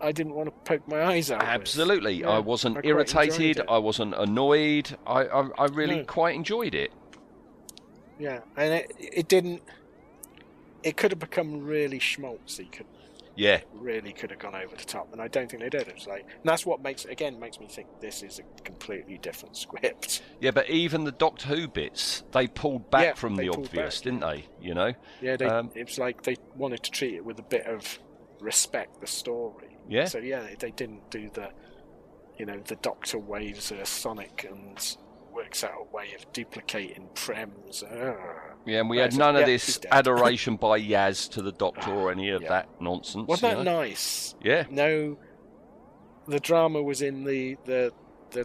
I 0.00 0.12
didn't 0.12 0.34
want 0.34 0.48
to 0.48 0.52
poke 0.70 0.86
my 0.88 1.02
eyes 1.04 1.30
out. 1.30 1.42
Absolutely. 1.42 2.14
Yeah, 2.14 2.28
I 2.30 2.38
wasn't 2.38 2.78
I 2.78 2.80
irritated. 2.84 3.60
I 3.68 3.78
wasn't 3.78 4.14
annoyed. 4.14 4.96
I, 5.06 5.24
I, 5.24 5.48
I 5.58 5.64
really 5.66 5.96
No. 5.98 6.04
quite 6.04 6.34
enjoyed 6.34 6.74
it. 6.74 6.92
Yeah, 8.18 8.40
and 8.56 8.72
it 8.74 8.92
it 8.98 9.28
didn't. 9.28 9.62
It 10.82 10.96
could 10.96 11.10
have 11.10 11.18
become 11.18 11.62
really 11.64 11.98
schmaltzy. 11.98 12.70
Could 12.72 12.86
Yeah, 13.36 13.60
really 13.74 14.12
could 14.12 14.30
have 14.30 14.38
gone 14.38 14.54
over 14.54 14.74
the 14.74 14.84
top, 14.84 15.12
and 15.12 15.20
I 15.20 15.28
don't 15.28 15.50
think 15.50 15.62
they 15.62 15.68
did. 15.68 15.88
It's 15.88 16.06
like, 16.06 16.22
and 16.22 16.44
that's 16.44 16.64
what 16.64 16.82
makes 16.82 17.04
again 17.04 17.38
makes 17.38 17.60
me 17.60 17.66
think 17.68 17.86
this 18.00 18.22
is 18.22 18.38
a 18.38 18.62
completely 18.62 19.18
different 19.18 19.56
script. 19.56 20.22
yeah, 20.40 20.50
but 20.52 20.70
even 20.70 21.04
the 21.04 21.12
Doctor 21.12 21.48
Who 21.48 21.68
bits, 21.68 22.24
they 22.32 22.46
pulled 22.46 22.90
back 22.90 23.02
Yeah, 23.04 23.14
from 23.14 23.36
the 23.36 23.50
obvious, 23.50 23.96
back. 23.98 24.04
didn't 24.04 24.20
they? 24.20 24.46
You 24.60 24.74
know? 24.74 24.94
Yeah, 25.20 25.36
they, 25.36 25.44
Um, 25.44 25.70
it 25.74 25.86
was 25.86 25.98
like 25.98 26.22
they 26.22 26.36
wanted 26.56 26.82
to 26.84 26.90
treat 26.90 27.14
it 27.14 27.24
with 27.24 27.38
a 27.38 27.42
bit 27.42 27.66
of 27.66 27.98
respect 28.40 29.00
the 29.00 29.06
story. 29.06 29.76
Yeah. 29.88 30.06
So 30.06 30.18
yeah, 30.18 30.46
they 30.58 30.70
didn't 30.70 31.10
do 31.10 31.28
the, 31.32 31.50
you 32.38 32.46
know, 32.46 32.58
the 32.64 32.76
Doctor 32.76 33.18
waves 33.18 33.70
a 33.70 33.84
Sonic 33.84 34.46
and 34.50 34.96
works 35.36 35.62
out 35.62 35.72
a 35.90 35.94
way 35.96 36.06
of 36.16 36.32
duplicating 36.32 37.08
Prem's. 37.14 37.82
Ugh. 37.82 38.16
Yeah, 38.64 38.80
and 38.80 38.90
we 38.90 38.98
had 38.98 39.16
none 39.16 39.36
of 39.36 39.46
this 39.46 39.78
adoration 39.92 40.56
by 40.66 40.80
Yaz 40.80 41.30
to 41.32 41.42
the 41.42 41.52
Doctor 41.52 41.92
or 41.92 42.10
any 42.10 42.30
of 42.30 42.42
Yeah. 42.42 42.48
that 42.48 42.80
nonsense. 42.80 43.28
Wasn't 43.28 43.52
that 43.56 43.62
know? 43.64 43.80
nice? 43.80 44.34
Yeah, 44.42 44.64
No, 44.70 45.18
the 46.26 46.40
drama 46.40 46.82
was 46.82 47.02
in 47.02 47.22
the 47.24 47.56
the 47.64 47.92
the 48.30 48.44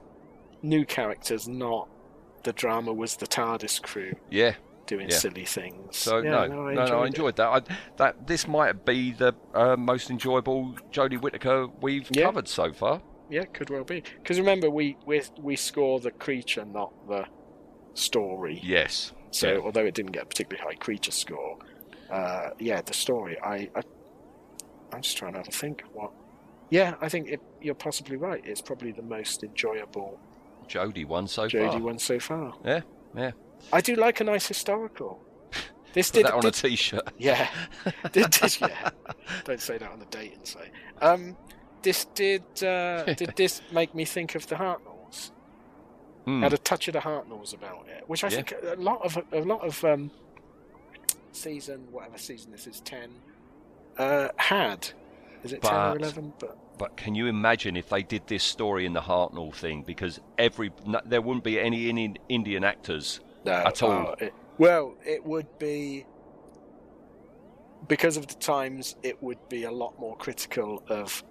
new 0.61 0.85
characters, 0.85 1.47
not 1.47 1.89
the 2.43 2.53
drama 2.53 2.93
was 2.93 3.15
the 3.15 3.25
TARDIS 3.27 3.81
crew 3.81 4.13
yeah. 4.29 4.53
doing 4.85 5.09
Yeah. 5.09 5.15
silly 5.17 5.45
things. 5.45 5.97
So 5.97 6.19
Yeah, 6.19 6.29
no, 6.31 6.37
I 6.37 6.47
no, 6.47 6.67
enjoyed, 6.69 6.89
no, 6.89 6.99
I 7.03 7.07
enjoyed 7.07 7.35
that. 7.37 7.47
I, 7.47 7.75
that 7.97 8.27
this 8.27 8.47
might 8.47 8.85
be 8.85 9.11
the 9.13 9.33
uh, 9.55 9.75
most 9.77 10.09
enjoyable 10.11 10.75
Jodie 10.91 11.19
Whittaker 11.19 11.67
we've 11.81 12.09
covered 12.11 12.47
so 12.47 12.71
far. 12.73 13.01
Yeah, 13.31 13.45
could 13.45 13.69
well 13.69 13.85
be. 13.85 14.03
Because 14.21 14.37
remember, 14.37 14.69
we, 14.69 14.97
we 15.05 15.21
we 15.39 15.55
score 15.55 15.99
the 15.99 16.11
creature, 16.11 16.65
not 16.65 16.91
the 17.07 17.25
story. 17.93 18.59
Yes. 18.61 19.13
So 19.31 19.53
yeah. 19.53 19.59
although 19.59 19.85
it 19.85 19.93
didn't 19.93 20.11
get 20.11 20.23
a 20.23 20.25
particularly 20.25 20.67
high 20.67 20.75
creature 20.75 21.11
score, 21.11 21.57
uh, 22.11 22.49
yeah, 22.59 22.81
the 22.81 22.93
story. 22.93 23.39
I, 23.41 23.69
I 23.73 23.81
I'm 24.91 25.01
just 25.01 25.17
trying 25.17 25.31
to 25.33 25.39
have 25.39 25.47
a 25.47 25.51
think. 25.51 25.83
What? 25.93 26.11
Yeah, 26.69 26.95
I 27.01 27.07
think 27.09 27.29
it, 27.29 27.41
you're 27.61 27.73
possibly 27.73 28.17
right. 28.17 28.41
It's 28.45 28.61
probably 28.61 28.91
the 28.91 29.01
most 29.01 29.43
enjoyable 29.43 30.19
Jodie 30.67 31.05
won 31.05 31.27
so 31.27 31.47
Jodie 31.47 31.71
far. 31.71 31.79
one 31.79 31.99
so 31.99 32.19
far. 32.19 32.53
Yeah, 32.65 32.81
yeah. 33.15 33.31
I 33.71 33.81
do 33.81 33.95
like 33.95 34.19
a 34.19 34.23
nice 34.23 34.47
historical. 34.47 35.21
This 35.93 36.09
Put 36.09 36.19
did, 36.19 36.25
that 36.27 36.33
on 36.35 36.39
a 36.45 36.51
did- 36.51 36.53
t-shirt. 36.53 37.11
yeah, 37.17 37.49
did, 38.13 38.29
did, 38.29 38.61
yeah. 38.61 38.91
Don't 39.43 39.59
say 39.59 39.77
that 39.77 39.91
on 39.91 39.99
the 39.99 40.05
date 40.05 40.35
and 40.37 40.47
say. 40.47 40.71
Um, 41.01 41.35
this 41.83 42.05
did 42.13 42.43
uh, 42.63 43.03
did 43.13 43.33
this 43.35 43.61
make 43.71 43.93
me 43.95 44.05
think 44.05 44.35
of 44.35 44.47
the 44.47 44.55
Hartnells? 44.55 45.31
Hmm. 46.25 46.43
Had 46.43 46.53
a 46.53 46.57
touch 46.57 46.87
of 46.87 46.93
the 46.93 46.99
Hartnells 46.99 47.53
about 47.53 47.87
it, 47.87 48.03
which 48.07 48.23
I 48.23 48.27
Yeah. 48.27 48.35
think 48.41 48.53
a 48.63 48.75
lot 48.75 49.01
of 49.03 49.17
a 49.31 49.41
lot 49.41 49.61
of 49.65 49.83
um, 49.83 50.11
season 51.31 51.87
whatever 51.91 52.17
season 52.17 52.51
this 52.51 52.67
is 52.67 52.81
ten 52.81 53.09
uh, 53.97 54.29
had. 54.37 54.89
Is 55.43 55.53
it 55.53 55.61
ten 55.63 55.73
or 55.73 55.97
eleven? 55.97 56.33
But 56.39 56.57
But 56.77 56.95
can 56.97 57.15
you 57.15 57.25
imagine 57.27 57.75
if 57.75 57.89
they 57.89 58.03
did 58.03 58.27
this 58.27 58.43
story 58.43 58.85
in 58.85 58.93
the 58.93 59.01
Hartnell 59.01 59.53
thing? 59.53 59.81
Because 59.83 60.19
every 60.37 60.71
no, 60.85 61.01
there 61.05 61.21
wouldn't 61.21 61.43
be 61.43 61.59
any 61.59 61.89
Indian, 61.89 62.17
Indian 62.29 62.63
actors. 62.63 63.19
no, 63.45 63.53
At 63.53 63.81
all. 63.81 63.91
oh, 63.91 64.15
it- 64.19 64.33
well, 64.57 64.93
it 65.03 65.25
would 65.25 65.57
be 65.57 66.05
because 67.87 68.17
of 68.17 68.27
the 68.27 68.35
times. 68.35 68.95
It 69.01 69.21
would 69.23 69.39
be 69.49 69.63
a 69.63 69.71
lot 69.71 69.97
more 69.99 70.15
critical 70.15 70.83
of 70.87 71.23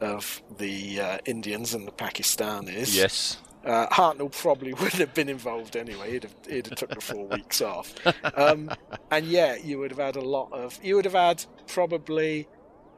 of 0.00 0.42
the 0.58 1.00
uh, 1.00 1.18
Indians 1.24 1.74
and 1.74 1.86
the 1.86 1.92
Pakistanis. 1.92 2.94
Yes. 2.94 3.38
Uh, 3.64 3.86
Hartnell 3.88 4.30
probably 4.30 4.72
wouldn't 4.74 4.92
have 4.94 5.14
been 5.14 5.28
involved 5.30 5.74
anyway. 5.76 6.12
He'd 6.12 6.24
have, 6.24 6.34
he'd 6.48 6.66
have 6.66 6.76
took 6.76 6.90
the 6.94 7.00
four 7.00 7.26
weeks 7.28 7.62
off, 7.62 7.94
um, 8.36 8.70
and 9.10 9.24
yeah, 9.26 9.56
you 9.56 9.78
would 9.78 9.90
have 9.90 10.00
had 10.00 10.16
a 10.16 10.20
lot 10.20 10.52
of. 10.52 10.78
You 10.82 10.96
would 10.96 11.06
have 11.06 11.14
had 11.14 11.44
probably 11.66 12.46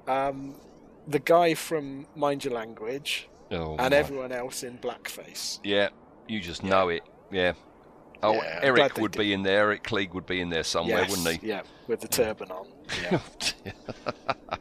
um, 0.08 0.56
the 1.06 1.20
guy 1.20 1.54
from 1.54 2.06
Mind 2.16 2.44
Your 2.44 2.54
Language 2.54 3.28
Oh, 3.52 3.76
and 3.78 3.92
my. 3.92 3.96
everyone 3.96 4.32
else 4.32 4.64
in 4.64 4.76
blackface. 4.78 5.60
Yeah, 5.62 5.90
you 6.26 6.40
just 6.40 6.64
know 6.64 6.88
it. 6.88 7.02
Yeah. 7.30 7.52
Oh, 8.24 8.32
Yeah, 8.34 8.58
Eric 8.62 8.96
would 8.98 9.12
be 9.12 9.32
in 9.32 9.44
there. 9.44 9.60
Eric 9.60 9.84
Klieg 9.84 10.14
would 10.14 10.26
be 10.26 10.40
in 10.40 10.48
there 10.50 10.64
somewhere, 10.64 11.02
Yes, 11.02 11.10
wouldn't 11.10 11.40
he? 11.42 11.46
Yeah, 11.48 11.62
with 11.86 12.00
the 12.00 12.08
turban 12.08 12.50
on. 12.50 12.66
Yeah. 13.02 13.20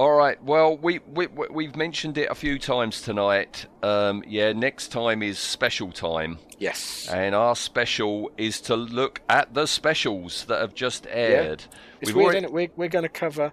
All 0.00 0.12
right. 0.12 0.42
Well, 0.42 0.78
we, 0.78 1.00
we 1.00 1.26
we- 1.26 1.48
we've 1.50 1.76
mentioned 1.76 2.16
it 2.16 2.30
a 2.30 2.34
few 2.34 2.58
times 2.58 3.02
tonight. 3.02 3.66
Um, 3.82 4.24
yeah, 4.26 4.54
next 4.54 4.88
time 4.88 5.22
is 5.22 5.38
special 5.38 5.92
time, 5.92 6.38
yes. 6.58 7.06
and 7.12 7.34
our 7.34 7.54
special 7.54 8.30
is 8.38 8.62
to 8.62 8.76
look 8.76 9.20
at 9.28 9.52
the 9.52 9.66
specials 9.66 10.46
that 10.46 10.58
have 10.62 10.74
just 10.74 11.06
aired. 11.10 11.64
It's 12.00 12.08
We've 12.08 12.16
weird, 12.16 12.28
already... 12.28 12.46
it? 12.46 12.52
We're, 12.54 12.68
we're 12.76 12.88
going 12.88 13.02
to 13.02 13.10
cover 13.10 13.52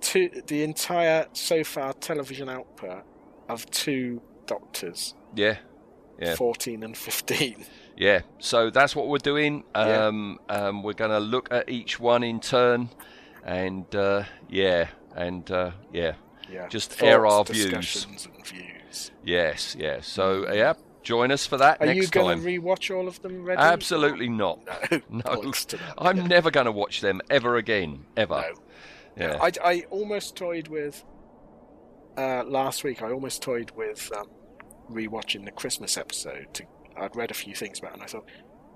two, 0.00 0.30
the 0.46 0.62
entire 0.62 1.26
so 1.34 1.62
far 1.62 1.92
television 1.92 2.48
output 2.48 3.04
of 3.50 3.70
two 3.70 4.22
Doctors, 4.46 5.14
Yeah. 5.34 5.58
Yeah. 6.18 6.36
14 6.36 6.84
and 6.84 6.96
15. 6.96 7.66
Yeah, 7.98 8.22
so 8.38 8.70
that's 8.70 8.96
what 8.96 9.08
we're 9.08 9.18
doing. 9.18 9.64
Yeah. 9.76 10.06
Um, 10.06 10.38
um, 10.48 10.82
we're 10.82 10.94
going 10.94 11.10
to 11.10 11.20
look 11.20 11.48
at 11.52 11.68
each 11.68 12.00
one 12.00 12.22
in 12.22 12.40
turn, 12.40 12.88
and 13.44 13.94
uh, 13.94 14.24
yeah, 14.48 14.88
and 15.16 15.50
uh, 15.50 15.70
yeah, 15.92 16.14
Yeah. 16.50 16.68
Just 16.68 16.90
Thoughts, 16.90 17.02
air 17.02 17.26
our 17.26 17.44
views. 17.44 18.04
and 18.06 18.46
views. 18.46 19.10
yes, 19.24 19.76
yes. 19.78 20.06
So 20.06 20.52
yeah, 20.52 20.74
join 21.02 21.30
us 21.32 21.46
for 21.46 21.56
that 21.58 21.80
Are 21.80 21.86
next 21.86 21.96
you 21.98 22.06
going 22.08 22.40
to 22.40 22.46
rewatch 22.46 22.94
all 22.94 23.08
of 23.08 23.20
them, 23.22 23.44
Ready? 23.44 23.60
Absolutely 23.60 24.28
not. 24.28 24.60
No. 24.90 25.00
No. 25.24 25.52
I'm 25.98 26.26
never 26.26 26.50
going 26.50 26.66
to 26.66 26.72
watch 26.72 27.00
them 27.00 27.20
ever 27.30 27.56
again, 27.56 28.06
ever. 28.16 28.44
No. 29.16 29.26
Yeah. 29.26 29.38
I, 29.40 29.52
I 29.62 29.84
almost 29.90 30.36
toyed 30.36 30.68
with 30.68 31.04
uh, 32.16 32.44
last 32.44 32.82
week. 32.84 33.02
I 33.02 33.10
almost 33.12 33.42
toyed 33.42 33.70
with 33.76 34.10
um, 34.16 34.28
rewatching 34.90 35.44
the 35.44 35.50
Christmas 35.50 35.96
episode. 35.96 36.46
To, 36.54 36.64
I'd 36.96 37.14
read 37.16 37.30
a 37.30 37.34
few 37.34 37.54
things 37.54 37.78
about, 37.78 37.92
it 37.92 37.94
and 37.94 38.02
I 38.04 38.06
thought, 38.06 38.26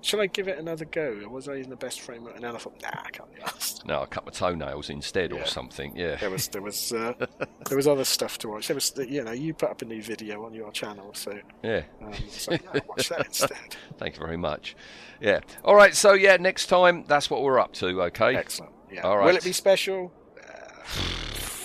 should 0.07 0.19
I 0.21 0.27
give 0.27 0.47
it 0.47 0.57
another 0.57 0.85
go? 0.85 1.19
Or 1.25 1.29
was 1.29 1.49
I 1.49 1.55
in 1.55 1.69
the 1.69 1.75
best 1.75 1.99
frame? 2.01 2.25
And 2.27 2.43
then 2.43 2.55
I 2.55 2.57
thought, 2.57 2.81
nah, 2.81 2.89
I 3.05 3.09
can't 3.11 3.33
be 3.35 3.41
asked. 3.41 3.85
No, 3.85 4.01
I 4.01 4.05
cut 4.05 4.25
my 4.25 4.31
toenails 4.31 4.89
instead 4.89 5.33
or 5.33 5.45
something. 5.45 5.95
Yeah. 5.95 6.15
There 6.15 6.29
was 6.29 6.47
there 6.47 6.61
was 6.61 6.93
uh, 6.93 7.13
there 7.67 7.75
was 7.77 7.87
other 7.87 8.05
stuff 8.05 8.37
to 8.39 8.47
watch. 8.49 8.67
There 8.67 8.75
was 8.75 8.93
you 8.97 9.23
know 9.23 9.31
you 9.33 9.53
put 9.53 9.69
up 9.69 9.81
a 9.81 9.85
new 9.85 10.01
video 10.01 10.45
on 10.45 10.53
your 10.53 10.71
channel, 10.71 11.13
so 11.13 11.37
Yeah. 11.61 11.83
um, 12.01 12.13
so 12.29 12.53
yeah, 12.53 12.79
watch 12.87 13.09
that 13.09 13.25
instead. 13.27 13.75
Thank 13.97 14.15
you 14.15 14.21
very 14.25 14.37
much. 14.37 14.75
Yeah. 15.19 15.41
All 15.65 15.75
right. 15.75 15.93
So 15.93 16.13
yeah, 16.13 16.37
next 16.37 16.67
time 16.67 17.03
that's 17.07 17.29
what 17.29 17.43
we're 17.43 17.59
up 17.59 17.73
to. 17.73 18.01
Okay. 18.03 18.35
Excellent. 18.35 18.71
Yeah. 18.91 19.01
All 19.01 19.17
Will 19.17 19.35
it 19.35 19.43
be 19.43 19.51
special? 19.51 20.11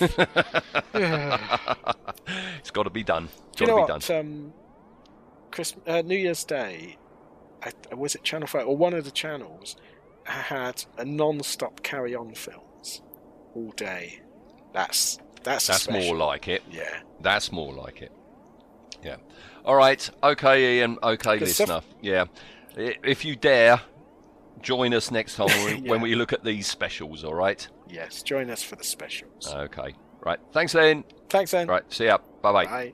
it's 2.61 2.71
got 2.73 2.83
to 2.85 2.91
be 2.91 3.05
done. 3.05 3.29
Do 3.57 3.67
Got 3.67 3.71
to 3.71 3.77
be 3.87 3.93
what? 3.93 4.01
done. 4.07 4.19
Um, 4.19 4.53
Christmas, 5.53 5.87
uh, 5.87 6.03
New 6.03 6.17
Year's 6.17 6.43
Day, 6.45 6.97
I, 7.63 7.95
was 7.95 8.15
it 8.15 8.23
Channel 8.25 8.49
Five 8.49 8.67
or 8.67 8.77
one 8.77 8.95
of 8.95 9.05
the 9.05 9.11
channels 9.11 9.77
had 10.25 10.85
a 10.99 11.05
non-stop 11.05 11.83
carry-on 11.83 12.35
films 12.35 13.03
all 13.55 13.73
day. 13.77 14.21
That's 14.73 15.19
that's 15.43 15.67
That's 15.67 15.83
special. 15.83 16.15
more 16.15 16.17
like 16.17 16.49
it. 16.49 16.63
yeah. 16.71 17.01
That's 17.21 17.51
more 17.53 17.73
like 17.73 18.03
it. 18.03 18.13
Yeah. 19.05 19.17
All 19.65 19.75
right. 19.77 20.09
Okay, 20.23 20.79
Ian. 20.79 20.99
Okay, 21.03 21.39
Good 21.39 21.49
listener. 21.49 21.67
stuff. 21.67 21.85
Yeah. 22.01 22.25
If 22.77 23.25
you 23.25 23.35
dare, 23.37 23.81
join 24.61 24.95
us 24.95 25.11
next 25.11 25.35
time 25.37 25.49
when, 25.65 25.85
Yeah. 25.85 25.91
when 25.91 26.01
we 26.01 26.15
look 26.15 26.33
at 26.33 26.45
these 26.45 26.67
specials. 26.69 27.25
All 27.25 27.35
right. 27.35 27.67
Yes. 27.89 28.23
Join 28.23 28.51
us 28.51 28.63
for 28.63 28.77
the 28.77 28.85
specials. 28.85 29.49
Okay. 29.53 29.95
Right. 30.25 30.39
Thanks, 30.53 30.75
Ian. 30.77 31.05
Thanks, 31.29 31.51
then. 31.51 31.67
Right. 31.67 31.83
See 31.93 32.05
ya. 32.07 32.19
Bye 32.43 32.53
bye. 32.53 32.65
Bye. 32.67 32.93